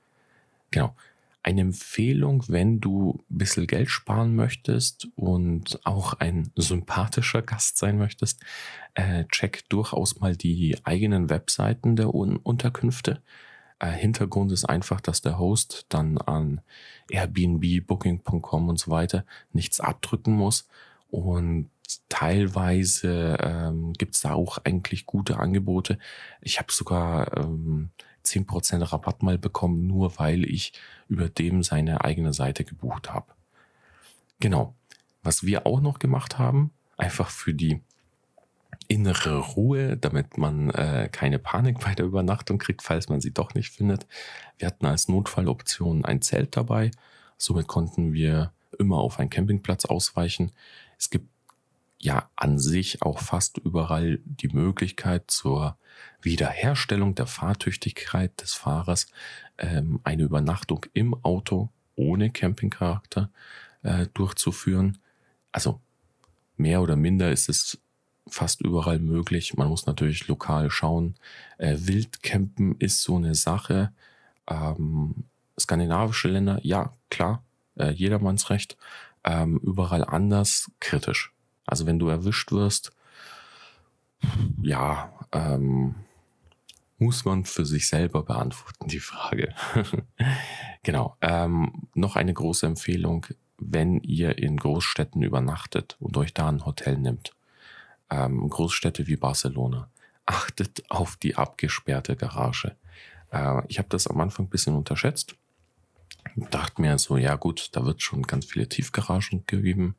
Genau. 0.71 0.95
Eine 1.41 1.61
Empfehlung, 1.61 2.43
wenn 2.49 2.81
du 2.81 3.23
ein 3.31 3.37
bisschen 3.37 3.65
Geld 3.65 3.89
sparen 3.89 4.35
möchtest 4.35 5.07
und 5.15 5.79
auch 5.85 6.13
ein 6.13 6.51
sympathischer 6.57 7.41
Gast 7.41 7.77
sein 7.77 7.97
möchtest, 7.97 8.43
äh, 8.93 9.23
check 9.25 9.67
durchaus 9.69 10.19
mal 10.19 10.35
die 10.35 10.77
eigenen 10.83 11.29
Webseiten 11.29 11.95
der 11.95 12.13
Un 12.13 12.35
Unterkünfte. 12.35 13.21
Äh, 13.79 13.91
Hintergrund 13.91 14.51
ist 14.51 14.65
einfach, 14.65 14.99
dass 14.99 15.21
der 15.21 15.39
Host 15.39 15.85
dann 15.87 16.17
an 16.17 16.61
Airbnb, 17.09 17.87
Booking.com 17.87 18.67
und 18.67 18.77
so 18.77 18.91
weiter 18.91 19.25
nichts 19.53 19.79
abdrücken 19.79 20.33
muss. 20.33 20.67
Und 21.09 21.69
teilweise 22.09 23.37
ähm, 23.41 23.93
gibt 23.93 24.23
da 24.23 24.33
auch 24.33 24.59
eigentlich 24.63 25.05
gute 25.05 25.39
Angebote. 25.39 25.97
Ich 26.41 26.59
habe 26.59 26.71
sogar 26.71 27.37
ähm, 27.37 27.91
10% 28.25 28.91
Rabatt 28.91 29.23
mal 29.23 29.37
bekommen, 29.37 29.87
nur 29.87 30.19
weil 30.19 30.43
ich 30.45 30.73
über 31.07 31.29
dem 31.29 31.63
seine 31.63 32.03
eigene 32.03 32.33
Seite 32.33 32.63
gebucht 32.63 33.11
habe. 33.11 33.33
Genau. 34.39 34.75
Was 35.23 35.43
wir 35.43 35.65
auch 35.65 35.81
noch 35.81 35.99
gemacht 35.99 36.37
haben, 36.37 36.71
einfach 36.97 37.29
für 37.29 37.53
die 37.53 37.81
innere 38.87 39.37
Ruhe, 39.39 39.97
damit 39.97 40.37
man 40.37 40.69
äh, 40.71 41.09
keine 41.11 41.39
Panik 41.39 41.79
bei 41.79 41.93
der 41.93 42.05
Übernachtung 42.05 42.57
kriegt, 42.57 42.81
falls 42.81 43.09
man 43.09 43.21
sie 43.21 43.31
doch 43.31 43.53
nicht 43.53 43.71
findet. 43.71 44.07
Wir 44.57 44.67
hatten 44.67 44.85
als 44.85 45.07
Notfalloption 45.07 46.05
ein 46.05 46.21
Zelt 46.21 46.55
dabei. 46.55 46.91
Somit 47.37 47.67
konnten 47.67 48.13
wir 48.13 48.51
immer 48.77 48.97
auf 48.97 49.19
einen 49.19 49.29
Campingplatz 49.29 49.85
ausweichen. 49.85 50.51
Es 50.97 51.09
gibt 51.09 51.29
ja 51.99 52.29
an 52.35 52.59
sich 52.59 53.01
auch 53.01 53.19
fast 53.19 53.57
überall 53.57 54.19
die 54.23 54.47
Möglichkeit 54.47 55.29
zur 55.29 55.77
Wiederherstellung 56.21 57.13
der 57.15 57.27
Fahrtüchtigkeit 57.27 58.41
des 58.41 58.53
Fahrers 58.53 59.07
ähm, 59.57 59.99
eine 60.03 60.23
Übernachtung 60.23 60.85
im 60.93 61.13
Auto 61.23 61.69
ohne 61.95 62.29
Campingcharakter 62.29 63.29
äh, 63.83 64.07
durchzuführen. 64.13 64.97
Also 65.51 65.81
mehr 66.55 66.81
oder 66.81 66.95
minder 66.95 67.31
ist 67.31 67.49
es 67.49 67.77
fast 68.27 68.61
überall 68.61 68.99
möglich. 68.99 69.55
Man 69.55 69.67
muss 69.67 69.85
natürlich 69.85 70.27
lokal 70.27 70.69
schauen. 70.71 71.15
Äh, 71.57 71.75
Wildcampen 71.79 72.75
ist 72.79 73.01
so 73.01 73.17
eine 73.17 73.35
Sache. 73.35 73.91
Ähm, 74.47 75.25
skandinavische 75.59 76.29
Länder, 76.29 76.59
ja, 76.63 76.93
klar, 77.09 77.43
äh, 77.75 77.91
jedermanns 77.91 78.49
Recht. 78.49 78.77
Ähm, 79.25 79.59
überall 79.63 80.05
anders 80.05 80.71
kritisch. 80.79 81.33
Also 81.69 81.85
wenn 81.85 81.99
du 81.99 82.07
erwischt 82.07 82.51
wirst, 82.51 82.91
ja, 84.61 85.13
ähm, 85.31 85.95
muss 86.97 87.23
man 87.23 87.45
für 87.45 87.65
sich 87.65 87.87
selber 87.87 88.23
beantworten, 88.23 88.87
die 88.87 88.99
Frage. 88.99 89.53
genau. 90.83 91.15
Ähm, 91.21 91.87
noch 91.93 92.15
eine 92.15 92.33
große 92.33 92.65
Empfehlung, 92.65 93.25
wenn 93.57 94.01
ihr 94.01 94.37
in 94.37 94.57
Großstädten 94.57 95.21
übernachtet 95.21 95.95
und 95.99 96.17
euch 96.17 96.33
da 96.33 96.49
ein 96.49 96.65
Hotel 96.65 96.97
nimmt. 96.97 97.33
Ähm, 98.09 98.49
Großstädte 98.49 99.07
wie 99.07 99.15
Barcelona. 99.15 99.89
Achtet 100.25 100.83
auf 100.89 101.15
die 101.15 101.35
abgesperrte 101.35 102.15
Garage. 102.15 102.75
Äh, 103.31 103.61
ich 103.67 103.79
habe 103.79 103.89
das 103.89 104.07
am 104.07 104.19
Anfang 104.19 104.47
ein 104.47 104.49
bisschen 104.49 104.75
unterschätzt. 104.75 105.35
Dachte 106.35 106.81
mir 106.81 106.97
so, 106.97 107.17
ja 107.17 107.35
gut, 107.35 107.69
da 107.73 107.85
wird 107.85 108.01
schon 108.01 108.23
ganz 108.23 108.45
viele 108.45 108.67
Tiefgaragen 108.67 109.45
gegeben. 109.47 109.95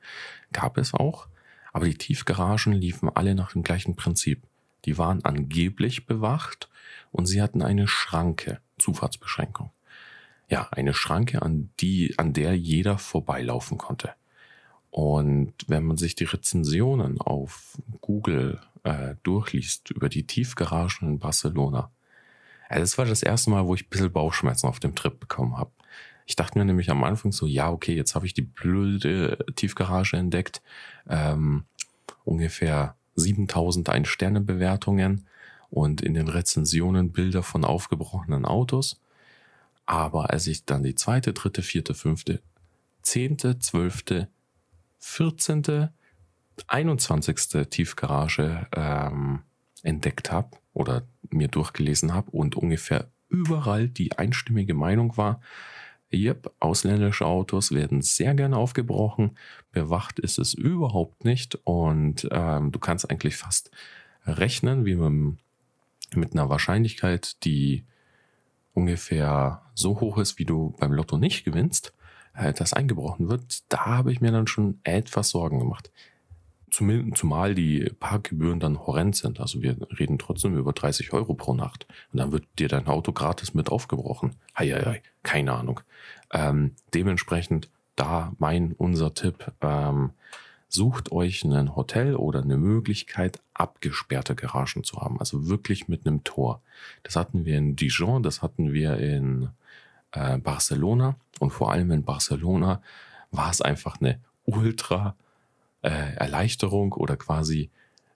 Gab 0.53 0.77
es 0.77 0.93
auch. 0.93 1.29
Aber 1.73 1.87
die 1.87 1.95
Tiefgaragen 1.95 2.73
liefen 2.73 3.09
alle 3.09 3.35
nach 3.35 3.53
dem 3.53 3.63
gleichen 3.63 3.97
Prinzip. 3.97 4.43
Die 4.85 4.99
waren 4.99 5.25
angeblich 5.25 6.07
bewacht 6.07 6.69
und 7.13 7.27
sie 7.27 7.43
hatten 7.43 7.63
eine 7.63 7.87
Schranke, 7.87 8.61
Zufahrtsbeschränkung. 8.79 9.71
Ja, 10.49 10.69
eine 10.71 10.95
Schranke, 10.95 11.43
an 11.43 11.71
die, 11.81 12.19
an 12.19 12.33
der 12.33 12.57
jeder 12.57 12.99
vorbeilaufen 12.99 13.79
konnte. 13.79 14.15
Und 14.91 15.55
wenn 15.69 15.85
man 15.85 15.97
sich 15.97 16.17
die 16.17 16.25
Rezensionen 16.25 17.21
auf 17.21 17.79
Google 18.01 18.61
äh, 18.83 19.15
durchliest 19.23 19.91
über 19.91 20.09
die 20.09 20.27
Tiefgaragen 20.27 21.09
in 21.09 21.19
Barcelona, 21.21 21.93
äh, 22.69 22.81
das 22.81 22.99
war 22.99 23.05
das 23.05 23.23
erste 23.23 23.51
Mal, 23.51 23.67
wo 23.67 23.75
ich 23.75 23.87
ein 23.87 23.91
bisschen 23.91 24.13
Bauchschmerzen 24.13 24.67
auf 24.67 24.81
dem 24.81 24.97
Trip 24.97 25.19
bekommen 25.19 25.57
habe. 25.57 25.71
Ich 26.31 26.37
dachte 26.37 26.57
mir 26.57 26.65
nämlich 26.65 26.91
am 26.91 27.03
Anfang 27.03 27.33
so, 27.33 27.45
ja, 27.45 27.73
okay, 27.73 27.93
jetzt 27.93 28.15
habe 28.15 28.25
ich 28.25 28.35
die 28.35 28.43
blöde 28.43 29.45
Tiefgarage 29.57 30.17
entdeckt. 30.17 30.63
Ähm, 31.09 31.65
ungefähr 32.25 32.95
7000 33.17 33.89
Ein-Sterne-Bewertungen 33.89 35.27
und 35.71 36.01
in 36.01 36.15
den 36.15 36.29
Rezensionen 36.29 37.11
Bilder 37.11 37.43
von 37.43 37.65
aufgebrochenen 37.65 38.45
Autos. 38.45 39.01
Aber 39.87 40.31
als 40.31 40.47
ich 40.47 40.65
dann 40.65 40.85
die 40.85 40.95
zweite, 40.95 41.33
dritte, 41.33 41.63
vierte, 41.63 41.95
fünfte, 41.95 42.41
zehnte, 43.03 43.59
zwölfte, 43.59 44.29
vierzehnte, 45.01 45.93
21. 46.69 47.67
Tiefgarage 47.71 48.69
ähm, 48.77 49.41
entdeckt 49.83 50.31
habe 50.31 50.51
oder 50.75 51.03
mir 51.29 51.49
durchgelesen 51.49 52.15
habe 52.15 52.31
und 52.31 52.55
ungefähr 52.55 53.11
überall 53.29 53.89
die 53.89 54.17
einstimmige 54.17 54.75
Meinung 54.75 55.17
war, 55.17 55.41
Yep, 56.13 56.53
ausländische 56.59 57.27
Autos 57.27 57.73
werden 57.73 58.03
sehr 58.03 58.35
gerne 58.35 58.57
aufgebrochen. 58.57 59.37
Bewacht 59.71 60.19
ist 60.19 60.39
es 60.39 60.55
überhaupt 60.55 61.25
nicht. 61.25 61.59
Und 61.65 62.29
ähm, 62.33 62.73
du 62.73 62.79
kannst 62.81 63.09
eigentlich 63.11 63.37
fast 63.37 63.71
rechnen, 64.27 64.85
wie 64.85 64.97
man 64.97 65.39
mit 66.15 66.33
einer 66.33 66.49
Wahrscheinlichkeit, 66.49 67.45
die 67.45 67.85
ungefähr 68.75 69.63
so 69.75 70.01
hoch 70.01 70.19
ist, 70.19 70.39
wie 70.39 70.45
du 70.45 70.75
beim 70.79 70.93
Lotto 70.93 71.17
nicht 71.17 71.45
gewinnst, 71.45 71.93
äh, 72.35 72.53
das 72.53 72.73
eingebrochen 72.73 73.29
wird. 73.29 73.63
Da 73.69 73.87
habe 73.87 74.13
ich 74.13 74.21
mir 74.21 74.33
dann 74.33 74.47
schon 74.47 74.81
etwas 74.83 75.31
Sorgen 75.31 75.59
gemacht. 75.61 75.93
Zumal 76.71 77.55
die 77.55 77.91
Parkgebühren 77.99 78.61
dann 78.61 78.87
horrend 78.87 79.17
sind. 79.17 79.41
Also 79.41 79.63
wir 79.63 79.77
reden 79.99 80.19
trotzdem 80.19 80.57
über 80.57 80.73
30 80.73 81.13
Euro 81.13 81.35
pro 81.35 81.55
Nacht. 81.55 81.87
Und 82.13 82.19
dann 82.19 82.33
wird 82.33 82.45
dir 82.59 82.69
dein 82.69 82.87
Auto 82.87 83.13
gratis 83.13 83.55
mit 83.55 83.71
aufgebrochen. 83.71 84.37
Hei, 84.57 84.69
hei, 84.69 84.83
hei 84.85 85.03
keine 85.23 85.53
Ahnung. 85.53 85.81
Ähm, 86.33 86.75
dementsprechend 86.95 87.69
da 87.97 88.33
mein, 88.39 88.73
unser 88.73 89.15
Tipp, 89.15 89.53
ähm, 89.61 90.13
sucht 90.69 91.11
euch 91.11 91.45
ein 91.45 91.75
Hotel 91.75 92.15
oder 92.15 92.43
eine 92.43 92.57
Möglichkeit, 92.57 93.41
abgesperrte 93.55 94.37
Garagen 94.37 94.85
zu 94.85 95.01
haben. 95.01 95.19
Also 95.19 95.49
wirklich 95.49 95.89
mit 95.89 96.07
einem 96.07 96.23
Tor. 96.25 96.63
Das 97.03 97.17
hatten 97.17 97.45
wir 97.45 97.59
in 97.59 97.77
Dijon, 97.77 98.23
das 98.23 98.41
hatten 98.41 98.73
wir 98.73 98.97
in 98.97 99.51
äh, 100.13 100.39
Barcelona 100.39 101.17
und 101.41 101.51
vor 101.51 101.73
allem 101.73 101.91
in 101.91 102.05
Barcelona 102.05 102.81
war 103.33 103.51
es 103.51 103.61
einfach 103.61 104.01
eine 104.01 104.21
ultra 104.45 105.17
äh, 105.83 106.15
Erleichterung 106.17 106.93
oder 106.93 107.17
quasi 107.17 107.71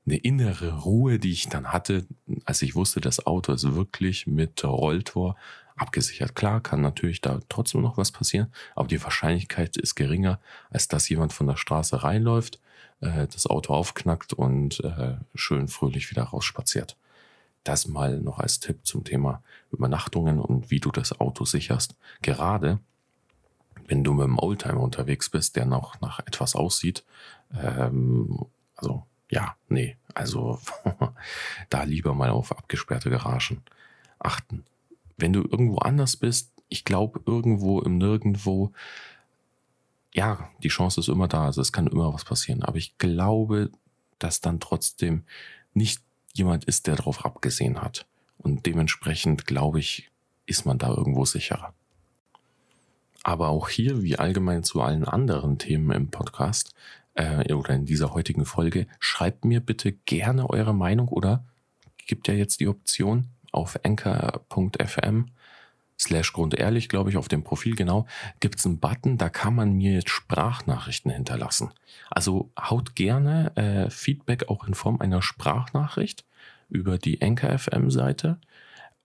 eine 0.07 0.16
innere 0.16 0.83
Ruhe, 0.83 1.18
die 1.18 1.33
ich 1.33 1.48
dann 1.48 1.72
hatte, 1.72 2.07
als 2.44 2.62
ich 2.62 2.74
wusste, 2.74 3.00
das 3.00 3.27
Auto 3.27 3.53
ist 3.53 3.74
wirklich 3.74 4.27
mit 4.27 4.62
Rolltor 4.62 5.37
abgesichert. 5.77 6.35
Klar, 6.35 6.61
kann 6.61 6.81
natürlich 6.81 7.20
da 7.20 7.40
trotzdem 7.48 7.81
noch 7.81 7.96
was 7.96 8.12
passieren, 8.12 8.53
aber 8.74 8.88
die 8.88 9.03
Wahrscheinlichkeit 9.03 9.77
ist 9.77 9.94
geringer, 9.94 10.40
als 10.70 10.88
dass 10.88 11.09
jemand 11.09 11.33
von 11.33 11.46
der 11.46 11.57
Straße 11.57 12.03
reinläuft, 12.05 12.61
äh, 13.00 13.27
das 13.27 13.46
Auto 13.46 13.72
aufknackt 13.72 14.33
und 14.33 14.81
äh, 14.85 15.16
schön 15.35 15.68
fröhlich 15.68 16.11
wieder 16.11 16.24
rausspaziert. 16.24 16.96
Das 17.64 17.88
mal 17.88 18.20
noch 18.20 18.38
als 18.38 18.61
Tipp 18.61 18.81
zum 18.85 19.05
Thema 19.05 19.42
Übernachtungen 19.72 20.38
und 20.38 20.70
wie 20.70 20.81
du 20.81 20.90
das 20.90 21.18
Auto 21.18 21.46
sicherst. 21.46 21.96
Gerade 22.20 22.79
wenn 23.87 24.05
du 24.05 24.12
mit 24.12 24.25
einem 24.25 24.38
Oldtimer 24.38 24.81
unterwegs 24.81 25.31
bist, 25.31 25.57
der 25.57 25.66
noch 25.66 26.01
nach 26.01 26.20
etwas 26.20 26.55
aussieht, 26.55 27.05
ähm, 27.57 28.47
also 28.77 29.05
ja, 29.31 29.57
nee, 29.68 29.97
also 30.14 30.59
da 31.70 31.83
lieber 31.83 32.14
mal 32.14 32.31
auf 32.31 32.57
abgesperrte 32.57 33.11
Garagen 33.11 33.62
achten 34.18 34.64
wenn 35.16 35.33
du 35.33 35.42
irgendwo 35.42 35.79
anders 35.79 36.16
bist, 36.16 36.51
ich 36.68 36.85
glaube, 36.85 37.20
irgendwo 37.27 37.81
im 37.81 37.99
Nirgendwo 37.99 38.73
ja, 40.12 40.49
die 40.62 40.68
Chance 40.68 41.01
ist 41.01 41.09
immer 41.09 41.27
da, 41.27 41.44
also 41.47 41.61
es 41.61 41.73
kann 41.73 41.88
immer 41.88 42.14
was 42.14 42.25
passieren. 42.25 42.62
Aber 42.62 42.77
ich 42.77 42.99
glaube, 42.99 43.70
dass 44.20 44.40
dann 44.40 44.61
trotzdem 44.61 45.25
nicht 45.73 46.03
jemand 46.35 46.64
ist, 46.64 46.87
der 46.87 46.94
darauf 46.94 47.25
abgesehen 47.25 47.83
hat. 47.83 48.07
Und 48.38 48.64
dementsprechend, 48.64 49.44
glaube 49.44 49.81
ich, 49.81 50.11
ist 50.47 50.66
man 50.66 50.79
da 50.79 50.88
irgendwo 50.90 51.25
sicherer. 51.25 51.75
Aber 53.25 53.49
auch 53.49 53.69
hier, 53.69 54.03
wie 54.03 54.19
allgemein 54.19 54.63
zu 54.63 54.81
allen 54.81 55.05
anderen 55.05 55.59
Themen 55.59 55.91
im 55.91 56.11
Podcast 56.11 56.75
äh, 57.15 57.53
oder 57.53 57.75
in 57.75 57.87
dieser 57.87 58.15
heutigen 58.15 58.45
Folge, 58.45 58.87
schreibt 59.01 59.45
mir 59.45 59.61
bitte 59.61 59.93
gerne 59.93 60.49
eure 60.51 60.75
Meinung 60.75 61.09
oder 61.09 61.45
gibt 62.07 62.29
ja 62.29 62.35
jetzt 62.35 62.61
die 62.61 62.69
Option 62.69 63.29
auf 63.51 63.81
anchor.fm 63.83 65.31
slash 65.99 66.33
grundehrlich, 66.33 66.89
glaube 66.89 67.11
ich, 67.11 67.17
auf 67.17 67.29
dem 67.29 67.45
Profil 67.45 67.77
genau, 67.77 68.07
gibt 68.41 68.59
es 68.59 68.67
einen 68.67 68.79
Button, 68.79 69.17
da 69.17 69.31
kann 69.31 69.55
man 69.55 69.73
mir 69.73 69.93
jetzt 69.93 70.11
Sprachnachrichten 70.11 71.11
hinterlassen. 71.11 71.71
Also 72.11 72.51
haut 72.61 72.95
gerne 72.95 73.57
äh, 73.57 73.91
Feedback 73.91 74.49
auch 74.49 74.67
in 74.67 74.75
Form 74.75 75.01
einer 75.01 75.23
Sprachnachricht 75.23 76.25
über 76.69 76.99
die 76.99 77.23
Anchor 77.23 77.59
FM 77.59 77.91
Seite. 77.91 78.39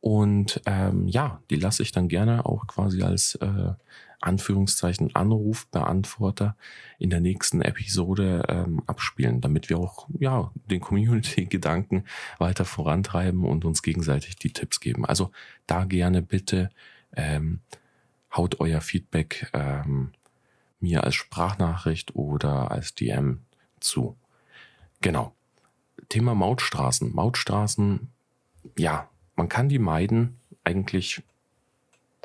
Und 0.01 0.61
ähm, 0.65 1.07
ja, 1.07 1.41
die 1.49 1.57
lasse 1.57 1.83
ich 1.83 1.91
dann 1.91 2.07
gerne 2.07 2.45
auch 2.45 2.67
quasi 2.67 3.03
als 3.03 3.35
äh, 3.35 3.73
Anführungszeichen 4.21 5.15
Anrufbeantworter 5.15 6.55
in 6.97 7.09
der 7.09 7.21
nächsten 7.21 7.61
Episode 7.61 8.43
ähm, 8.49 8.83
abspielen, 8.85 9.41
damit 9.41 9.69
wir 9.69 9.77
auch 9.77 10.07
ja 10.19 10.51
den 10.69 10.81
Community-Gedanken 10.81 12.03
weiter 12.37 12.65
vorantreiben 12.65 13.45
und 13.45 13.65
uns 13.65 13.81
gegenseitig 13.81 14.35
die 14.35 14.51
Tipps 14.51 14.79
geben. 14.79 15.05
Also 15.05 15.31
da 15.67 15.85
gerne 15.85 16.21
bitte 16.21 16.69
ähm, 17.15 17.61
haut 18.35 18.59
euer 18.59 18.81
Feedback 18.81 19.49
ähm, 19.53 20.11
mir 20.79 21.03
als 21.03 21.15
Sprachnachricht 21.15 22.15
oder 22.15 22.71
als 22.71 22.95
DM 22.95 23.41
zu. 23.79 24.17
Genau. 25.01 25.33
Thema 26.09 26.35
Mautstraßen. 26.35 27.13
Mautstraßen, 27.13 28.09
ja, 28.77 29.09
man 29.35 29.49
kann 29.49 29.69
die 29.69 29.79
meiden. 29.79 30.39
Eigentlich 30.63 31.23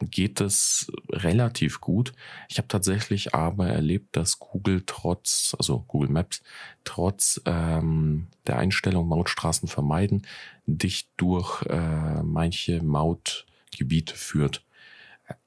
geht 0.01 0.41
es 0.41 0.91
relativ 1.11 1.81
gut. 1.81 2.13
Ich 2.49 2.59
habe 2.59 2.69
tatsächlich 2.69 3.35
aber 3.35 3.69
erlebt, 3.69 4.17
dass 4.17 4.39
Google 4.39 4.83
trotz, 4.87 5.55
also 5.59 5.85
Google 5.87 6.11
Maps, 6.11 6.43
trotz 6.85 7.41
ähm, 7.45 8.27
der 8.47 8.59
Einstellung 8.59 9.09
Mautstraßen 9.09 9.69
vermeiden, 9.69 10.27
dich 10.67 11.09
durch 11.17 11.63
äh, 11.67 12.23
manche 12.23 12.83
Mautgebiete 12.83 14.17
führt. 14.17 14.65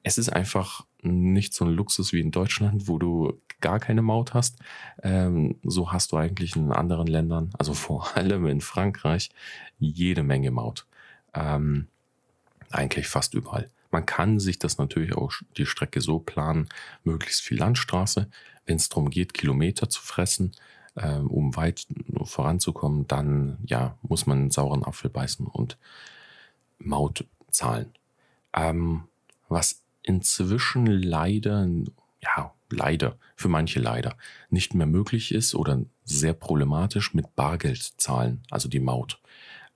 Es 0.02 0.18
ist 0.18 0.30
einfach 0.30 0.84
nicht 1.02 1.54
so 1.54 1.64
ein 1.64 1.72
Luxus 1.72 2.12
wie 2.12 2.20
in 2.20 2.30
Deutschland, 2.30 2.88
wo 2.88 2.98
du 2.98 3.40
gar 3.60 3.78
keine 3.78 4.02
Maut 4.02 4.34
hast. 4.34 4.58
Ähm, 5.02 5.56
so 5.62 5.92
hast 5.92 6.12
du 6.12 6.16
eigentlich 6.16 6.56
in 6.56 6.72
anderen 6.72 7.06
Ländern, 7.06 7.50
also 7.58 7.74
vor 7.74 8.08
allem 8.16 8.46
in 8.46 8.60
Frankreich, 8.60 9.30
jede 9.78 10.22
Menge 10.22 10.50
Maut. 10.50 10.86
Ähm, 11.34 11.88
eigentlich 12.70 13.08
fast 13.08 13.34
überall. 13.34 13.70
Man 13.90 14.06
kann 14.06 14.38
sich 14.38 14.58
das 14.58 14.78
natürlich 14.78 15.14
auch 15.14 15.32
die 15.56 15.66
Strecke 15.66 16.00
so 16.00 16.18
planen, 16.18 16.68
möglichst 17.04 17.42
viel 17.42 17.58
Landstraße. 17.58 18.28
Wenn 18.66 18.76
es 18.76 18.88
darum 18.88 19.10
geht, 19.10 19.34
Kilometer 19.34 19.88
zu 19.88 20.02
fressen, 20.02 20.52
äh, 20.94 21.18
um 21.18 21.56
weit 21.56 21.86
voranzukommen, 22.22 23.06
dann 23.06 23.58
ja, 23.64 23.96
muss 24.02 24.26
man 24.26 24.38
einen 24.38 24.50
sauren 24.50 24.84
Apfel 24.84 25.10
beißen 25.10 25.46
und 25.46 25.78
Maut 26.78 27.24
zahlen. 27.50 27.92
Ähm, 28.52 29.04
was 29.48 29.82
inzwischen 30.02 30.86
leider, 30.86 31.68
ja, 32.20 32.52
leider, 32.70 33.16
für 33.36 33.48
manche 33.48 33.80
leider, 33.80 34.16
nicht 34.50 34.74
mehr 34.74 34.86
möglich 34.86 35.32
ist 35.32 35.54
oder 35.54 35.80
sehr 36.04 36.34
problematisch 36.34 37.14
mit 37.14 37.34
Bargeld 37.34 37.82
zahlen, 37.96 38.42
also 38.50 38.68
die 38.68 38.80
Maut. 38.80 39.20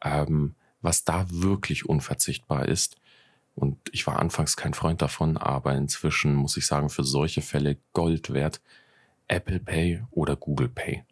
Ähm, 0.03 0.55
was 0.81 1.05
da 1.05 1.27
wirklich 1.31 1.87
unverzichtbar 1.89 2.67
ist, 2.67 2.97
und 3.55 3.77
ich 3.93 4.07
war 4.07 4.19
anfangs 4.19 4.57
kein 4.57 4.75
Freund 4.75 5.03
davon, 5.03 5.37
aber 5.37 5.75
inzwischen 5.75 6.35
muss 6.35 6.57
ich 6.57 6.67
sagen, 6.67 6.89
für 6.89 7.05
solche 7.05 7.43
Fälle 7.43 7.77
Gold 7.93 8.33
wert. 8.33 8.61
Apple 9.29 9.61
Pay 9.61 10.03
oder 10.11 10.37
Google 10.37 10.69
Pay. 10.69 11.05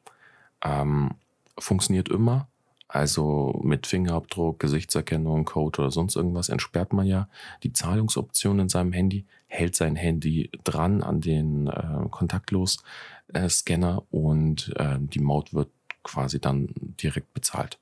Ähm, 0.63 1.13
funktioniert 1.59 2.09
immer. 2.09 2.49
Also 2.89 3.61
mit 3.63 3.87
Fingerabdruck, 3.87 4.59
Gesichtserkennung, 4.59 5.45
Code 5.45 5.81
oder 5.81 5.91
sonst 5.93 6.17
irgendwas 6.17 6.49
entsperrt 6.49 6.93
man 6.93 7.07
ja 7.07 7.29
die 7.63 7.73
Zahlungsoption 7.73 8.59
in 8.59 8.69
seinem 8.69 8.93
Handy, 8.93 9.27
hält 9.47 9.77
sein 9.77 9.95
Handy 9.95 10.51
dran 10.65 11.03
an 11.03 11.21
den 11.21 11.69
äh, 11.69 12.09
kontaktlos 12.11 12.83
äh, 13.33 13.49
Scanner 13.49 14.03
und 14.11 14.73
äh, 14.77 14.97
die 14.99 15.21
Maut 15.21 15.55
wird 15.55 15.71
quasi 16.03 16.41
dann 16.41 16.69
direkt 17.01 17.33
bezahlt. 17.33 17.79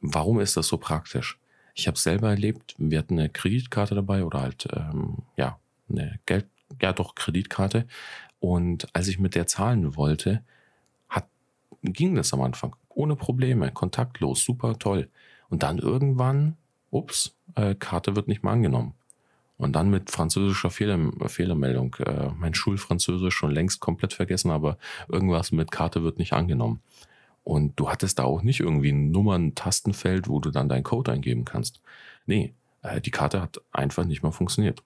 Warum 0.00 0.38
ist 0.38 0.58
das 0.58 0.68
so 0.68 0.76
praktisch? 0.76 1.38
Ich 1.74 1.86
habe 1.86 1.98
selber 1.98 2.30
erlebt, 2.30 2.74
wir 2.78 2.98
hatten 2.98 3.18
eine 3.18 3.28
Kreditkarte 3.28 3.94
dabei 3.94 4.24
oder 4.24 4.40
halt, 4.40 4.68
ähm, 4.72 5.18
ja, 5.36 5.58
eine 5.90 6.18
Geld, 6.26 6.46
ja 6.80 6.92
doch, 6.92 7.14
Kreditkarte. 7.14 7.86
Und 8.38 8.94
als 8.94 9.08
ich 9.08 9.18
mit 9.18 9.34
der 9.34 9.46
zahlen 9.46 9.96
wollte, 9.96 10.42
hat, 11.08 11.26
ging 11.82 12.14
das 12.14 12.32
am 12.32 12.42
Anfang 12.42 12.76
ohne 12.90 13.16
Probleme, 13.16 13.72
kontaktlos, 13.72 14.44
super 14.44 14.78
toll. 14.78 15.08
Und 15.48 15.62
dann 15.62 15.78
irgendwann, 15.78 16.56
ups, 16.90 17.36
äh, 17.56 17.74
Karte 17.74 18.16
wird 18.16 18.28
nicht 18.28 18.42
mehr 18.42 18.52
angenommen. 18.52 18.94
Und 19.56 19.72
dann 19.74 19.90
mit 19.90 20.10
französischer 20.10 20.70
Fehler, 20.70 20.98
Fehlermeldung. 21.28 21.94
Äh, 22.00 22.30
mein 22.36 22.54
Schulfranzösisch 22.54 23.34
schon 23.34 23.52
längst 23.52 23.80
komplett 23.80 24.12
vergessen, 24.12 24.50
aber 24.50 24.78
irgendwas 25.08 25.52
mit 25.52 25.70
Karte 25.70 26.02
wird 26.02 26.18
nicht 26.18 26.32
angenommen. 26.32 26.82
Und 27.44 27.78
du 27.78 27.90
hattest 27.90 28.18
da 28.18 28.24
auch 28.24 28.42
nicht 28.42 28.60
irgendwie 28.60 28.90
ein 28.90 29.10
Nummern-Tastenfeld, 29.10 30.28
wo 30.28 30.40
du 30.40 30.50
dann 30.50 30.68
deinen 30.68 30.82
Code 30.82 31.12
eingeben 31.12 31.44
kannst. 31.44 31.80
Nee, 32.26 32.54
äh, 32.82 33.02
die 33.02 33.10
Karte 33.10 33.42
hat 33.42 33.60
einfach 33.70 34.04
nicht 34.04 34.22
mehr 34.22 34.32
funktioniert. 34.32 34.82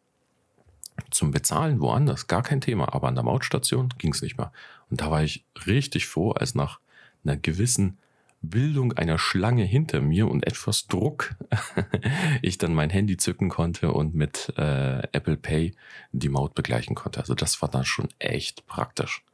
Zum 1.13 1.31
Bezahlen 1.31 1.81
woanders, 1.81 2.27
gar 2.27 2.43
kein 2.43 2.61
Thema, 2.61 2.93
aber 2.93 3.07
an 3.07 3.15
der 3.15 3.23
Mautstation 3.23 3.95
ging 3.99 4.13
es 4.13 4.23
nicht 4.23 4.37
mehr. 4.37 4.53
Und 4.91 5.01
da 5.01 5.11
war 5.13 5.23
ich 5.23 5.45
richtig 5.67 6.09
froh, 6.09 6.33
als 6.33 6.57
nach 6.57 6.81
einer 7.25 7.37
gewissen 7.37 7.99
Bildung 8.43 8.93
einer 8.93 9.19
Schlange 9.19 9.65
hinter 9.65 10.01
mir 10.01 10.29
und 10.29 10.45
etwas 10.45 10.89
Druck 10.89 11.37
ich 12.43 12.59
dann 12.59 12.75
mein 12.75 12.91
Handy 12.91 13.17
zücken 13.17 13.49
konnte 13.49 13.93
und 13.93 14.15
mit 14.15 14.53
äh, 14.57 15.03
Apple 15.13 15.37
Pay 15.37 15.75
die 16.13 16.29
Maut 16.29 16.55
begleichen 16.55 16.97
konnte. 16.97 17.21
Also 17.21 17.35
das 17.35 17.61
war 17.63 17.69
dann 17.69 17.85
schon 17.85 18.09
echt 18.19 18.67
praktisch. 18.67 19.25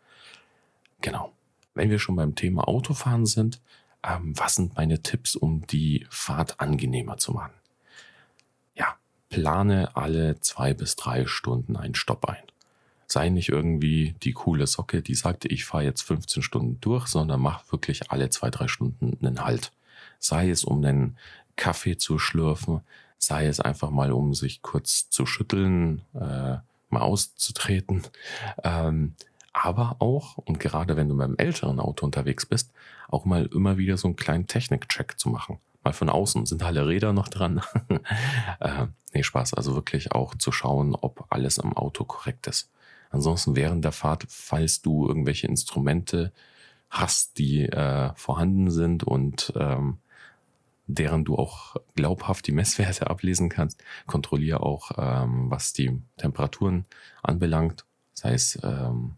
Genau 1.01 1.33
wenn 1.75 1.91
wir 1.91 1.99
schon 1.99 2.17
beim 2.17 2.35
Thema 2.35 2.69
Autofahren 2.69 3.27
sind, 3.27 3.61
ähm, 4.03 4.39
was 4.39 4.57
sind 4.57 4.77
meine 4.77 5.03
Tipps, 5.03 5.37
um 5.37 5.67
die 5.67 6.07
Fahrt 6.11 6.61
angenehmer 6.61 7.17
zu 7.17 7.33
machen? 7.33 7.55
Ja, 8.75 8.97
plane 9.29 9.97
alle 9.97 10.41
zwei 10.41 10.75
bis 10.75 10.97
drei 10.97 11.27
Stunden 11.27 11.77
einen 11.77 11.95
Stopp 11.95 12.29
ein. 12.29 12.43
Sei 13.07 13.29
nicht 13.29 13.49
irgendwie 13.49 14.15
die 14.23 14.33
coole 14.33 14.67
Socke, 14.67 15.03
die 15.03 15.15
sagte, 15.15 15.49
ich 15.49 15.65
fahre 15.65 15.85
jetzt 15.85 16.03
15 16.03 16.43
Stunden 16.43 16.81
durch, 16.81 17.07
sondern 17.07 17.41
mach 17.41 17.71
wirklich 17.71 18.11
alle 18.11 18.31
zwei, 18.31 18.51
drei 18.51 18.69
Stunden 18.69 19.19
einen 19.21 19.45
Halt. 19.45 19.73
Sei 20.19 20.49
es, 20.51 20.65
um 20.65 20.85
einen 20.85 21.17
Kaffee 21.57 21.97
zu 21.97 22.19
schlürfen, 22.19 22.81
sei 23.19 23.47
es 23.47 23.61
einfach 23.61 23.91
mal, 23.91 24.13
um 24.13 24.35
sich 24.35 24.63
kurz 24.63 25.11
zu 25.11 25.27
schütteln, 25.27 26.03
äh, 26.15 26.57
mal 26.89 27.01
auszutreten. 27.01 28.03
Ähm, 28.63 29.15
aber 29.55 29.97
auch, 30.01 30.37
und 30.37 30.61
gerade 30.61 30.97
wenn 30.97 31.09
du 31.09 31.15
mit 31.15 31.25
einem 31.25 31.37
älteren 31.39 31.81
Auto 31.81 32.05
unterwegs 32.05 32.45
bist, 32.45 32.73
auch 33.09 33.25
mal 33.25 33.47
immer 33.47 33.79
wieder 33.79 33.97
so 33.97 34.09
einen 34.09 34.17
kleinen 34.17 34.47
Technik-Check 34.47 35.19
zu 35.19 35.31
machen. 35.31 35.59
Mal 35.85 35.93
von 35.93 36.09
außen, 36.09 36.45
sind 36.45 36.63
alle 36.63 36.87
Räder 36.87 37.13
noch 37.13 37.29
dran? 37.29 37.63
äh, 38.61 38.87
nee, 39.15 39.23
Spaß, 39.23 39.55
also 39.55 39.75
wirklich 39.75 40.13
auch 40.13 40.35
zu 40.35 40.51
schauen, 40.51 40.97
ob 41.01 41.27
alles 41.31 41.59
am 41.59 41.77
Auto 41.77 42.05
korrekt 42.05 42.49
ist. 42.49 42.71
Ansonsten 43.11 43.55
während 43.55 43.85
der 43.85 43.93
Fahrt, 43.93 44.25
falls 44.29 44.83
du 44.83 45.07
irgendwelche 45.07 45.47
Instrumente 45.47 46.33
hast, 46.91 47.39
die 47.39 47.63
äh, 47.63 48.11
vorhanden 48.17 48.71
sind 48.71 49.05
und 49.05 49.53
ähm, 49.57 49.99
deren 50.87 51.25
du 51.25 51.37
auch 51.37 51.77
glaubhaft 51.95 52.47
die 52.49 52.53
Messwerte 52.53 53.07
ablesen 53.11 53.51
kannst, 53.51 53.83
kontrolliere 54.07 54.61
auch, 54.61 54.91
ähm, 54.99 55.49
was 55.49 55.73
die 55.73 56.03
Temperaturen 56.17 56.87
anbelangt, 57.23 57.85
sei 58.15 58.33
es 58.33 58.59
ähm, 58.65 59.13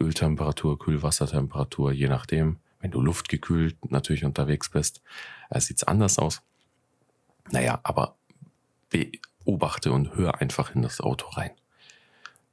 Öltemperatur, 0.00 0.78
Kühlwassertemperatur, 0.78 1.92
je 1.92 2.08
nachdem. 2.08 2.58
Wenn 2.80 2.90
du 2.90 3.00
luftgekühlt 3.00 3.90
natürlich 3.90 4.24
unterwegs 4.24 4.70
bist, 4.70 5.02
äh, 5.50 5.60
sieht's 5.60 5.84
anders 5.84 6.18
aus. 6.18 6.42
Naja, 7.50 7.80
aber 7.82 8.16
beobachte 8.90 9.92
und 9.92 10.14
hör 10.14 10.40
einfach 10.40 10.74
in 10.74 10.82
das 10.82 11.00
Auto 11.00 11.28
rein. 11.30 11.50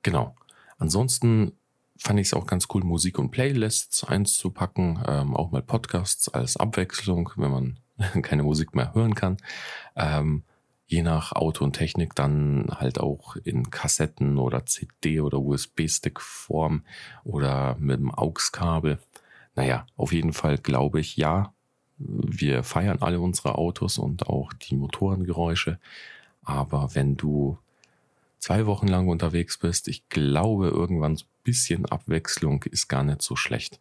Genau. 0.02 0.36
Ansonsten 0.78 1.54
fand 1.98 2.20
ich 2.20 2.28
es 2.28 2.34
auch 2.34 2.48
ganz 2.48 2.68
cool, 2.74 2.84
Musik 2.84 3.20
und 3.20 3.32
Playlists 3.32 4.04
einzupacken, 4.04 5.04
ähm, 5.08 5.36
auch 5.36 5.52
mal 5.52 5.62
Podcasts 5.62 6.30
als 6.30 6.58
Abwechslung, 6.58 7.32
wenn 7.36 7.52
man 7.52 7.80
keine 8.22 8.44
Musik 8.44 8.76
mehr 8.76 8.94
hören 8.94 9.16
kann. 9.16 9.38
Ähm, 9.96 10.44
je 10.88 11.02
nach 11.02 11.32
Auto 11.32 11.64
und 11.64 11.74
Technik 11.74 12.16
dann 12.16 12.68
halt 12.70 13.00
auch 13.00 13.36
in 13.38 13.70
Kassetten 13.72 14.38
oder 14.38 14.66
CD 14.66 15.20
oder 15.20 15.40
USB-Stick-Form 15.40 16.84
oder 17.24 17.76
mit 17.80 18.00
dem 18.00 18.14
AUX-Kabel. 18.14 19.00
Naja, 19.56 19.88
auf 19.98 20.12
jeden 20.12 20.34
Fall 20.34 20.58
glaube 20.58 21.00
ich, 21.00 21.18
ja, 21.18 21.54
wir 21.98 22.64
feiern 22.64 23.02
alle 23.02 23.20
unsere 23.20 23.56
Autos 23.58 23.98
und 23.98 24.28
auch 24.28 24.54
die 24.54 24.76
Motorengeräusche. 24.76 25.80
Aber 26.44 26.94
wenn 26.94 27.18
du 27.18 27.58
zwei 28.38 28.66
Wochen 28.68 28.88
lang 28.88 29.08
unterwegs 29.08 29.58
bist, 29.58 29.88
ich 29.88 30.08
glaube, 30.10 30.68
irgendwann 30.68 31.16
so 31.16 31.26
ein 31.26 31.44
bisschen 31.44 31.86
Abwechslung 31.86 32.64
ist 32.64 32.88
gar 32.88 33.04
nicht 33.04 33.22
so 33.22 33.36
schlecht. 33.36 33.80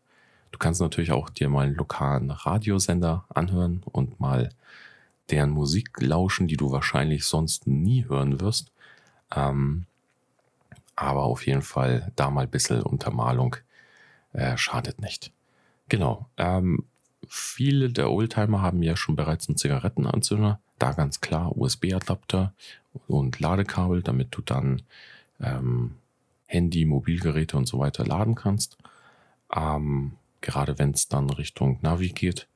Du 0.52 0.58
kannst 0.58 0.80
natürlich 0.80 1.12
auch 1.12 1.28
dir 1.28 1.48
mal 1.48 1.66
einen 1.66 1.74
lokalen 1.74 2.30
Radiosender 2.30 3.24
anhören 3.28 3.82
und 3.84 4.20
mal 4.20 4.50
deren 5.30 5.50
Musik 5.50 6.00
lauschen, 6.00 6.48
die 6.48 6.56
du 6.56 6.70
wahrscheinlich 6.70 7.24
sonst 7.24 7.66
nie 7.66 8.06
hören 8.08 8.40
wirst. 8.40 8.72
Ähm, 9.34 9.86
aber 10.96 11.24
auf 11.24 11.46
jeden 11.46 11.62
Fall 11.62 12.12
da 12.16 12.30
mal 12.30 12.42
ein 12.42 12.50
bisschen 12.50 12.82
Untermalung 12.82 13.56
äh, 14.32 14.56
schadet 14.56 15.00
nicht. 15.00 15.32
Genau. 15.88 16.28
Ähm, 16.36 16.84
viele 17.28 17.90
der 17.90 18.10
Oldtimer 18.10 18.62
haben 18.62 18.82
ja 18.82 18.96
schon 18.96 19.16
bereits 19.16 19.48
einen 19.48 19.56
Zigarettenanzünder. 19.56 20.60
Da 20.78 20.92
ganz 20.92 21.20
klar 21.20 21.56
USB-Adapter 21.56 22.52
und 23.06 23.40
Ladekabel, 23.40 24.02
damit 24.02 24.28
du 24.32 24.42
dann 24.42 24.82
ähm, 25.40 25.96
Handy, 26.46 26.84
Mobilgeräte 26.84 27.56
und 27.56 27.66
so 27.66 27.78
weiter 27.78 28.04
laden 28.04 28.34
kannst. 28.34 28.76
Ähm, 29.54 30.12
gerade 30.40 30.78
wenn 30.78 30.90
es 30.90 31.08
dann 31.08 31.30
Richtung 31.30 31.78
Navi 31.82 32.10
geht. 32.10 32.46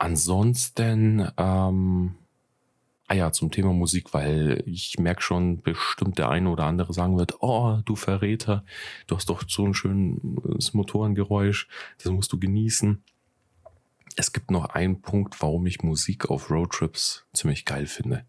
Ansonsten, 0.00 1.30
ähm, 1.36 2.14
ah 3.06 3.14
ja, 3.14 3.32
zum 3.32 3.50
Thema 3.50 3.74
Musik, 3.74 4.14
weil 4.14 4.62
ich 4.64 4.98
merke 4.98 5.20
schon, 5.20 5.60
bestimmt 5.60 6.16
der 6.16 6.30
eine 6.30 6.48
oder 6.48 6.64
andere 6.64 6.94
sagen 6.94 7.18
wird, 7.18 7.42
oh, 7.42 7.80
du 7.84 7.96
Verräter, 7.96 8.64
du 9.06 9.16
hast 9.16 9.28
doch 9.28 9.44
so 9.46 9.66
ein 9.66 9.74
schönes 9.74 10.72
Motorengeräusch, 10.72 11.68
das 12.02 12.10
musst 12.12 12.32
du 12.32 12.40
genießen. 12.40 13.04
Es 14.16 14.32
gibt 14.32 14.50
noch 14.50 14.70
einen 14.70 15.02
Punkt, 15.02 15.42
warum 15.42 15.66
ich 15.66 15.82
Musik 15.82 16.30
auf 16.30 16.50
Roadtrips 16.50 17.26
ziemlich 17.34 17.66
geil 17.66 17.86
finde. 17.86 18.24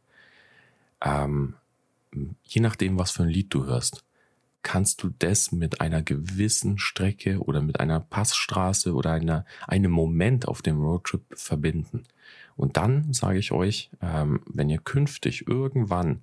Ähm, 1.01 1.55
je 2.43 2.59
nachdem, 2.59 2.99
was 2.99 3.11
für 3.11 3.23
ein 3.23 3.29
Lied 3.29 3.53
du 3.53 3.63
hörst 3.63 4.03
kannst 4.63 5.03
du 5.03 5.11
das 5.19 5.51
mit 5.51 5.81
einer 5.81 6.01
gewissen 6.01 6.77
Strecke 6.77 7.39
oder 7.39 7.61
mit 7.61 7.79
einer 7.79 7.99
Passstraße 7.99 8.93
oder 8.93 9.11
einer, 9.11 9.45
einem 9.67 9.91
Moment 9.91 10.47
auf 10.47 10.61
dem 10.61 10.79
Roadtrip 10.79 11.23
verbinden. 11.35 12.03
Und 12.55 12.77
dann 12.77 13.11
sage 13.13 13.39
ich 13.39 13.51
euch, 13.51 13.89
ähm, 14.01 14.41
wenn 14.45 14.69
ihr 14.69 14.77
künftig 14.77 15.47
irgendwann 15.47 16.21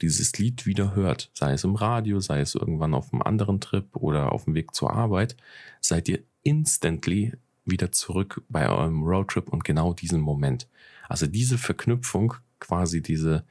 dieses 0.00 0.36
Lied 0.38 0.66
wieder 0.66 0.94
hört, 0.94 1.30
sei 1.32 1.52
es 1.52 1.64
im 1.64 1.74
Radio, 1.74 2.20
sei 2.20 2.40
es 2.40 2.54
irgendwann 2.54 2.94
auf 2.94 3.12
einem 3.12 3.22
anderen 3.22 3.60
Trip 3.60 3.96
oder 3.96 4.32
auf 4.32 4.44
dem 4.44 4.54
Weg 4.54 4.74
zur 4.74 4.92
Arbeit, 4.92 5.36
seid 5.80 6.08
ihr 6.08 6.20
instantly 6.42 7.32
wieder 7.64 7.92
zurück 7.92 8.42
bei 8.48 8.68
eurem 8.68 9.02
Roadtrip 9.04 9.48
und 9.48 9.64
genau 9.64 9.92
diesen 9.92 10.20
Moment. 10.20 10.68
Also 11.08 11.26
diese 11.26 11.58
Verknüpfung, 11.58 12.34
quasi 12.58 13.02
diese 13.02 13.44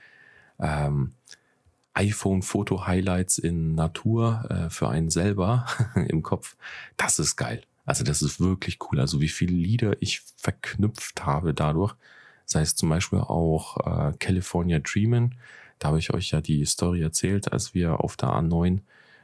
ähm, 0.60 1.14
iPhone-Foto-Highlights 1.94 3.38
in 3.38 3.76
Natur 3.76 4.46
äh, 4.50 4.70
für 4.70 4.90
einen 4.90 5.10
selber 5.10 5.66
im 6.08 6.24
Kopf. 6.24 6.56
Das 6.98 7.20
ist 7.20 7.36
geil. 7.36 7.64
Also 7.86 8.04
das 8.04 8.22
ist 8.22 8.40
wirklich 8.40 8.80
cool. 8.84 9.00
Also 9.00 9.20
wie 9.22 9.30
viele 9.30 9.56
Lieder 9.56 10.02
ich 10.02 10.22
verknüpft 10.38 11.26
habe 11.26 11.54
dadurch. 11.54 11.96
Sei 12.46 12.62
es 12.62 12.76
zum 12.76 12.90
Beispiel 12.90 13.20
auch 13.20 13.78
äh, 13.86 14.14
California 14.20 14.80
Dreamin'. 14.80 15.32
Da 15.80 15.90
habe 15.90 16.00
ich 16.00 16.14
euch 16.14 16.32
ja 16.32 16.42
die 16.42 16.66
Story 16.66 17.02
erzählt, 17.02 17.52
als 17.52 17.74
wir 17.74 18.02
auf 18.02 18.16
der 18.16 18.30
A9 18.30 18.80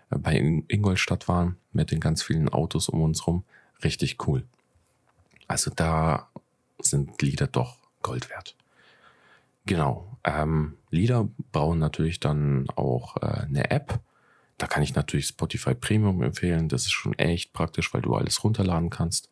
äh, 0.09 0.18
bei 0.18 0.36
Ingolstadt 0.68 1.28
waren 1.28 1.57
mit 1.72 1.91
den 1.91 1.99
ganz 1.99 2.24
vielen 2.24 2.49
Autos 2.49 2.89
um 2.89 3.01
uns 3.01 3.28
rum. 3.28 3.43
Richtig 3.84 4.28
cool. 4.28 4.43
Also 5.47 5.72
da 5.74 6.30
sind 6.80 7.22
Lieder 7.22 7.47
doch 7.47 7.78
Gold 8.01 8.30
wert. 8.30 8.55
Genau. 9.65 10.18
Ähm, 10.24 10.76
Lieder 10.89 11.27
brauchen 11.51 11.79
natürlich 11.79 12.19
dann 12.19 12.67
auch 12.75 13.17
äh, 13.17 13.41
eine 13.41 13.69
App. 13.71 13.99
Da 14.57 14.67
kann 14.67 14.83
ich 14.83 14.95
natürlich 14.95 15.27
Spotify 15.27 15.75
Premium 15.75 16.23
empfehlen. 16.23 16.69
Das 16.69 16.83
ist 16.83 16.91
schon 16.91 17.13
echt 17.19 17.53
praktisch, 17.53 17.93
weil 17.93 18.01
du 18.01 18.15
alles 18.15 18.43
runterladen 18.43 18.89
kannst. 18.89 19.29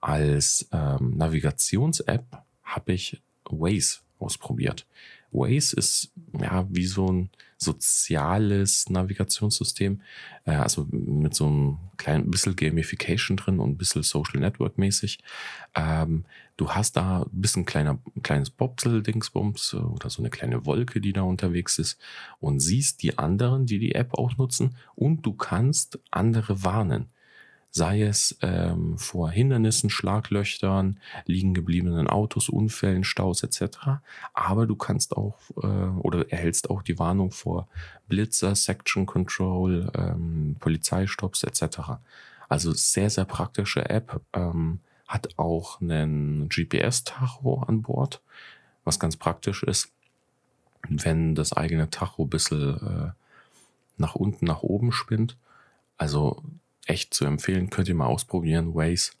Als 0.00 0.68
ähm, 0.72 1.16
Navigations-App 1.16 2.42
habe 2.62 2.92
ich 2.92 3.22
Waze 3.44 4.00
ausprobiert. 4.18 4.86
Waze 5.30 5.76
ist 5.76 6.12
ja 6.38 6.66
wie 6.70 6.86
so 6.86 7.10
ein 7.10 7.30
soziales 7.58 8.90
Navigationssystem, 8.90 10.02
äh, 10.44 10.52
also 10.52 10.86
mit 10.90 11.34
so 11.34 11.46
einem 11.46 11.78
kleinen 11.96 12.30
bisschen 12.30 12.56
Gamification 12.56 13.36
drin 13.36 13.60
und 13.60 13.70
ein 13.70 13.76
bisschen 13.78 14.02
Social 14.02 14.40
Network 14.40 14.78
mäßig. 14.78 15.18
Ähm, 15.74 16.24
du 16.56 16.70
hast 16.70 16.96
da 16.96 17.22
ein 17.22 17.40
bisschen 17.40 17.64
kleiner, 17.64 17.98
kleines 18.22 18.50
Bobsel-Dingsbums 18.50 19.74
oder 19.74 20.10
so 20.10 20.22
eine 20.22 20.30
kleine 20.30 20.66
Wolke, 20.66 21.00
die 21.00 21.12
da 21.12 21.22
unterwegs 21.22 21.78
ist 21.78 21.98
und 22.40 22.60
siehst 22.60 23.02
die 23.02 23.18
anderen, 23.18 23.66
die 23.66 23.78
die 23.78 23.94
App 23.94 24.14
auch 24.14 24.36
nutzen 24.36 24.76
und 24.94 25.24
du 25.24 25.32
kannst 25.32 25.98
andere 26.10 26.62
warnen 26.62 27.10
sei 27.70 28.02
es 28.02 28.38
ähm, 28.40 28.96
vor 28.96 29.30
Hindernissen, 29.30 29.90
Schlaglöchtern, 29.90 30.98
liegen 31.26 31.52
gebliebenen 31.52 32.08
Autos, 32.08 32.48
Unfällen, 32.48 33.04
Staus 33.04 33.42
etc. 33.42 34.00
Aber 34.32 34.66
du 34.66 34.76
kannst 34.76 35.16
auch 35.16 35.38
äh, 35.62 35.66
oder 35.66 36.30
erhältst 36.30 36.70
auch 36.70 36.82
die 36.82 36.98
Warnung 36.98 37.32
vor 37.32 37.68
Blitzer, 38.08 38.54
Section 38.54 39.04
Control, 39.04 39.90
ähm, 39.94 40.56
Polizeistops 40.58 41.42
etc. 41.42 41.98
Also 42.48 42.72
sehr, 42.72 43.10
sehr 43.10 43.24
praktische 43.24 43.88
App. 43.90 44.20
Ähm, 44.32 44.80
hat 45.06 45.38
auch 45.38 45.80
einen 45.80 46.48
GPS-Tacho 46.48 47.62
an 47.66 47.82
Bord, 47.82 48.22
was 48.84 48.98
ganz 48.98 49.16
praktisch 49.16 49.62
ist, 49.62 49.92
wenn 50.88 51.34
das 51.34 51.52
eigene 51.52 51.90
Tacho 51.90 52.24
ein 52.24 52.30
bisschen 52.30 52.76
äh, 52.76 53.10
nach 53.98 54.14
unten, 54.14 54.46
nach 54.46 54.62
oben 54.62 54.92
spinnt. 54.92 55.36
Also 55.96 56.42
echt 56.86 57.14
zu 57.14 57.24
empfehlen. 57.24 57.70
Könnt 57.70 57.88
ihr 57.88 57.94
mal 57.94 58.06
ausprobieren, 58.06 58.74
Waze. 58.74 59.12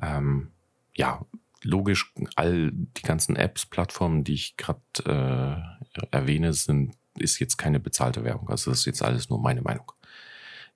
Ähm, 0.00 0.50
ja, 0.94 1.24
logisch, 1.62 2.12
all 2.36 2.70
die 2.72 3.02
ganzen 3.02 3.36
Apps, 3.36 3.66
Plattformen, 3.66 4.24
die 4.24 4.34
ich 4.34 4.56
gerade 4.56 4.80
äh, 5.04 6.06
erwähne, 6.10 6.52
sind, 6.52 6.94
ist 7.18 7.38
jetzt 7.38 7.58
keine 7.58 7.80
bezahlte 7.80 8.24
Werbung. 8.24 8.48
Also 8.48 8.70
das 8.70 8.80
ist 8.80 8.86
jetzt 8.86 9.02
alles 9.02 9.28
nur 9.28 9.40
meine 9.40 9.62
Meinung. 9.62 9.92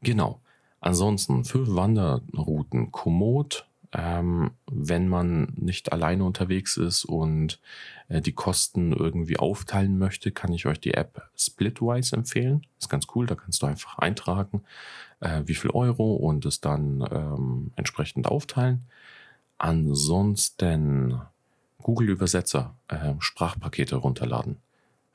Genau. 0.02 0.40
Ansonsten 0.80 1.44
für 1.44 1.74
Wanderrouten 1.74 2.92
Komoot 2.92 3.66
ähm, 3.94 4.50
wenn 4.68 5.08
man 5.08 5.52
nicht 5.56 5.92
alleine 5.92 6.24
unterwegs 6.24 6.76
ist 6.76 7.04
und 7.04 7.60
äh, 8.08 8.20
die 8.20 8.32
Kosten 8.32 8.92
irgendwie 8.92 9.38
aufteilen 9.38 9.98
möchte, 9.98 10.32
kann 10.32 10.52
ich 10.52 10.66
euch 10.66 10.80
die 10.80 10.94
App 10.94 11.30
Splitwise 11.36 12.16
empfehlen. 12.16 12.66
Ist 12.80 12.90
ganz 12.90 13.06
cool, 13.14 13.26
da 13.26 13.36
kannst 13.36 13.62
du 13.62 13.66
einfach 13.66 13.98
eintragen, 13.98 14.64
äh, 15.24 15.42
wie 15.46 15.54
viel 15.54 15.70
Euro 15.70 16.14
und 16.14 16.44
es 16.44 16.60
dann 16.60 17.06
ähm, 17.10 17.72
entsprechend 17.76 18.28
aufteilen. 18.28 18.86
Ansonsten 19.58 21.20
Google 21.78 22.10
Übersetzer, 22.10 22.76
äh, 22.88 23.14
Sprachpakete 23.18 23.96
runterladen. 23.96 24.58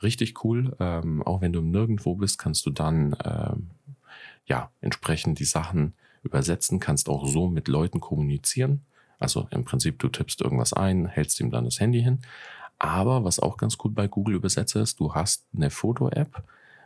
Richtig 0.01 0.43
cool. 0.43 0.75
Ähm, 0.79 1.21
auch 1.23 1.41
wenn 1.41 1.53
du 1.53 1.61
nirgendwo 1.61 2.15
bist, 2.15 2.39
kannst 2.39 2.65
du 2.65 2.71
dann 2.71 3.15
ähm, 3.23 3.69
ja 4.45 4.71
entsprechend 4.81 5.39
die 5.39 5.45
Sachen 5.45 5.93
übersetzen, 6.23 6.79
kannst 6.79 7.07
auch 7.07 7.27
so 7.27 7.47
mit 7.47 7.67
Leuten 7.67 7.99
kommunizieren. 7.99 8.81
Also 9.19 9.47
im 9.51 9.65
Prinzip, 9.65 9.99
du 9.99 10.07
tippst 10.07 10.41
irgendwas 10.41 10.73
ein, 10.73 11.05
hältst 11.05 11.39
ihm 11.39 11.51
dann 11.51 11.65
das 11.65 11.79
Handy 11.79 12.01
hin. 12.01 12.19
Aber 12.77 13.25
was 13.25 13.39
auch 13.39 13.57
ganz 13.57 13.77
gut 13.77 13.93
bei 13.93 14.07
Google 14.07 14.35
Übersetzer 14.35 14.81
ist, 14.81 14.99
du 15.01 15.13
hast 15.13 15.45
eine 15.53 15.69
Foto-App, 15.69 16.43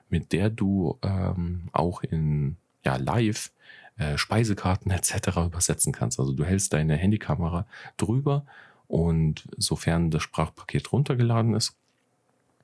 mit 0.10 0.34
der 0.34 0.50
du 0.50 0.98
ähm, 1.04 1.70
auch 1.72 2.02
in 2.02 2.58
ja, 2.84 2.98
live 2.98 3.52
äh, 3.98 4.18
Speisekarten 4.18 4.92
etc. 4.92 5.38
übersetzen 5.46 5.94
kannst. 5.94 6.20
Also 6.20 6.34
du 6.34 6.44
hältst 6.44 6.74
deine 6.74 6.96
Handykamera 6.96 7.66
drüber 7.98 8.46
und 8.88 9.48
sofern 9.58 10.12
das 10.12 10.24
Sprachpaket 10.24 10.92
runtergeladen 10.92 11.54
ist, 11.56 11.76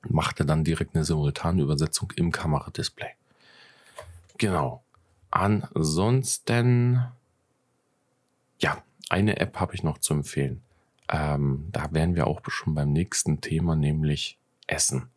macht 0.08 0.40
er 0.40 0.46
dann 0.46 0.64
direkt 0.64 0.94
eine 0.94 1.04
simultane 1.04 1.62
Übersetzung 1.62 2.12
im 2.16 2.32
Kameradisplay. 2.32 3.10
Genau. 4.38 4.82
Ansonsten, 5.30 7.04
ja, 8.58 8.82
eine 9.08 9.38
App 9.38 9.60
habe 9.60 9.74
ich 9.74 9.82
noch 9.82 9.98
zu 9.98 10.14
empfehlen. 10.14 10.62
Ähm, 11.08 11.68
da 11.72 11.92
wären 11.92 12.14
wir 12.14 12.26
auch 12.26 12.40
schon 12.48 12.74
beim 12.74 12.92
nächsten 12.92 13.40
Thema, 13.40 13.76
nämlich 13.76 14.38
Essen. 14.66 15.10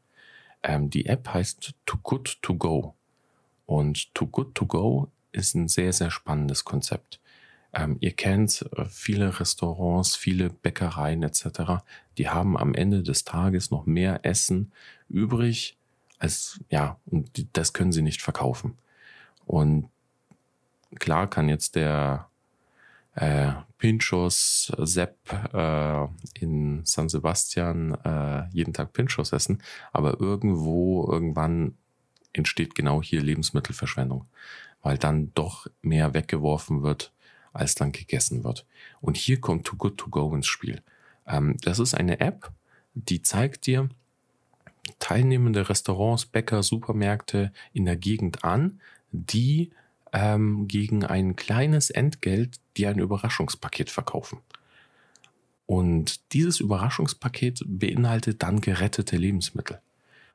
Ähm, 0.62 0.90
die 0.90 1.06
App 1.06 1.30
heißt 1.34 1.74
Too 1.86 1.98
Good 2.04 2.40
To 2.42 2.56
Go. 2.56 2.96
Und 3.66 4.14
Too 4.14 4.28
Good 4.28 4.56
To 4.56 4.66
Go 4.66 5.12
ist 5.32 5.56
ein 5.56 5.68
sehr, 5.68 5.94
sehr 5.94 6.12
spannendes 6.12 6.64
Konzept. 6.64 7.20
Ähm, 7.74 7.98
ihr 8.02 8.12
kennt 8.12 8.66
äh, 8.76 8.86
viele 8.86 9.40
Restaurants, 9.40 10.16
viele 10.16 10.50
Bäckereien 10.50 11.24
etc. 11.24 11.84
Die 12.18 12.30
haben 12.30 12.58
am 12.58 12.76
Ende 12.76 13.02
des 13.02 13.24
Tages 13.24 13.72
noch 13.72 13.86
mehr 13.86 14.20
Essen 14.24 14.72
übrig 15.10 15.78
als, 16.20 16.60
ja, 16.70 16.98
und 17.08 17.48
das 17.58 17.74
können 17.74 17.92
sie 17.92 18.02
nicht 18.02 18.22
verkaufen. 18.22 18.78
Und 19.46 19.90
klar 21.00 21.30
kann 21.30 21.50
jetzt 21.50 21.76
der 21.76 22.30
äh, 23.16 23.52
Pinchos 23.78 24.72
Sepp 24.78 25.18
äh, 25.54 26.08
in 26.40 26.82
San 26.86 27.10
Sebastian 27.10 27.96
äh, 28.06 28.48
jeden 28.52 28.74
Tag 28.74 28.94
Pinchos 28.94 29.34
essen, 29.34 29.62
aber 29.92 30.20
irgendwo 30.20 31.06
irgendwann 31.12 31.76
entsteht 32.34 32.76
genau 32.76 33.02
hier 33.02 33.22
Lebensmittelverschwendung, 33.22 34.26
weil 34.82 34.98
dann 34.98 35.32
doch 35.34 35.68
mehr 35.82 36.14
weggeworfen 36.14 36.84
wird, 36.84 37.14
als 37.54 37.76
dann 37.76 37.92
gegessen 37.92 38.44
wird. 38.44 38.66
Und 39.02 39.18
hier 39.18 39.40
kommt 39.40 39.66
Too 39.66 39.78
Good 39.78 39.98
To 39.98 40.10
Go 40.10 40.34
ins 40.36 40.48
Spiel. 40.48 40.82
Ähm, 41.28 41.58
das 41.62 41.80
ist 41.80 41.94
eine 41.94 42.20
App, 42.20 42.52
die 42.94 43.22
zeigt 43.22 43.66
dir 43.66 43.90
teilnehmende 45.00 45.70
Restaurants, 45.70 46.26
Bäcker, 46.26 46.64
Supermärkte 46.64 47.52
in 47.72 47.86
der 47.86 47.96
Gegend 47.96 48.44
an, 48.44 48.80
die 49.12 49.72
ähm, 50.12 50.68
gegen 50.68 51.06
ein 51.06 51.36
kleines 51.36 51.90
Entgelt 51.90 52.60
dir 52.78 52.90
ein 52.90 53.00
Überraschungspaket 53.00 53.90
verkaufen. 53.90 54.40
Und 55.66 56.34
dieses 56.34 56.60
Überraschungspaket 56.60 57.64
beinhaltet 57.66 58.44
dann 58.44 58.62
gerettete 58.62 59.18
Lebensmittel. 59.18 59.80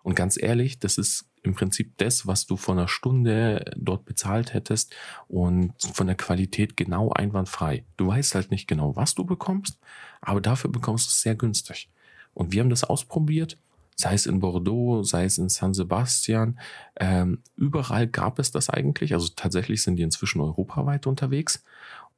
Und 0.02 0.14
ganz 0.14 0.40
ehrlich, 0.40 0.78
das 0.78 0.98
ist 0.98 1.27
im 1.42 1.54
Prinzip 1.54 1.96
das, 1.98 2.26
was 2.26 2.46
du 2.46 2.56
vor 2.56 2.74
einer 2.74 2.88
Stunde 2.88 3.64
dort 3.76 4.04
bezahlt 4.04 4.54
hättest 4.54 4.94
und 5.28 5.72
von 5.80 6.06
der 6.06 6.16
Qualität 6.16 6.76
genau 6.76 7.10
einwandfrei. 7.10 7.84
Du 7.96 8.08
weißt 8.08 8.34
halt 8.34 8.50
nicht 8.50 8.68
genau, 8.68 8.96
was 8.96 9.14
du 9.14 9.24
bekommst, 9.24 9.78
aber 10.20 10.40
dafür 10.40 10.70
bekommst 10.70 11.06
du 11.06 11.10
es 11.10 11.20
sehr 11.20 11.34
günstig. 11.34 11.90
Und 12.34 12.52
wir 12.52 12.60
haben 12.60 12.70
das 12.70 12.84
ausprobiert 12.84 13.58
sei 13.98 14.14
es 14.14 14.26
in 14.26 14.38
Bordeaux, 14.38 15.02
sei 15.02 15.24
es 15.24 15.38
in 15.38 15.48
San 15.48 15.74
Sebastian. 15.74 16.58
Ähm, 17.00 17.42
überall 17.56 18.06
gab 18.06 18.38
es 18.38 18.52
das 18.52 18.70
eigentlich. 18.70 19.12
Also 19.12 19.28
tatsächlich 19.34 19.82
sind 19.82 19.96
die 19.96 20.04
inzwischen 20.04 20.40
europaweit 20.40 21.08
unterwegs. 21.08 21.64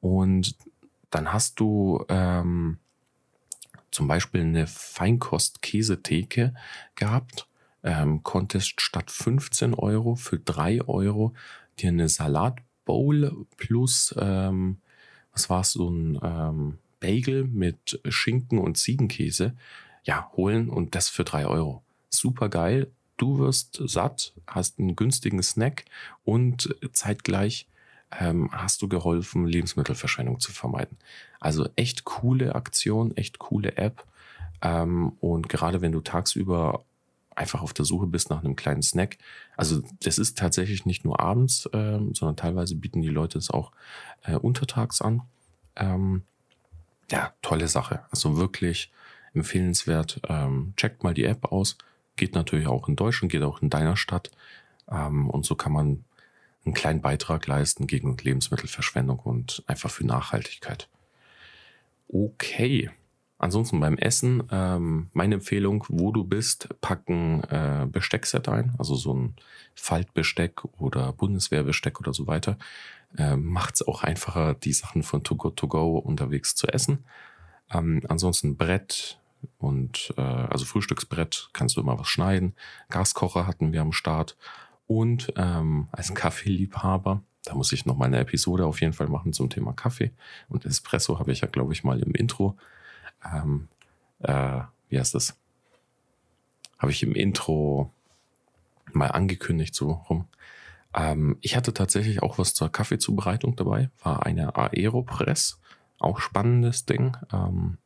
Und 0.01 0.57
dann 1.11 1.33
hast 1.33 1.59
du 1.59 2.05
ähm, 2.11 2.79
zum 3.91 4.09
Beispiel 4.09 4.43
eine 4.43 4.67
Feinkost-Käsetheke 4.67 6.55
gehabt, 6.97 7.47
ähm, 7.83 8.23
konntest 8.23 8.81
statt 8.81 9.11
15 9.11 9.75
Euro 9.75 10.15
für 10.15 10.39
3 10.39 10.83
Euro 10.83 11.35
dir 11.79 11.89
eine 11.89 12.09
Salatbowl 12.09 13.47
plus, 13.57 14.15
ähm, 14.19 14.79
was 15.33 15.51
war 15.51 15.61
es, 15.61 15.73
so 15.73 15.89
ein 15.89 16.19
ähm, 16.23 16.79
Bagel 17.01 17.45
mit 17.45 18.01
Schinken 18.09 18.59
und 18.59 18.77
Ziegenkäse 18.77 19.55
ja, 20.05 20.31
holen 20.37 20.69
und 20.69 20.95
das 20.95 21.09
für 21.09 21.25
drei 21.25 21.47
Euro. 21.47 21.83
Super 22.09 22.49
geil. 22.49 22.91
Du 23.17 23.39
wirst 23.39 23.81
satt, 23.85 24.33
hast 24.47 24.79
einen 24.79 24.97
günstigen 24.97 25.43
Snack 25.43 25.85
und 26.25 26.75
zeitgleich 26.93 27.69
ähm, 28.19 28.51
hast 28.53 28.83
du 28.83 28.89
geholfen, 28.89 29.47
Lebensmittelverschwendung 29.47 30.41
zu 30.41 30.53
vermeiden. 30.53 30.97
Also 31.39 31.69
echt 31.77 32.05
coole 32.05 32.55
Aktion, 32.55 33.17
echt 33.17 33.39
coole 33.39 33.77
App. 33.77 34.05
Ähm, 34.63 35.13
und 35.21 35.49
gerade 35.49 35.81
wenn 35.81 35.93
du 35.93 36.01
tagsüber 36.01 36.85
einfach 37.41 37.63
auf 37.63 37.73
der 37.73 37.87
Suche 37.87 38.07
bist 38.07 38.29
nach 38.31 38.45
einem 38.45 38.55
kleinen 38.55 38.83
Snack. 38.83 39.17
Also 39.57 39.83
das 40.03 40.19
ist 40.19 40.37
tatsächlich 40.39 40.85
nicht 40.85 41.05
nur 41.05 41.21
abends, 41.21 41.69
ähm, 41.73 42.15
sondern 42.15 42.37
teilweise 42.37 42.77
bieten 42.77 43.01
die 43.01 43.09
Leute 43.09 43.39
es 43.39 43.51
auch 43.51 43.73
äh, 44.23 44.35
untertags 44.37 45.01
an. 45.01 45.23
Ähm, 45.75 46.23
ja, 47.11 47.33
tolle 47.41 47.67
Sache. 47.67 48.05
Also 48.11 48.37
wirklich 48.37 48.93
empfehlenswert. 49.33 50.21
Ähm, 50.29 50.75
checkt 50.77 51.03
mal 51.03 51.15
die 51.15 51.25
App 51.25 51.47
aus. 51.51 51.79
Geht 52.17 52.35
natürlich 52.35 52.67
auch 52.67 52.89
in 52.89 52.97
Deutschland, 52.97 53.33
geht 53.33 53.43
auch 53.43 53.63
in 53.63 53.71
deiner 53.71 53.97
Stadt. 53.97 54.31
Ähm, 54.91 55.31
und 55.31 55.47
so 55.47 55.55
kann 55.55 55.73
man 55.73 56.05
einen 56.67 56.75
kleinen 56.75 57.01
Beitrag 57.01 57.47
leisten 57.47 57.87
gegen 57.87 58.19
Lebensmittelverschwendung 58.19 59.19
und 59.19 59.65
einfach 59.67 59.91
für 59.91 60.07
Nachhaltigkeit. 60.07 60.89
Okay. 62.09 62.91
Ansonsten 63.41 63.81
beim 63.81 63.97
Essen, 63.97 64.43
ähm, 64.51 65.09
meine 65.15 65.37
Empfehlung, 65.37 65.87
wo 65.89 66.13
du 66.13 66.25
bist, 66.25 66.69
packen 66.83 67.43
äh, 67.45 67.87
Besteckset 67.91 68.49
ein, 68.51 68.75
also 68.79 68.95
so 68.95 69.15
ein 69.15 69.35
Faltbesteck 69.75 70.63
oder 70.79 71.15
Bundeswehrbesteck 71.15 72.01
oder 72.01 72.13
so 72.13 72.27
weiter. 72.27 72.59
Äh, 73.17 73.37
Macht 73.37 73.77
es 73.77 73.89
auch 73.89 74.03
einfacher, 74.03 74.53
die 74.53 74.75
Sachen 74.75 75.03
von 75.03 75.25
To 75.25 75.37
Go 75.37 75.49
To 75.49 75.69
Go 75.69 75.97
unterwegs 75.97 76.55
zu 76.55 76.69
essen. 76.69 77.05
Ähm, 77.73 78.03
ansonsten 78.09 78.59
Brett, 78.59 79.19
und 79.57 80.13
äh, 80.19 80.21
also 80.21 80.67
Frühstücksbrett 80.67 81.49
kannst 81.55 81.79
du 81.79 81.81
immer 81.81 81.99
was 81.99 82.09
schneiden. 82.09 82.55
Gaskocher 82.91 83.47
hatten 83.47 83.73
wir 83.73 83.81
am 83.81 83.93
Start. 83.93 84.37
Und 84.87 85.33
ähm, 85.37 85.89
als 85.93 86.15
Kaffeeliebhaber, 86.15 87.23
da 87.45 87.55
muss 87.55 87.73
ich 87.73 87.87
noch 87.87 87.97
mal 87.97 88.05
eine 88.05 88.19
Episode 88.19 88.67
auf 88.67 88.83
jeden 88.83 88.93
Fall 88.93 89.09
machen 89.09 89.33
zum 89.33 89.49
Thema 89.49 89.73
Kaffee. 89.73 90.11
Und 90.51 90.67
Espresso 90.67 91.19
habe 91.19 91.33
ich 91.33 91.41
ja, 91.41 91.49
glaube 91.49 91.73
ich, 91.73 91.85
mal 91.85 92.01
im 92.01 92.13
Intro. 92.13 92.59
Ähm, 93.25 93.69
äh, 94.21 94.61
wie 94.89 94.99
heißt 94.99 95.15
das? 95.15 95.37
Habe 96.79 96.93
ich 96.93 97.03
im 97.03 97.15
Intro 97.15 97.93
mal 98.93 99.09
angekündigt, 99.09 99.75
so 99.75 99.93
rum. 100.09 100.27
Ähm, 100.95 101.39
ich 101.41 101.57
hatte 101.57 101.75
tatsächlich 101.75 102.23
auch 102.23 102.39
was 102.39 102.55
zur 102.55 102.71
Kaffeezubereitung 102.71 103.57
dabei. 103.57 103.91
War 104.03 104.27
eine 104.27 104.57
Aeropress. 104.57 105.59
Auch 105.99 106.21
spannendes 106.21 106.87
Ding. 106.87 107.17
Ähm, 107.33 107.79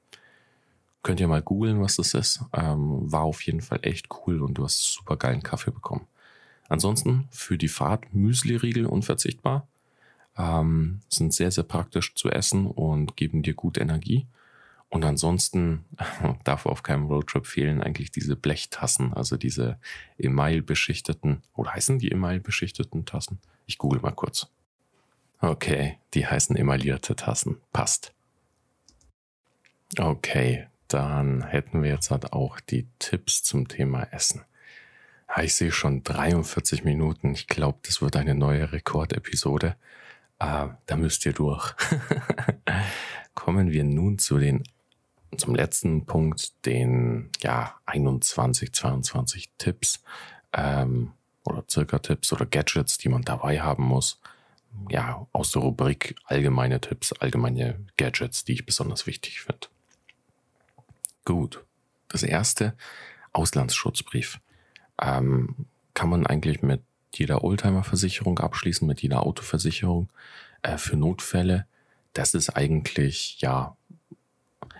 Könnt 1.05 1.20
ihr 1.20 1.28
mal 1.28 1.43
googeln, 1.43 1.82
was 1.82 1.97
das 1.97 2.14
ist. 2.14 2.41
Ähm, 2.55 3.12
war 3.12 3.24
auf 3.24 3.43
jeden 3.43 3.61
Fall 3.61 3.80
echt 3.82 4.09
cool 4.11 4.43
und 4.43 4.55
du 4.55 4.64
hast 4.64 4.95
super 4.95 5.18
geilen 5.18 5.43
Kaffee 5.43 5.70
bekommen. 5.70 6.07
Ansonsten 6.70 7.28
für 7.30 7.59
die 7.59 7.68
Fahrt 7.68 8.14
Müsli-Riegel 8.14 8.87
unverzichtbar. 8.87 9.68
Ähm, 10.39 11.01
sind 11.11 11.35
sehr, 11.35 11.51
sehr 11.51 11.64
praktisch 11.64 12.14
zu 12.14 12.30
essen 12.30 12.66
und 12.66 13.18
geben 13.18 13.43
dir 13.43 13.53
gut 13.53 13.76
Energie. 13.76 14.26
Und 14.95 15.05
ansonsten 15.05 15.84
darf 16.45 16.66
auf 16.66 16.84
keinem 16.84 17.07
Roadtrip 17.07 17.49
fehlen 17.49 17.82
eigentlich 17.82 18.12
diese 18.12 18.36
Blechtassen, 18.36 19.12
also 19.12 19.36
diese 19.36 19.76
Email-beschichteten, 20.18 21.42
oder 21.57 21.74
heißen 21.74 21.99
die 21.99 22.12
Email-beschichteten 22.12 23.05
Tassen? 23.05 23.40
Ich 23.66 23.76
google 23.76 24.01
mal 24.01 24.12
kurz. 24.12 24.47
Okay, 25.40 25.99
die 26.14 26.28
heißen 26.28 26.55
emaillierte 26.55 27.16
Tassen. 27.16 27.57
Passt. 27.72 28.14
Okay, 29.99 30.68
dann 30.86 31.42
hätten 31.42 31.82
wir 31.82 31.90
jetzt 31.90 32.12
halt 32.12 32.32
auch 32.32 32.61
die 32.61 32.86
Tipps 33.01 33.42
zum 33.42 33.66
Thema 33.66 34.05
Essen. 34.12 34.42
Ja, 35.28 35.42
ich 35.42 35.57
sehe 35.57 35.72
schon 35.72 36.05
43 36.05 36.84
Minuten. 36.84 37.32
Ich 37.32 37.49
glaube, 37.49 37.80
das 37.82 38.01
wird 38.01 38.14
eine 38.14 38.36
neue 38.36 38.70
Rekordepisode. 38.70 39.74
Äh, 40.38 40.68
da 40.86 40.97
müsst 40.97 41.26
ihr 41.26 41.32
durch. 41.32 41.74
Kommen 43.34 43.72
wir 43.72 43.82
nun 43.82 44.18
zu 44.20 44.38
den, 44.38 44.62
zum 45.39 45.55
letzten 45.55 46.07
Punkt, 46.07 46.64
den 46.66 47.30
ja 47.43 47.74
21, 47.87 48.72
22 48.72 49.51
Tipps 49.59 50.03
ähm, 50.53 51.12
oder 51.45 51.64
circa 51.68 51.99
Tipps 51.99 52.32
oder 52.32 52.47
Gadgets, 52.47 52.99
die 52.99 53.09
man 53.09 53.22
dabei 53.22 53.61
haben 53.61 53.85
muss. 53.85 54.20
Ja, 54.91 55.26
aus 55.32 55.53
der 55.53 55.62
Rubrik 55.62 56.16
allgemeine 56.24 56.80
Tipps, 56.80 57.12
allgemeine 57.12 57.78
Gadgets, 57.97 58.45
die 58.45 58.55
ich 58.55 58.66
besonders 58.66 59.07
wichtig 59.07 59.41
finde. 59.41 59.68
Gut. 61.24 61.64
Das 62.09 62.22
erste, 62.22 62.74
Auslandsschutzbrief. 63.32 64.41
Ähm, 65.01 65.66
kann 65.95 66.09
man 66.09 66.26
eigentlich 66.26 66.62
mit 66.62 66.82
jeder 67.14 67.45
Oldtimer-Versicherung 67.45 68.39
abschließen, 68.39 68.87
mit 68.87 69.03
jeder 69.03 69.24
Autoversicherung 69.24 70.09
äh, 70.62 70.76
für 70.76 70.97
Notfälle. 70.97 71.66
Das 72.12 72.35
ist 72.35 72.51
eigentlich, 72.51 73.41
ja, 73.41 73.76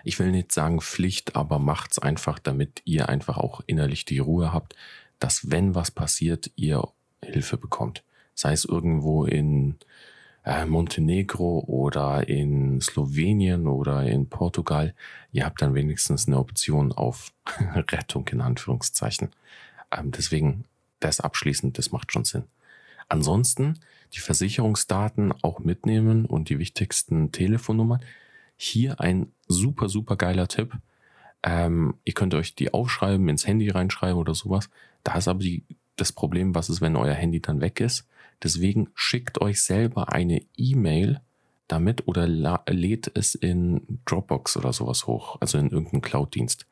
ich 0.05 0.19
will 0.19 0.31
nicht 0.31 0.51
sagen 0.51 0.81
Pflicht, 0.81 1.35
aber 1.35 1.57
macht's 1.59 1.99
einfach, 1.99 2.37
damit 2.37 2.81
ihr 2.85 3.09
einfach 3.09 3.37
auch 3.37 3.61
innerlich 3.65 4.05
die 4.05 4.19
Ruhe 4.19 4.53
habt, 4.53 4.75
dass 5.19 5.49
wenn 5.49 5.73
was 5.73 5.89
passiert, 5.89 6.51
ihr 6.55 6.87
Hilfe 7.23 7.57
bekommt. 7.57 8.03
Sei 8.35 8.53
es 8.53 8.65
irgendwo 8.65 9.25
in 9.25 9.77
äh, 10.45 10.65
Montenegro 10.67 11.63
oder 11.67 12.29
in 12.29 12.79
Slowenien 12.81 13.67
oder 13.67 14.03
in 14.03 14.29
Portugal, 14.29 14.93
ihr 15.31 15.43
habt 15.43 15.61
dann 15.63 15.73
wenigstens 15.73 16.27
eine 16.27 16.37
Option 16.37 16.91
auf 16.91 17.33
Rettung 17.75 18.27
in 18.27 18.41
Anführungszeichen. 18.41 19.31
Ähm, 19.91 20.11
deswegen 20.11 20.65
das 20.99 21.19
abschließend, 21.19 21.79
das 21.79 21.91
macht 21.91 22.11
schon 22.11 22.25
Sinn. 22.25 22.43
Ansonsten 23.09 23.79
die 24.13 24.19
Versicherungsdaten 24.19 25.33
auch 25.41 25.59
mitnehmen 25.59 26.25
und 26.25 26.49
die 26.49 26.59
wichtigsten 26.59 27.31
Telefonnummern. 27.31 28.01
Hier 28.57 28.99
ein 28.99 29.31
super, 29.47 29.89
super 29.89 30.15
geiler 30.15 30.47
Tipp. 30.47 30.77
Ähm, 31.43 31.95
ihr 32.03 32.13
könnt 32.13 32.33
euch 32.33 32.55
die 32.55 32.73
aufschreiben, 32.73 33.29
ins 33.29 33.45
Handy 33.45 33.69
reinschreiben 33.69 34.17
oder 34.17 34.33
sowas. 34.33 34.69
Da 35.03 35.15
ist 35.15 35.27
aber 35.27 35.39
die, 35.39 35.63
das 35.95 36.11
Problem, 36.11 36.55
was 36.55 36.69
ist, 36.69 36.81
wenn 36.81 36.95
euer 36.95 37.13
Handy 37.13 37.41
dann 37.41 37.61
weg 37.61 37.79
ist. 37.79 38.07
Deswegen 38.43 38.89
schickt 38.95 39.41
euch 39.41 39.61
selber 39.61 40.11
eine 40.11 40.41
E-Mail 40.57 41.21
damit 41.67 42.07
oder 42.07 42.27
lädt 42.27 43.11
es 43.15 43.35
in 43.35 43.99
Dropbox 44.05 44.57
oder 44.57 44.73
sowas 44.73 45.07
hoch, 45.07 45.37
also 45.39 45.57
in 45.57 45.69
irgendeinen 45.69 46.01
Cloud-Dienst. 46.01 46.67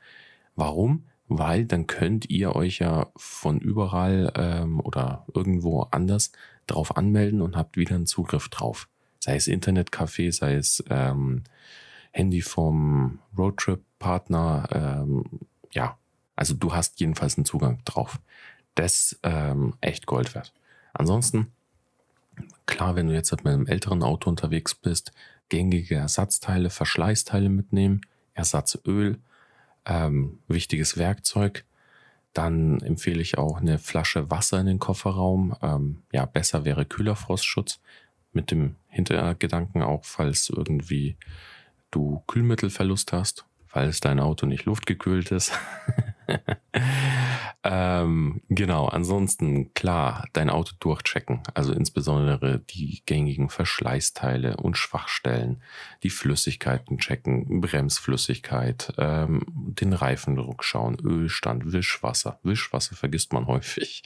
Warum? 0.55 1.05
Weil 1.27 1.65
dann 1.65 1.87
könnt 1.87 2.29
ihr 2.29 2.55
euch 2.55 2.79
ja 2.79 3.07
von 3.15 3.59
überall 3.59 4.31
ähm, 4.35 4.79
oder 4.79 5.25
irgendwo 5.33 5.81
anders 5.91 6.31
drauf 6.67 6.95
anmelden 6.95 7.41
und 7.41 7.55
habt 7.55 7.77
wieder 7.77 7.95
einen 7.95 8.05
Zugriff 8.05 8.49
drauf. 8.49 8.87
Sei 9.23 9.37
es 9.37 9.47
Internetcafé, 9.47 10.33
sei 10.33 10.55
es 10.55 10.83
ähm, 10.89 11.43
Handy 12.11 12.41
vom 12.41 13.19
Roadtrip-Partner. 13.37 14.67
Ähm, 14.73 15.23
ja, 15.71 15.97
also 16.35 16.53
du 16.53 16.73
hast 16.73 16.99
jedenfalls 16.99 17.37
einen 17.37 17.45
Zugang 17.45 17.79
drauf. 17.85 18.19
Das 18.75 19.17
ähm, 19.23 19.75
echt 19.79 20.07
Gold 20.07 20.35
wert. 20.35 20.51
Ansonsten, 20.91 21.53
klar, 22.65 22.97
wenn 22.97 23.07
du 23.07 23.13
jetzt 23.13 23.31
mit 23.31 23.47
einem 23.47 23.65
älteren 23.65 24.03
Auto 24.03 24.29
unterwegs 24.29 24.75
bist, 24.75 25.13
gängige 25.47 25.95
Ersatzteile, 25.95 26.69
Verschleißteile 26.69 27.47
mitnehmen, 27.47 28.01
Ersatzöl, 28.33 29.19
ähm, 29.85 30.39
wichtiges 30.49 30.97
Werkzeug. 30.97 31.63
Dann 32.33 32.81
empfehle 32.81 33.21
ich 33.21 33.37
auch 33.37 33.61
eine 33.61 33.79
Flasche 33.79 34.29
Wasser 34.29 34.59
in 34.59 34.65
den 34.65 34.79
Kofferraum. 34.79 35.55
Ähm, 35.61 36.03
ja, 36.11 36.25
besser 36.25 36.65
wäre 36.65 36.83
Kühlerfrostschutz 36.83 37.79
mit 38.33 38.51
dem 38.51 38.75
Hintergedanken 38.87 39.81
auch, 39.81 40.05
falls 40.05 40.49
irgendwie 40.49 41.17
du 41.91 42.23
Kühlmittelverlust 42.27 43.13
hast, 43.13 43.45
falls 43.65 43.99
dein 43.99 44.19
Auto 44.19 44.45
nicht 44.45 44.65
luftgekühlt 44.65 45.31
ist. 45.31 45.51
ähm, 47.63 48.41
genau, 48.49 48.87
ansonsten 48.87 49.73
klar, 49.73 50.27
dein 50.33 50.49
Auto 50.49 50.73
durchchecken. 50.79 51.41
Also 51.53 51.73
insbesondere 51.73 52.59
die 52.59 53.01
gängigen 53.05 53.49
Verschleißteile 53.49 54.57
und 54.57 54.77
Schwachstellen, 54.77 55.61
die 56.03 56.09
Flüssigkeiten 56.09 56.97
checken, 56.99 57.61
Bremsflüssigkeit, 57.61 58.93
ähm, 58.97 59.43
den 59.47 59.93
Reifendruck 59.93 60.63
schauen, 60.63 60.97
Ölstand, 61.03 61.71
Wischwasser. 61.71 62.39
Wischwasser 62.43 62.95
vergisst 62.95 63.33
man 63.33 63.47
häufig. 63.47 64.03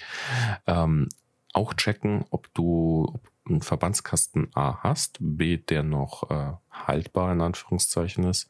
Ähm, 0.65 1.09
auch 1.53 1.73
checken, 1.73 2.25
ob 2.29 2.53
du 2.53 3.19
einen 3.47 3.61
Verbandskasten 3.61 4.49
A 4.53 4.83
hast, 4.83 5.17
B, 5.19 5.57
der 5.57 5.83
noch 5.83 6.29
äh, 6.29 6.53
haltbar 6.71 7.33
in 7.33 7.41
Anführungszeichen 7.41 8.23
ist, 8.25 8.49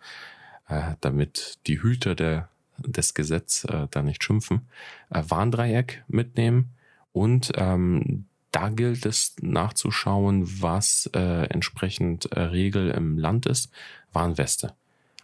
äh, 0.68 0.96
damit 1.02 1.60
die 1.68 1.82
Hüter 1.82 2.16
der 2.16 2.50
des 2.80 3.14
Gesetzes 3.14 3.66
äh, 3.66 3.88
da 3.90 4.04
nicht 4.04 4.24
schimpfen, 4.24 4.68
äh, 5.10 5.24
Warndreieck 5.28 6.04
mitnehmen 6.08 6.76
und 7.12 7.52
ähm, 7.56 8.26
da 8.52 8.70
gilt 8.70 9.06
es 9.06 9.36
nachzuschauen, 9.42 10.62
was 10.62 11.10
äh, 11.14 11.46
entsprechend 11.50 12.32
äh, 12.32 12.40
Regel 12.40 12.90
im 12.92 13.18
Land 13.18 13.46
ist. 13.46 13.72
Warnweste. 14.14 14.74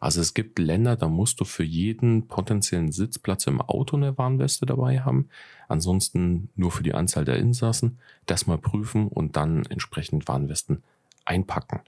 Also 0.04 0.20
es 0.20 0.34
gibt 0.34 0.60
Länder, 0.60 0.97
da 0.97 1.08
musst 1.08 1.39
du 1.39 1.45
für 1.45 1.64
jeden 1.64 2.28
potenziellen 2.28 2.91
Sitzplatz 2.91 3.47
im 3.47 3.62
Auto 3.62 3.95
eine 3.95 4.18
Warnweste 4.18 4.66
dabei 4.66 4.99
haben. 4.99 5.30
Ansonsten 5.70 6.49
nur 6.58 6.72
für 6.72 6.84
die 6.84 6.93
Anzahl 6.93 7.24
der 7.24 7.38
Insassen. 7.38 7.99
Das 8.26 8.45
mal 8.45 8.58
prüfen 8.58 9.08
und 9.08 9.38
dann 9.38 9.66
entsprechend 9.66 10.28
Warnwesten 10.28 10.84
einpacken. 11.24 11.80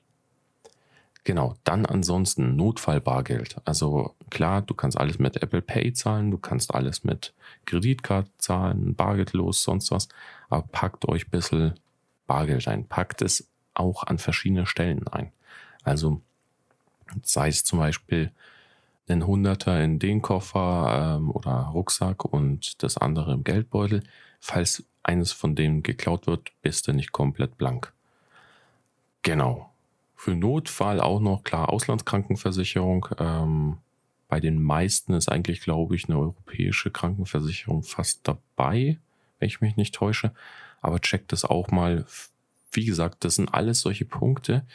Genau, 1.25 1.55
dann 1.65 1.85
ansonsten 1.85 2.55
Notfallbargeld. 2.55 3.57
Also 3.65 4.15
klar, 4.29 4.61
du 4.61 4.75
kannst 4.75 4.97
alles 4.97 5.19
mit 5.19 5.43
Apple 5.43 5.61
Pay 5.61 5.91
zahlen, 5.91 6.31
du 6.31 6.37
kannst 6.37 6.73
alles 6.73 7.03
mit 7.03 7.33
Kreditkarte 7.65 8.31
zahlen, 8.37 8.95
bargeldlos, 8.95 9.61
sonst 9.61 9.91
was. 9.91 10.07
Aber 10.47 10.65
packt 10.71 11.05
euch 11.09 11.27
ein 11.27 11.31
bisschen 11.31 11.73
Bargeld 12.27 12.65
ein. 12.69 12.87
Packt 12.87 13.21
es 13.21 13.49
auch 13.73 14.03
an 14.03 14.19
verschiedene 14.19 14.65
Stellen 14.65 15.05
ein. 15.09 15.33
Also 15.83 16.21
sei 17.23 17.49
es 17.49 17.63
zum 17.63 17.79
Beispiel 17.79 18.31
ein 19.07 19.25
Hunderter 19.27 19.83
in 19.83 19.99
den 19.99 20.21
Koffer 20.21 21.17
ähm, 21.17 21.31
oder 21.31 21.51
Rucksack 21.73 22.25
und 22.25 22.81
das 22.83 22.97
andere 22.97 23.33
im 23.33 23.43
Geldbeutel. 23.43 24.03
Falls 24.39 24.83
eines 25.03 25.31
von 25.31 25.55
denen 25.55 25.83
geklaut 25.83 26.27
wird, 26.27 26.51
bist 26.61 26.87
du 26.87 26.93
nicht 26.93 27.11
komplett 27.11 27.57
blank. 27.57 27.93
Genau, 29.21 29.69
für 30.15 30.35
Notfall 30.35 30.99
auch 30.99 31.19
noch 31.19 31.43
klar 31.43 31.69
Auslandskrankenversicherung. 31.69 33.07
Ähm, 33.19 33.77
bei 34.27 34.39
den 34.39 34.61
meisten 34.61 35.13
ist 35.13 35.29
eigentlich, 35.29 35.61
glaube 35.61 35.95
ich, 35.95 36.09
eine 36.09 36.17
europäische 36.17 36.89
Krankenversicherung 36.89 37.83
fast 37.83 38.27
dabei, 38.27 38.97
wenn 39.39 39.47
ich 39.47 39.61
mich 39.61 39.77
nicht 39.77 39.93
täusche. 39.93 40.33
Aber 40.81 40.99
checkt 40.99 41.31
das 41.31 41.45
auch 41.45 41.69
mal. 41.69 42.05
Wie 42.71 42.85
gesagt, 42.85 43.23
das 43.23 43.35
sind 43.35 43.53
alles 43.53 43.79
solche 43.79 44.03
Punkte, 44.03 44.65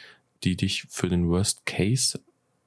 die 0.43 0.55
dich 0.55 0.87
für 0.89 1.09
den 1.09 1.27
Worst 1.29 1.65
Case 1.65 2.19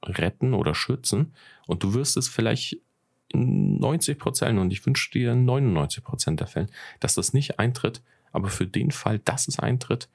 retten 0.03 0.53
oder 0.53 0.75
schützen. 0.75 1.33
Und 1.67 1.83
du 1.83 1.93
wirst 1.93 2.17
es 2.17 2.27
vielleicht 2.27 2.77
in 3.29 3.79
90 3.79 4.19
Prozent 4.19 4.59
und 4.59 4.71
ich 4.71 4.85
wünsche 4.85 5.11
dir 5.11 5.35
99 5.35 6.03
Prozent 6.03 6.39
der 6.39 6.47
Fälle, 6.47 6.67
dass 6.99 7.15
das 7.15 7.33
nicht 7.33 7.59
eintritt. 7.59 8.01
Aber 8.31 8.49
für 8.49 8.67
den 8.67 8.91
Fall, 8.91 9.19
dass 9.19 9.47
es 9.47 9.59
eintritt, 9.59 10.09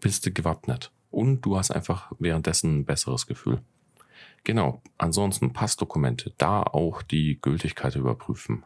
bist 0.00 0.26
du 0.26 0.30
gewappnet 0.30 0.92
und 1.10 1.42
du 1.42 1.56
hast 1.56 1.70
einfach 1.70 2.12
währenddessen 2.18 2.80
ein 2.80 2.84
besseres 2.84 3.26
Gefühl. 3.26 3.60
Genau, 4.44 4.82
ansonsten 4.96 5.52
Passdokumente, 5.52 6.32
da 6.38 6.62
auch 6.62 7.02
die 7.02 7.38
Gültigkeit 7.40 7.96
überprüfen. 7.96 8.64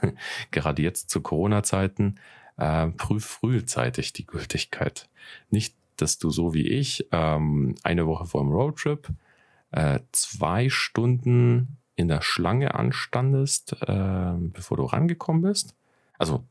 Gerade 0.50 0.82
jetzt 0.82 1.10
zu 1.10 1.20
Corona-Zeiten, 1.20 2.16
äh, 2.56 2.88
prüf 2.88 3.24
frühzeitig 3.24 4.12
die 4.12 4.26
Gültigkeit. 4.26 5.08
Nicht, 5.50 5.74
dass 5.96 6.18
du 6.18 6.30
so 6.30 6.54
wie 6.54 6.68
ich 6.68 7.06
ähm, 7.12 7.74
eine 7.82 8.06
Woche 8.06 8.26
vor 8.26 8.42
dem 8.42 8.50
Roadtrip 8.50 9.08
äh, 9.70 10.00
zwei 10.12 10.68
Stunden 10.68 11.78
in 11.96 12.08
der 12.08 12.22
Schlange 12.22 12.74
anstandest, 12.74 13.76
äh, 13.82 14.32
bevor 14.38 14.76
du 14.76 14.84
rangekommen 14.84 15.42
bist. 15.42 15.74
Also 16.18 16.44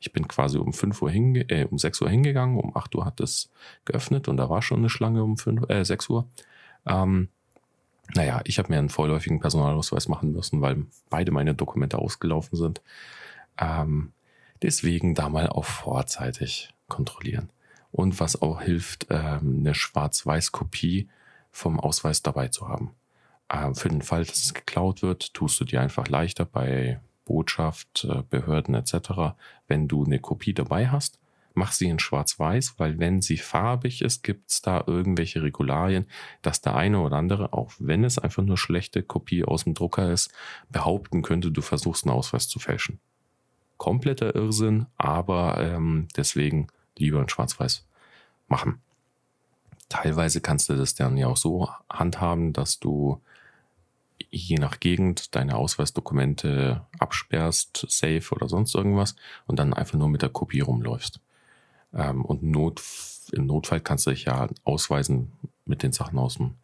ich 0.00 0.12
bin 0.12 0.28
quasi 0.28 0.58
um 0.58 0.72
5 0.72 1.00
Uhr 1.02 1.10
hinge 1.10 1.48
äh, 1.48 1.64
um 1.64 1.78
6 1.78 2.02
Uhr 2.02 2.10
hingegangen, 2.10 2.58
um 2.58 2.76
8 2.76 2.94
Uhr 2.94 3.04
hat 3.04 3.20
es 3.20 3.50
geöffnet 3.84 4.28
und 4.28 4.36
da 4.36 4.50
war 4.50 4.60
schon 4.60 4.78
eine 4.78 4.90
Schlange 4.90 5.22
um 5.22 5.36
5, 5.36 5.68
äh, 5.70 5.84
6 5.84 6.08
Uhr. 6.10 6.28
Ähm, 6.86 7.28
naja, 8.12 8.42
ich 8.44 8.58
habe 8.58 8.70
mir 8.70 8.78
einen 8.78 8.90
vorläufigen 8.90 9.40
Personalausweis 9.40 10.08
machen 10.08 10.32
müssen, 10.32 10.60
weil 10.60 10.84
beide 11.08 11.32
meine 11.32 11.54
Dokumente 11.54 11.98
ausgelaufen 11.98 12.56
sind. 12.56 12.82
Ähm, 13.58 14.12
deswegen 14.60 15.14
da 15.14 15.28
mal 15.30 15.48
auch 15.48 15.64
vorzeitig 15.64 16.74
kontrollieren. 16.88 17.48
Und 17.94 18.18
was 18.18 18.42
auch 18.42 18.60
hilft, 18.60 19.06
ähm, 19.10 19.58
eine 19.60 19.72
Schwarz-Weiß-Kopie 19.72 21.08
vom 21.52 21.78
Ausweis 21.78 22.22
dabei 22.24 22.48
zu 22.48 22.68
haben. 22.68 22.90
Ähm, 23.48 23.76
für 23.76 23.88
den 23.88 24.02
Fall, 24.02 24.24
dass 24.24 24.42
es 24.42 24.52
geklaut 24.52 25.02
wird, 25.02 25.32
tust 25.32 25.60
du 25.60 25.64
dir 25.64 25.80
einfach 25.80 26.08
leichter 26.08 26.44
bei 26.44 26.98
Botschaft, 27.24 28.04
äh, 28.10 28.24
Behörden 28.28 28.74
etc., 28.74 29.36
wenn 29.68 29.86
du 29.86 30.04
eine 30.04 30.18
Kopie 30.18 30.54
dabei 30.54 30.88
hast, 30.88 31.20
mach 31.54 31.70
sie 31.70 31.86
in 31.86 32.00
schwarz-weiß, 32.00 32.74
weil 32.78 32.98
wenn 32.98 33.22
sie 33.22 33.36
farbig 33.36 34.02
ist, 34.02 34.24
gibt 34.24 34.50
es 34.50 34.60
da 34.60 34.82
irgendwelche 34.88 35.44
Regularien, 35.44 36.06
dass 36.42 36.60
der 36.60 36.74
eine 36.74 36.98
oder 36.98 37.14
andere, 37.14 37.52
auch 37.52 37.70
wenn 37.78 38.02
es 38.02 38.18
einfach 38.18 38.42
nur 38.42 38.58
schlechte 38.58 39.04
Kopie 39.04 39.44
aus 39.44 39.62
dem 39.62 39.74
Drucker 39.74 40.10
ist, 40.10 40.32
behaupten 40.68 41.22
könnte, 41.22 41.52
du 41.52 41.62
versuchst 41.62 42.06
einen 42.06 42.16
Ausweis 42.16 42.48
zu 42.48 42.58
fälschen. 42.58 42.98
Kompletter 43.76 44.34
Irrsinn, 44.34 44.86
aber 44.96 45.58
ähm, 45.60 46.08
deswegen 46.16 46.66
lieber 46.98 47.20
in 47.20 47.28
schwarz-weiß 47.28 47.86
machen. 48.48 48.80
Teilweise 49.88 50.40
kannst 50.40 50.68
du 50.68 50.74
das 50.74 50.94
dann 50.94 51.16
ja 51.16 51.28
auch 51.28 51.36
so 51.36 51.68
handhaben, 51.90 52.52
dass 52.52 52.80
du 52.80 53.20
je 54.30 54.56
nach 54.56 54.80
Gegend 54.80 55.34
deine 55.34 55.56
Ausweisdokumente 55.56 56.84
absperrst, 56.98 57.86
safe 57.88 58.24
oder 58.32 58.48
sonst 58.48 58.74
irgendwas 58.74 59.14
und 59.46 59.58
dann 59.58 59.74
einfach 59.74 59.98
nur 59.98 60.08
mit 60.08 60.22
der 60.22 60.28
Kopie 60.28 60.60
rumläufst. 60.60 61.20
Ähm, 61.92 62.24
und 62.24 62.42
Not, 62.42 62.82
im 63.32 63.46
Notfall 63.46 63.80
kannst 63.80 64.06
du 64.06 64.10
dich 64.10 64.24
ja 64.24 64.48
ausweisen 64.64 65.32
mit 65.64 65.82
den 65.82 65.92
Sachen 65.92 66.18
aus 66.18 66.36
dem 66.36 66.54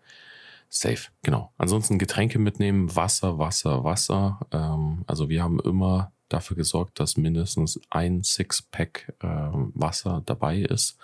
Safe. 0.68 1.08
Genau. 1.22 1.52
Ansonsten 1.58 1.98
Getränke 1.98 2.38
mitnehmen, 2.38 2.94
Wasser, 2.94 3.38
Wasser, 3.38 3.82
Wasser. 3.82 4.40
Ähm, 4.52 5.04
also 5.06 5.28
wir 5.28 5.42
haben 5.42 5.60
immer 5.60 6.12
dafür 6.32 6.56
gesorgt, 6.56 7.00
dass 7.00 7.16
mindestens 7.16 7.80
ein 7.90 8.22
Sixpack 8.22 9.14
äh, 9.20 9.26
Wasser 9.26 10.22
dabei 10.24 10.58
ist. 10.58 10.96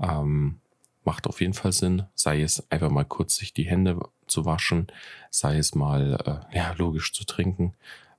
Ähm, 0.00 0.60
macht 1.04 1.26
auf 1.26 1.40
jeden 1.40 1.54
Fall 1.54 1.72
Sinn, 1.72 2.04
sei 2.14 2.42
es 2.42 2.70
einfach 2.70 2.90
mal 2.90 3.04
kurz 3.04 3.36
sich 3.36 3.52
die 3.52 3.64
Hände 3.64 3.98
zu 4.26 4.44
waschen, 4.44 4.88
sei 5.30 5.58
es 5.58 5.74
mal, 5.74 6.42
äh, 6.52 6.56
ja, 6.56 6.72
logisch 6.76 7.12
zu 7.12 7.24
trinken, 7.24 7.74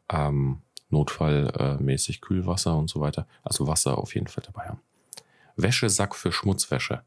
ähm, 0.10 0.62
notfallmäßig 0.90 2.22
Kühlwasser 2.22 2.78
und 2.78 2.90
so 2.90 3.02
weiter. 3.02 3.28
Also 3.44 3.68
Wasser 3.68 3.98
auf 3.98 4.16
jeden 4.16 4.28
Fall 4.28 4.44
dabei 4.46 4.70
haben. 4.70 4.80
Wäschesack 5.58 6.16
für 6.16 6.32
Schmutzwäsche 6.32 7.04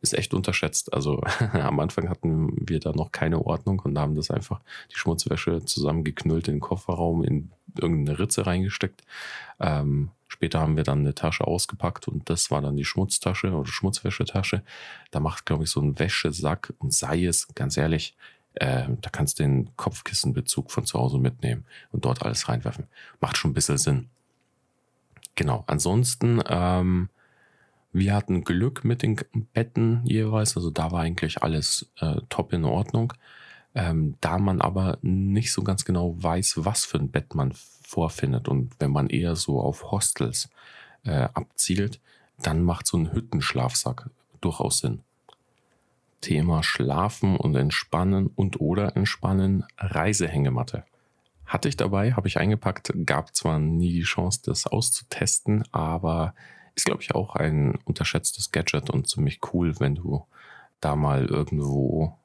ist 0.00 0.14
echt 0.14 0.34
unterschätzt. 0.34 0.92
Also 0.92 1.22
am 1.52 1.80
Anfang 1.80 2.08
hatten 2.08 2.56
wir 2.68 2.80
da 2.80 2.92
noch 2.92 3.12
keine 3.12 3.44
Ordnung 3.44 3.80
und 3.80 3.98
haben 3.98 4.14
das 4.14 4.30
einfach 4.30 4.60
die 4.90 4.96
Schmutzwäsche 4.96 5.64
zusammengeknüllt 5.64 6.48
in 6.48 6.54
den 6.56 6.60
Kofferraum 6.60 7.24
in 7.24 7.50
irgendeine 7.78 8.18
Ritze 8.18 8.46
reingesteckt. 8.46 9.02
Ähm, 9.58 10.10
Später 10.32 10.60
haben 10.60 10.76
wir 10.76 10.84
dann 10.84 11.00
eine 11.00 11.14
Tasche 11.14 11.44
ausgepackt 11.44 12.06
und 12.06 12.30
das 12.30 12.52
war 12.52 12.62
dann 12.62 12.76
die 12.76 12.84
Schmutztasche 12.84 13.52
oder 13.52 13.66
Schmutzwäschetasche. 13.66 14.62
Da 15.10 15.18
macht, 15.18 15.44
glaube 15.44 15.64
ich, 15.64 15.70
so 15.70 15.80
ein 15.80 15.98
Wäschesack 15.98 16.72
und 16.78 16.94
sei 16.94 17.24
es, 17.24 17.48
ganz 17.56 17.76
ehrlich, 17.76 18.16
äh, 18.54 18.84
da 19.00 19.10
kannst 19.10 19.38
du 19.38 19.42
den 19.42 19.76
Kopfkissenbezug 19.76 20.70
von 20.70 20.86
zu 20.86 21.00
Hause 21.00 21.18
mitnehmen 21.18 21.64
und 21.90 22.04
dort 22.04 22.22
alles 22.22 22.48
reinwerfen. 22.48 22.86
Macht 23.20 23.38
schon 23.38 23.50
ein 23.50 23.54
bisschen 23.54 23.76
Sinn. 23.76 24.08
Genau. 25.34 25.64
Ansonsten, 25.66 26.40
ähm, 26.46 27.08
wir 27.92 28.14
hatten 28.14 28.44
Glück 28.44 28.84
mit 28.84 29.02
den 29.02 29.16
Betten 29.52 30.02
jeweils. 30.04 30.56
Also 30.56 30.70
da 30.70 30.92
war 30.92 31.00
eigentlich 31.00 31.42
alles 31.42 31.90
äh, 31.98 32.20
top 32.28 32.52
in 32.52 32.64
Ordnung. 32.64 33.12
Ähm, 33.74 34.16
da 34.20 34.38
man 34.38 34.60
aber 34.60 34.98
nicht 35.02 35.52
so 35.52 35.62
ganz 35.62 35.84
genau 35.84 36.14
weiß, 36.20 36.64
was 36.64 36.84
für 36.84 36.98
ein 36.98 37.10
Bett 37.10 37.34
man 37.34 37.52
vorfindet 37.82 38.48
und 38.48 38.72
wenn 38.80 38.90
man 38.90 39.08
eher 39.08 39.36
so 39.36 39.60
auf 39.60 39.90
Hostels 39.90 40.48
äh, 41.04 41.28
abzielt, 41.34 42.00
dann 42.38 42.62
macht 42.62 42.86
so 42.86 42.96
ein 42.96 43.12
Hüttenschlafsack 43.12 44.10
durchaus 44.40 44.78
Sinn. 44.78 45.00
Thema 46.20 46.62
Schlafen 46.62 47.36
und 47.36 47.54
Entspannen 47.54 48.26
und 48.28 48.60
oder 48.60 48.96
Entspannen, 48.96 49.64
Reisehängematte. 49.78 50.84
Hatte 51.46 51.68
ich 51.68 51.76
dabei, 51.76 52.12
habe 52.12 52.28
ich 52.28 52.38
eingepackt, 52.38 52.92
gab 53.06 53.34
zwar 53.34 53.58
nie 53.58 53.92
die 53.92 54.02
Chance, 54.02 54.40
das 54.44 54.66
auszutesten, 54.66 55.64
aber 55.72 56.34
ist, 56.80 56.86
glaube 56.86 57.02
ich, 57.02 57.14
auch 57.14 57.36
ein 57.36 57.78
unterschätztes 57.84 58.52
Gadget 58.52 58.90
und 58.90 59.08
ziemlich 59.08 59.40
cool, 59.52 59.78
wenn 59.80 59.96
du 59.96 60.24
da 60.80 60.96
mal 60.96 61.26
irgendwo 61.26 62.16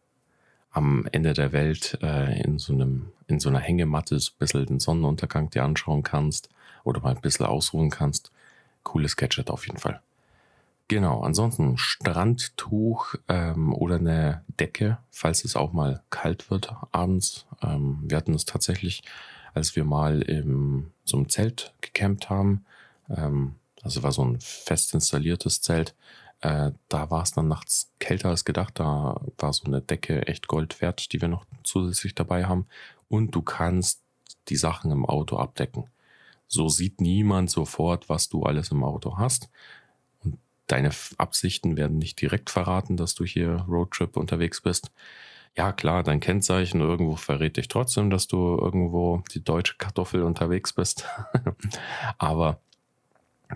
am 0.71 1.07
Ende 1.11 1.33
der 1.33 1.51
Welt 1.51 1.97
äh, 2.01 2.41
in, 2.41 2.57
so 2.57 2.73
einem, 2.73 3.11
in 3.27 3.39
so 3.39 3.49
einer 3.49 3.59
Hängematte 3.59 4.17
so 4.19 4.31
ein 4.31 4.39
bisschen 4.39 4.65
den 4.65 4.79
Sonnenuntergang 4.79 5.49
dir 5.49 5.63
anschauen 5.63 6.03
kannst 6.03 6.49
oder 6.83 7.01
mal 7.01 7.15
ein 7.15 7.21
bisschen 7.21 7.45
ausruhen 7.45 7.89
kannst. 7.89 8.31
Cooles 8.83 9.17
Gadget 9.17 9.49
auf 9.49 9.67
jeden 9.67 9.79
Fall. 9.79 10.01
Genau, 10.87 11.21
ansonsten 11.21 11.77
Strandtuch 11.77 13.15
ähm, 13.27 13.73
oder 13.73 13.95
eine 13.95 14.43
Decke, 14.59 14.99
falls 15.11 15.43
es 15.43 15.55
auch 15.55 15.73
mal 15.73 16.01
kalt 16.11 16.51
wird 16.51 16.73
abends. 16.91 17.45
Ähm, 17.61 17.99
wir 18.03 18.15
hatten 18.17 18.35
es 18.35 18.45
tatsächlich, 18.45 19.03
als 19.53 19.75
wir 19.75 19.83
mal 19.83 20.21
im 20.21 20.91
so 21.03 21.17
einem 21.17 21.27
Zelt 21.27 21.73
gecampt 21.81 22.29
haben. 22.29 22.65
Ähm, 23.09 23.55
also 23.85 24.03
war 24.03 24.11
so 24.11 24.23
ein 24.23 24.39
fest 24.41 24.93
installiertes 24.93 25.61
Zelt. 25.61 25.95
Äh, 26.41 26.71
da 26.89 27.09
war 27.09 27.23
es 27.23 27.31
dann 27.31 27.47
nachts 27.47 27.91
kälter 27.99 28.29
als 28.29 28.43
gedacht. 28.45 28.79
Da 28.79 29.21
war 29.37 29.53
so 29.53 29.65
eine 29.65 29.81
Decke 29.81 30.27
echt 30.27 30.47
Gold 30.47 30.81
wert, 30.81 31.13
die 31.13 31.21
wir 31.21 31.29
noch 31.29 31.45
zusätzlich 31.63 32.15
dabei 32.15 32.45
haben. 32.45 32.67
Und 33.07 33.31
du 33.31 33.41
kannst 33.41 34.01
die 34.49 34.57
Sachen 34.57 34.91
im 34.91 35.05
Auto 35.05 35.37
abdecken. 35.37 35.89
So 36.47 36.67
sieht 36.67 37.01
niemand 37.01 37.49
sofort, 37.49 38.09
was 38.09 38.29
du 38.29 38.43
alles 38.43 38.71
im 38.71 38.83
Auto 38.83 39.17
hast 39.17 39.49
deine 40.67 40.91
Absichten 41.17 41.77
werden 41.77 41.97
nicht 41.97 42.19
direkt 42.21 42.49
verraten, 42.49 42.97
dass 42.97 43.15
du 43.15 43.25
hier 43.25 43.65
Roadtrip 43.67 44.17
unterwegs 44.17 44.61
bist. 44.61 44.91
Ja, 45.55 45.71
klar, 45.71 46.03
dein 46.03 46.19
Kennzeichen 46.19 46.81
irgendwo 46.81 47.15
verrät 47.15 47.55
dich 47.55 47.69
trotzdem, 47.69 48.09
dass 48.09 48.27
du 48.27 48.57
irgendwo 48.59 49.23
die 49.33 49.43
deutsche 49.43 49.75
Kartoffel 49.77 50.23
unterwegs 50.23 50.73
bist. 50.73 51.07
Aber 52.17 52.59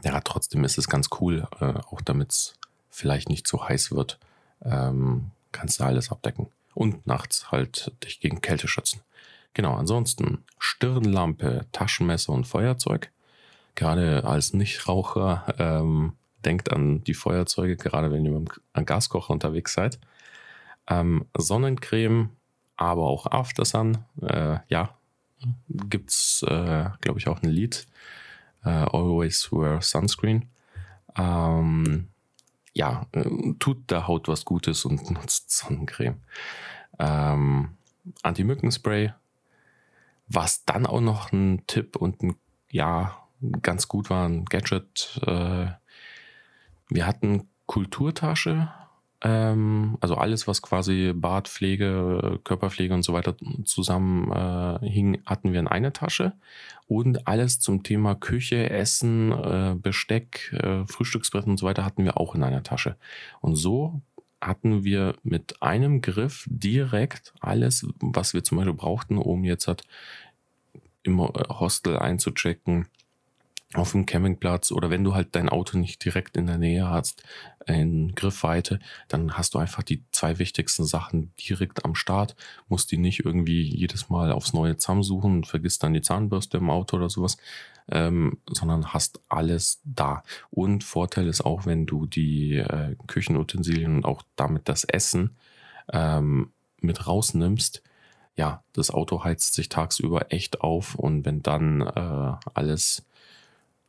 ja, 0.03 0.19
trotzdem 0.21 0.63
ist 0.63 0.77
es 0.77 0.87
ganz 0.87 1.09
cool, 1.19 1.47
äh, 1.59 1.65
auch 1.65 2.01
damit 2.01 2.31
es 2.31 2.53
vielleicht 2.89 3.29
nicht 3.29 3.47
zu 3.47 3.67
heiß 3.67 3.91
wird, 3.91 4.19
ähm, 4.63 5.31
kannst 5.51 5.79
du 5.79 5.83
alles 5.83 6.11
abdecken. 6.11 6.47
Und 6.73 7.07
nachts 7.07 7.51
halt 7.51 7.91
dich 8.03 8.19
gegen 8.19 8.41
Kälte 8.41 8.67
schützen. 8.67 9.01
Genau, 9.53 9.75
ansonsten 9.75 10.43
Stirnlampe, 10.59 11.65
Taschenmesser 11.71 12.31
und 12.31 12.45
Feuerzeug. 12.45 13.11
Gerade 13.75 14.23
als 14.23 14.53
Nichtraucher 14.53 15.55
ähm, 15.57 16.13
denkt 16.45 16.71
an 16.71 17.03
die 17.03 17.13
Feuerzeuge, 17.13 17.75
gerade 17.75 18.11
wenn 18.11 18.25
ihr 18.25 18.31
mit 18.31 18.51
einem 18.73 18.85
Gaskocher 18.85 19.31
unterwegs 19.31 19.73
seid. 19.73 19.99
Ähm, 20.87 21.25
Sonnencreme, 21.37 22.29
aber 22.77 23.03
auch 23.03 23.25
Aftersun. 23.25 23.99
Äh, 24.21 24.59
ja, 24.67 24.95
gibt's, 25.67 26.43
äh, 26.43 26.89
glaube 27.01 27.19
ich, 27.19 27.27
auch 27.27 27.41
ein 27.41 27.49
Lied. 27.49 27.87
Äh, 28.63 28.69
Always 28.69 29.51
Wear 29.51 29.81
Sunscreen. 29.81 30.49
Ähm, 31.17 32.09
ja, 32.73 33.05
äh, 33.11 33.53
tut 33.59 33.89
der 33.91 34.07
Haut 34.07 34.27
was 34.27 34.45
Gutes 34.45 34.85
und 34.85 35.11
nutzt 35.11 35.51
Sonnencreme. 35.51 36.17
Ähm, 36.97 37.77
Anti-Mückenspray. 38.23 39.13
Was 40.27 40.65
dann 40.65 40.85
auch 40.85 41.01
noch 41.01 41.31
ein 41.31 41.63
Tipp 41.67 41.95
und 41.95 42.21
ein, 42.21 42.35
ja, 42.69 43.17
ganz 43.61 43.87
gut 43.87 44.09
war, 44.09 44.27
ein 44.27 44.45
Gadget, 44.45 45.19
äh, 45.25 45.67
wir 46.89 47.07
hatten 47.07 47.47
Kulturtasche, 47.65 48.71
ähm, 49.21 49.97
also 49.99 50.15
alles, 50.15 50.47
was 50.47 50.61
quasi 50.61 51.11
Bartpflege, 51.13 52.39
Körperpflege 52.43 52.93
und 52.93 53.03
so 53.03 53.13
weiter 53.13 53.35
zusammen 53.65 54.31
äh, 54.31 55.19
hatten 55.25 55.51
wir 55.51 55.59
in 55.59 55.67
einer 55.67 55.93
Tasche. 55.93 56.33
Und 56.87 57.27
alles 57.27 57.59
zum 57.59 57.83
Thema 57.83 58.15
Küche, 58.15 58.69
Essen, 58.69 59.31
äh, 59.31 59.75
Besteck, 59.75 60.53
äh, 60.53 60.85
Frühstücksbrett 60.85 61.45
und 61.45 61.57
so 61.57 61.65
weiter 61.65 61.85
hatten 61.85 62.03
wir 62.03 62.17
auch 62.17 62.33
in 62.33 62.43
einer 62.43 62.63
Tasche. 62.63 62.95
Und 63.41 63.55
so 63.55 64.01
hatten 64.41 64.83
wir 64.85 65.15
mit 65.23 65.61
einem 65.61 66.01
Griff 66.01 66.47
direkt 66.49 67.33
alles, 67.41 67.85
was 67.99 68.33
wir 68.33 68.43
zum 68.43 68.57
Beispiel 68.57 68.73
brauchten, 68.73 69.17
um 69.17 69.43
jetzt 69.43 69.67
halt 69.67 69.83
im 71.03 71.19
Hostel 71.19 71.97
einzuchecken, 71.97 72.87
auf 73.75 73.91
dem 73.91 74.07
Campingplatz 74.07 74.71
oder 74.71 74.89
wenn 74.89 75.03
du 75.03 75.13
halt 75.13 75.35
dein 75.35 75.47
Auto 75.47 75.77
nicht 75.77 76.03
direkt 76.03 76.37
in 76.37 76.47
der 76.47 76.57
Nähe 76.57 76.89
hast, 76.89 77.23
in 77.67 78.15
Griffweite, 78.15 78.79
dann 79.07 79.37
hast 79.37 79.53
du 79.53 79.59
einfach 79.59 79.83
die 79.83 80.03
zwei 80.11 80.39
wichtigsten 80.39 80.85
Sachen 80.85 81.31
direkt 81.35 81.85
am 81.85 81.93
Start, 81.93 82.35
musst 82.67 82.91
die 82.91 82.97
nicht 82.97 83.23
irgendwie 83.23 83.61
jedes 83.61 84.09
Mal 84.09 84.31
aufs 84.31 84.53
neue 84.53 84.77
zusammensuchen 84.77 85.37
und 85.37 85.47
vergisst 85.47 85.83
dann 85.83 85.93
die 85.93 86.01
Zahnbürste 86.01 86.57
im 86.57 86.71
Auto 86.71 86.97
oder 86.97 87.09
sowas, 87.09 87.37
ähm, 87.91 88.39
sondern 88.49 88.91
hast 88.91 89.21
alles 89.29 89.81
da. 89.83 90.23
Und 90.49 90.83
Vorteil 90.83 91.27
ist 91.27 91.41
auch, 91.41 91.67
wenn 91.67 91.85
du 91.85 92.07
die 92.07 92.55
äh, 92.55 92.95
Küchenutensilien 93.05 93.97
und 93.97 94.05
auch 94.05 94.23
damit 94.35 94.67
das 94.67 94.83
Essen 94.83 95.35
ähm, 95.93 96.51
mit 96.81 97.05
rausnimmst, 97.05 97.83
ja, 98.35 98.63
das 98.73 98.89
Auto 98.89 99.23
heizt 99.23 99.53
sich 99.53 99.69
tagsüber 99.69 100.31
echt 100.31 100.61
auf 100.61 100.95
und 100.95 101.25
wenn 101.25 101.43
dann 101.43 101.81
äh, 101.81 102.33
alles 102.53 103.05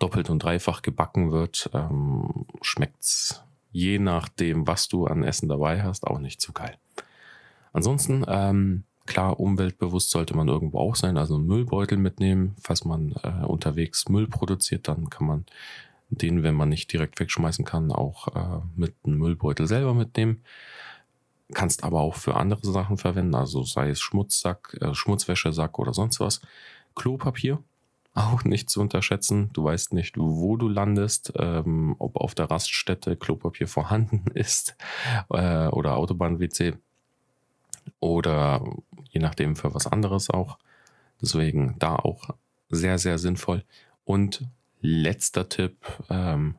doppelt 0.01 0.30
und 0.30 0.42
dreifach 0.42 0.82
gebacken 0.82 1.30
wird, 1.30 1.70
ähm, 1.72 2.46
schmeckt's 2.62 3.44
je 3.72 3.98
nachdem, 3.98 4.66
was 4.66 4.88
du 4.88 5.07
an 5.07 5.22
Essen 5.22 5.48
dabei 5.48 5.82
hast, 5.82 6.07
auch 6.07 6.18
nicht 6.18 6.40
so 6.40 6.53
geil. 6.53 6.76
Ansonsten, 7.72 8.24
ähm, 8.28 8.84
klar, 9.07 9.38
umweltbewusst 9.38 10.11
sollte 10.11 10.36
man 10.36 10.48
irgendwo 10.48 10.78
auch 10.78 10.96
sein, 10.96 11.16
also 11.16 11.36
einen 11.36 11.46
Müllbeutel 11.46 11.98
mitnehmen. 11.98 12.57
Falls 12.61 12.84
man 12.84 13.14
äh, 13.22 13.44
unterwegs 13.44 14.09
Müll 14.09 14.26
produziert, 14.26 14.88
dann 14.88 15.09
kann 15.09 15.26
man 15.26 15.46
den, 16.09 16.42
wenn 16.42 16.57
man 16.57 16.68
nicht 16.68 16.92
direkt 16.92 17.20
wegschmeißen 17.20 17.64
kann, 17.64 17.92
auch 17.92 18.28
äh, 18.34 18.61
mit 18.74 18.94
einem 19.05 19.18
Müllbeutel 19.18 19.68
selber 19.68 19.94
mitnehmen. 19.94 20.42
Kannst 21.53 21.84
aber 21.84 22.01
auch 22.01 22.16
für 22.16 22.36
andere 22.36 22.66
Sachen 22.66 22.96
verwenden, 22.96 23.34
also 23.34 23.62
sei 23.62 23.90
es 23.90 24.01
Schmutzsack, 24.01 24.76
äh, 24.80 24.94
Schmutzwäschesack 24.94 25.78
oder 25.78 25.94
sonst 25.94 26.18
was. 26.18 26.40
Klopapier 26.96 27.62
auch 28.14 28.44
nicht 28.44 28.70
zu 28.70 28.80
unterschätzen. 28.80 29.50
Du 29.52 29.64
weißt 29.64 29.92
nicht, 29.92 30.16
wo 30.18 30.56
du 30.56 30.68
landest, 30.68 31.32
ähm, 31.36 31.94
ob 31.98 32.16
auf 32.16 32.34
der 32.34 32.50
Raststätte 32.50 33.16
Klopapier 33.16 33.68
vorhanden 33.68 34.24
ist 34.34 34.76
äh, 35.30 35.68
oder 35.68 35.96
Autobahn-WC 35.96 36.74
oder 38.00 38.64
je 39.11 39.20
nachdem 39.20 39.56
für 39.56 39.74
was 39.74 39.86
anderes 39.86 40.30
auch. 40.30 40.58
Deswegen 41.20 41.76
da 41.78 41.96
auch 41.96 42.30
sehr, 42.68 42.98
sehr 42.98 43.18
sinnvoll. 43.18 43.64
Und 44.04 44.46
letzter 44.80 45.48
Tipp, 45.48 45.76
ähm, 46.08 46.56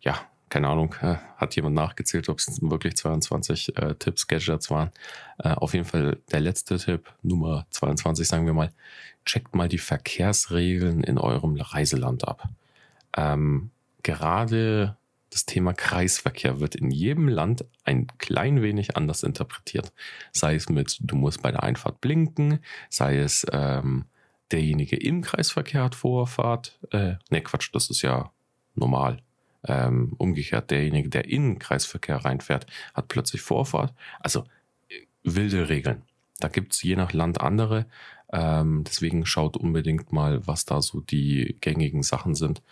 ja, 0.00 0.29
keine 0.50 0.68
Ahnung, 0.68 0.94
hat 0.96 1.56
jemand 1.56 1.76
nachgezählt, 1.76 2.28
ob 2.28 2.38
es 2.38 2.60
wirklich 2.60 2.96
22 2.96 3.76
äh, 3.76 3.94
Tipps, 3.94 4.26
Gadgets 4.26 4.70
waren. 4.70 4.90
Äh, 5.38 5.50
auf 5.50 5.72
jeden 5.72 5.86
Fall 5.86 6.18
der 6.32 6.40
letzte 6.40 6.76
Tipp, 6.76 7.12
Nummer 7.22 7.66
22, 7.70 8.26
sagen 8.26 8.46
wir 8.46 8.52
mal, 8.52 8.72
checkt 9.24 9.54
mal 9.54 9.68
die 9.68 9.78
Verkehrsregeln 9.78 11.02
in 11.04 11.18
eurem 11.18 11.56
Reiseland 11.56 12.26
ab. 12.26 12.48
Ähm, 13.16 13.70
gerade 14.02 14.96
das 15.30 15.46
Thema 15.46 15.72
Kreisverkehr 15.72 16.58
wird 16.58 16.74
in 16.74 16.90
jedem 16.90 17.28
Land 17.28 17.64
ein 17.84 18.08
klein 18.18 18.62
wenig 18.62 18.96
anders 18.96 19.22
interpretiert. 19.22 19.92
Sei 20.32 20.56
es 20.56 20.68
mit, 20.68 20.98
du 21.00 21.14
musst 21.14 21.40
bei 21.40 21.52
der 21.52 21.62
Einfahrt 21.62 22.00
blinken, 22.00 22.58
sei 22.88 23.18
es 23.18 23.46
ähm, 23.52 24.06
derjenige 24.50 24.96
im 24.96 25.22
Kreisverkehr 25.22 25.84
hat 25.84 25.94
Vorfahrt. 25.94 26.78
Äh, 26.90 27.14
ne, 27.30 27.40
Quatsch, 27.42 27.70
das 27.72 27.90
ist 27.90 28.02
ja 28.02 28.32
normal. 28.74 29.22
Ähm, 29.66 30.14
umgekehrt, 30.18 30.70
derjenige, 30.70 31.08
der 31.10 31.26
in 31.28 31.54
den 31.54 31.58
Kreisverkehr 31.58 32.16
reinfährt, 32.16 32.66
hat 32.94 33.08
plötzlich 33.08 33.42
Vorfahrt. 33.42 33.94
Also 34.20 34.44
äh, 34.88 35.06
wilde 35.24 35.68
Regeln. 35.68 36.02
Da 36.38 36.48
gibt 36.48 36.72
es 36.72 36.82
je 36.82 36.96
nach 36.96 37.12
Land 37.12 37.40
andere. 37.40 37.86
Ähm, 38.32 38.84
deswegen 38.84 39.26
schaut 39.26 39.56
unbedingt 39.56 40.12
mal, 40.12 40.46
was 40.46 40.64
da 40.64 40.80
so 40.82 41.00
die 41.00 41.56
gängigen 41.60 42.02
Sachen 42.02 42.34
sind. 42.34 42.62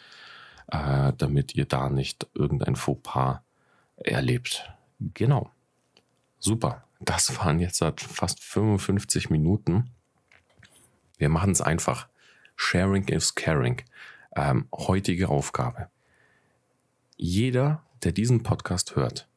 äh, 0.70 1.12
damit 1.16 1.55
ihr 1.55 1.64
da 1.64 1.89
nicht 1.89 2.26
irgendein 2.34 2.76
Fauxpas 2.76 3.41
erlebt. 3.97 4.70
Genau. 5.14 5.51
Super. 6.39 6.84
Das 7.01 7.36
waren 7.39 7.59
jetzt 7.61 7.82
fast 7.97 8.43
55 8.43 9.30
Minuten. 9.30 9.91
Wir 11.16 11.28
machen 11.28 11.53
es 11.53 11.61
einfach. 11.61 12.09
Sharing 12.57 13.09
is 13.09 13.34
caring. 13.34 13.82
Ähm, 14.36 14.68
heutige 14.72 15.28
Aufgabe. 15.28 15.89
Jeder, 17.21 17.83
der 18.05 18.12
diesen 18.12 18.45
Podcast 18.45 18.95
hört 18.95 19.29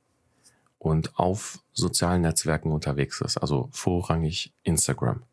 und 0.77 1.17
auf 1.17 1.63
sozialen 1.73 2.21
Netzwerken 2.21 2.71
unterwegs 2.71 3.21
ist, 3.21 3.39
also 3.39 3.69
vorrangig 3.71 4.53
Instagram, 4.61 5.23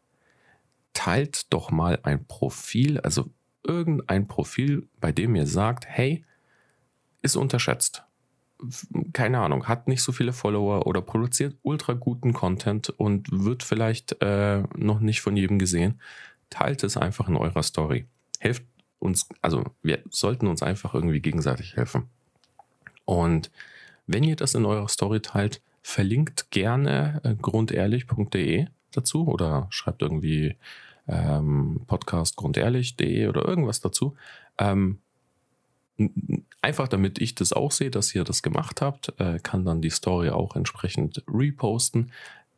teilt 0.95 1.53
doch 1.53 1.71
mal 1.71 1.99
ein 2.05 2.25
Profil, 2.27 3.01
also 3.01 3.29
irgendein 3.65 4.29
Profil, 4.29 4.89
bei 4.99 5.13
dem 5.13 5.37
ihr 5.37 5.47
sagt, 5.47 5.85
hey, 5.87 6.25
ist 7.21 7.37
unterschätzt. 7.37 8.05
Keine 9.13 9.41
Ahnung, 9.41 9.69
hat 9.69 9.87
nicht 9.87 10.03
so 10.03 10.11
viele 10.11 10.33
Follower 10.33 10.87
oder 10.87 11.03
produziert 11.03 11.55
ultra 11.61 11.93
guten 11.93 12.33
Content 12.33 12.89
und 12.89 13.29
wird 13.31 13.63
vielleicht 13.63 14.23
äh, 14.23 14.63
noch 14.75 15.01
nicht 15.01 15.21
von 15.21 15.37
jedem 15.37 15.59
gesehen. 15.59 16.01
Teilt 16.49 16.83
es 16.83 16.97
einfach 16.97 17.29
in 17.29 17.37
eurer 17.37 17.63
Story. 17.63 18.07
Helft 18.39 18.65
uns, 19.01 19.29
also 19.43 19.65
wir 19.83 20.03
sollten 20.09 20.47
uns 20.47 20.63
einfach 20.63 20.95
irgendwie 20.95 21.21
gegenseitig 21.21 21.77
helfen. 21.77 22.09
Und 23.09 23.51
wenn 24.07 24.23
ihr 24.23 24.37
das 24.37 24.55
in 24.55 24.67
eurer 24.67 24.89
Story 24.89 25.21
teilt, 25.21 25.63
verlinkt 25.81 26.51
gerne 26.51 27.23
äh, 27.25 27.35
grundehrlich.de 27.35 28.67
dazu 28.93 29.27
oder 29.27 29.67
schreibt 29.71 30.03
irgendwie 30.03 30.57
ähm, 31.07 31.81
Podcast 31.87 32.37
grundehrlich.de 32.37 33.29
oder 33.29 33.49
irgendwas 33.49 33.81
dazu. 33.81 34.15
Ähm, 34.59 34.99
einfach 36.61 36.87
damit 36.87 37.19
ich 37.19 37.35
das 37.35 37.55
auch 37.55 37.73
sehe, 37.73 37.91
dass 37.91 38.15
ihr 38.15 38.25
das 38.25 38.43
gemacht 38.43 38.83
habt, 38.83 39.15
äh, 39.19 39.39
kann 39.43 39.65
dann 39.65 39.81
die 39.81 39.89
Story 39.89 40.29
auch 40.29 40.55
entsprechend 40.55 41.25
reposten. 41.27 42.13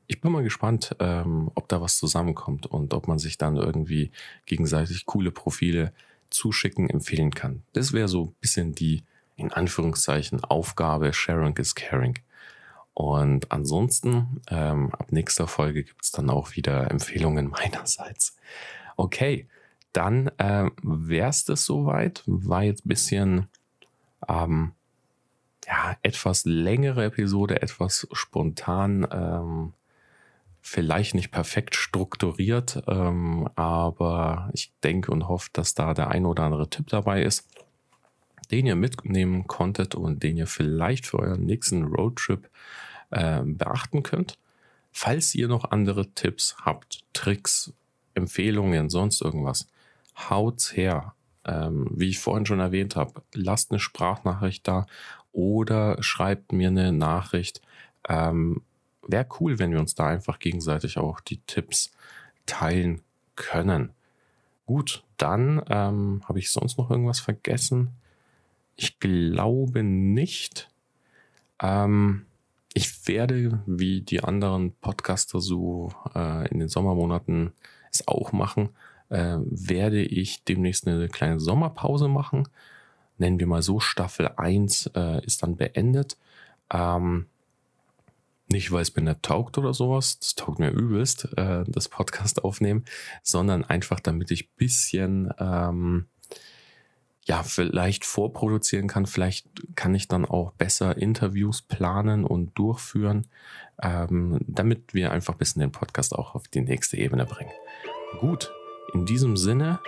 Ich 0.08 0.20
bin 0.20 0.32
mal 0.32 0.42
gespannt, 0.42 0.96
ähm, 0.98 1.52
ob 1.54 1.68
da 1.68 1.80
was 1.80 1.96
zusammenkommt 1.96 2.66
und 2.66 2.92
ob 2.92 3.06
man 3.06 3.20
sich 3.20 3.38
dann 3.38 3.54
irgendwie 3.54 4.10
gegenseitig 4.46 5.06
coole 5.06 5.30
Profile 5.30 5.92
zuschicken 6.28 6.90
empfehlen 6.90 7.30
kann. 7.30 7.62
Das 7.72 7.92
wäre 7.92 8.08
so 8.08 8.24
ein 8.24 8.34
bisschen 8.40 8.74
die, 8.74 9.04
in 9.40 9.52
Anführungszeichen, 9.52 10.44
Aufgabe. 10.44 11.12
Sharing 11.12 11.56
is 11.56 11.74
caring. 11.74 12.18
Und 12.94 13.50
ansonsten, 13.50 14.40
ähm, 14.50 14.92
ab 14.92 15.10
nächster 15.10 15.46
Folge 15.46 15.84
gibt 15.84 16.04
es 16.04 16.10
dann 16.10 16.28
auch 16.30 16.54
wieder 16.56 16.90
Empfehlungen 16.90 17.48
meinerseits. 17.50 18.36
Okay, 18.96 19.48
dann 19.92 20.28
äh, 20.38 20.70
wäre 20.82 21.30
es 21.30 21.44
das 21.44 21.64
soweit. 21.64 22.22
War 22.26 22.62
jetzt 22.62 22.84
ein 22.84 22.88
bisschen 22.88 23.48
ähm, 24.28 24.72
ja, 25.66 25.96
etwas 26.02 26.44
längere 26.44 27.04
Episode, 27.04 27.62
etwas 27.62 28.06
spontan, 28.12 29.06
ähm, 29.10 29.72
vielleicht 30.60 31.14
nicht 31.14 31.30
perfekt 31.30 31.74
strukturiert, 31.74 32.82
ähm, 32.86 33.48
aber 33.54 34.50
ich 34.52 34.72
denke 34.84 35.10
und 35.10 35.28
hoffe, 35.28 35.48
dass 35.52 35.74
da 35.74 35.94
der 35.94 36.08
ein 36.08 36.26
oder 36.26 36.44
andere 36.44 36.68
Tipp 36.68 36.88
dabei 36.88 37.22
ist, 37.22 37.48
den 38.50 38.66
ihr 38.66 38.76
mitnehmen 38.76 39.46
konntet 39.46 39.94
und 39.94 40.22
den 40.22 40.36
ihr 40.36 40.46
vielleicht 40.46 41.06
für 41.06 41.18
euren 41.18 41.44
nächsten 41.44 41.84
Roadtrip 41.84 42.48
äh, 43.10 43.42
beachten 43.44 44.02
könnt. 44.02 44.38
Falls 44.92 45.34
ihr 45.34 45.48
noch 45.48 45.70
andere 45.70 46.10
Tipps 46.14 46.56
habt, 46.64 47.04
Tricks, 47.12 47.72
Empfehlungen, 48.14 48.90
sonst 48.90 49.22
irgendwas, 49.22 49.68
haut's 50.16 50.76
her. 50.76 51.14
Ähm, 51.44 51.88
wie 51.94 52.10
ich 52.10 52.18
vorhin 52.18 52.44
schon 52.44 52.60
erwähnt 52.60 52.96
habe, 52.96 53.22
lasst 53.32 53.70
eine 53.70 53.80
Sprachnachricht 53.80 54.66
da 54.68 54.86
oder 55.32 56.02
schreibt 56.02 56.52
mir 56.52 56.68
eine 56.68 56.92
Nachricht. 56.92 57.62
Ähm, 58.08 58.62
Wäre 59.06 59.26
cool, 59.40 59.58
wenn 59.58 59.72
wir 59.72 59.80
uns 59.80 59.94
da 59.94 60.06
einfach 60.06 60.38
gegenseitig 60.38 60.98
auch 60.98 61.20
die 61.20 61.40
Tipps 61.46 61.90
teilen 62.46 63.00
können. 63.34 63.90
Gut, 64.66 65.02
dann 65.16 65.62
ähm, 65.68 66.22
habe 66.28 66.38
ich 66.38 66.50
sonst 66.50 66.78
noch 66.78 66.90
irgendwas 66.90 67.18
vergessen. 67.18 67.90
Ich 68.82 68.98
glaube 68.98 69.82
nicht. 69.82 70.70
Ähm, 71.60 72.24
ich 72.72 73.06
werde, 73.06 73.62
wie 73.66 74.00
die 74.00 74.24
anderen 74.24 74.72
Podcaster 74.72 75.38
so 75.38 75.92
äh, 76.14 76.48
in 76.48 76.60
den 76.60 76.70
Sommermonaten 76.70 77.52
es 77.92 78.08
auch 78.08 78.32
machen, 78.32 78.70
äh, 79.10 79.36
werde 79.42 80.00
ich 80.00 80.44
demnächst 80.44 80.88
eine 80.88 81.10
kleine 81.10 81.40
Sommerpause 81.40 82.08
machen. 82.08 82.48
Nennen 83.18 83.38
wir 83.38 83.46
mal 83.46 83.60
so, 83.60 83.80
Staffel 83.80 84.28
1 84.28 84.92
äh, 84.94 85.26
ist 85.26 85.42
dann 85.42 85.56
beendet. 85.56 86.16
Ähm, 86.72 87.26
nicht, 88.48 88.72
weil 88.72 88.80
es 88.80 88.96
mir 88.96 89.02
nicht 89.02 89.22
taugt 89.22 89.58
oder 89.58 89.74
sowas, 89.74 90.20
das 90.20 90.36
taugt 90.36 90.58
mir 90.58 90.70
übelst, 90.70 91.28
äh, 91.36 91.64
das 91.66 91.90
Podcast 91.90 92.44
aufnehmen, 92.44 92.86
sondern 93.22 93.62
einfach, 93.62 94.00
damit 94.00 94.30
ich 94.30 94.52
bisschen 94.52 95.30
ähm, 95.38 96.06
ja, 97.30 97.44
vielleicht 97.44 98.04
vorproduzieren 98.04 98.88
kann. 98.88 99.06
Vielleicht 99.06 99.46
kann 99.76 99.94
ich 99.94 100.08
dann 100.08 100.24
auch 100.24 100.50
besser 100.50 100.96
Interviews 100.96 101.62
planen 101.62 102.24
und 102.24 102.58
durchführen, 102.58 103.28
ähm, 103.80 104.40
damit 104.48 104.94
wir 104.94 105.12
einfach 105.12 105.34
ein 105.34 105.38
bisschen 105.38 105.60
den 105.60 105.70
Podcast 105.70 106.12
auch 106.12 106.34
auf 106.34 106.48
die 106.48 106.60
nächste 106.60 106.96
Ebene 106.96 107.26
bringen. 107.26 107.52
Gut, 108.18 108.52
in 108.94 109.06
diesem 109.06 109.36
Sinne, 109.36 109.78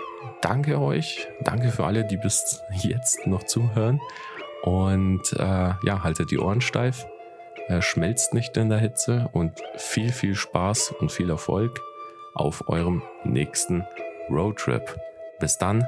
danke 0.41 0.81
euch. 0.81 1.27
Danke 1.43 1.73
für 1.73 1.85
alle, 1.85 2.07
die 2.07 2.17
bis 2.17 2.63
jetzt 2.81 3.27
noch 3.27 3.43
zuhören. 3.43 4.01
Und 4.63 5.33
äh, 5.33 5.41
ja, 5.85 6.05
haltet 6.05 6.31
die 6.31 6.39
Ohren 6.39 6.61
steif, 6.61 7.09
äh, 7.67 7.83
schmelzt 7.83 8.35
nicht 8.35 8.57
in 8.57 8.69
der 8.69 8.79
Hitze 8.79 9.29
und 9.33 9.61
viel, 9.75 10.13
viel 10.13 10.37
Spaß 10.37 10.95
und 11.01 11.11
viel 11.11 11.29
Erfolg 11.29 11.81
auf 12.35 12.69
eurem 12.69 13.03
nächsten 13.25 13.85
Roadtrip. 14.31 14.97
Bis 15.41 15.59
dann, 15.59 15.85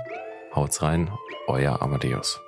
haut's 0.54 0.82
rein, 0.82 1.10
euer 1.48 1.82
Amadeus. 1.82 2.40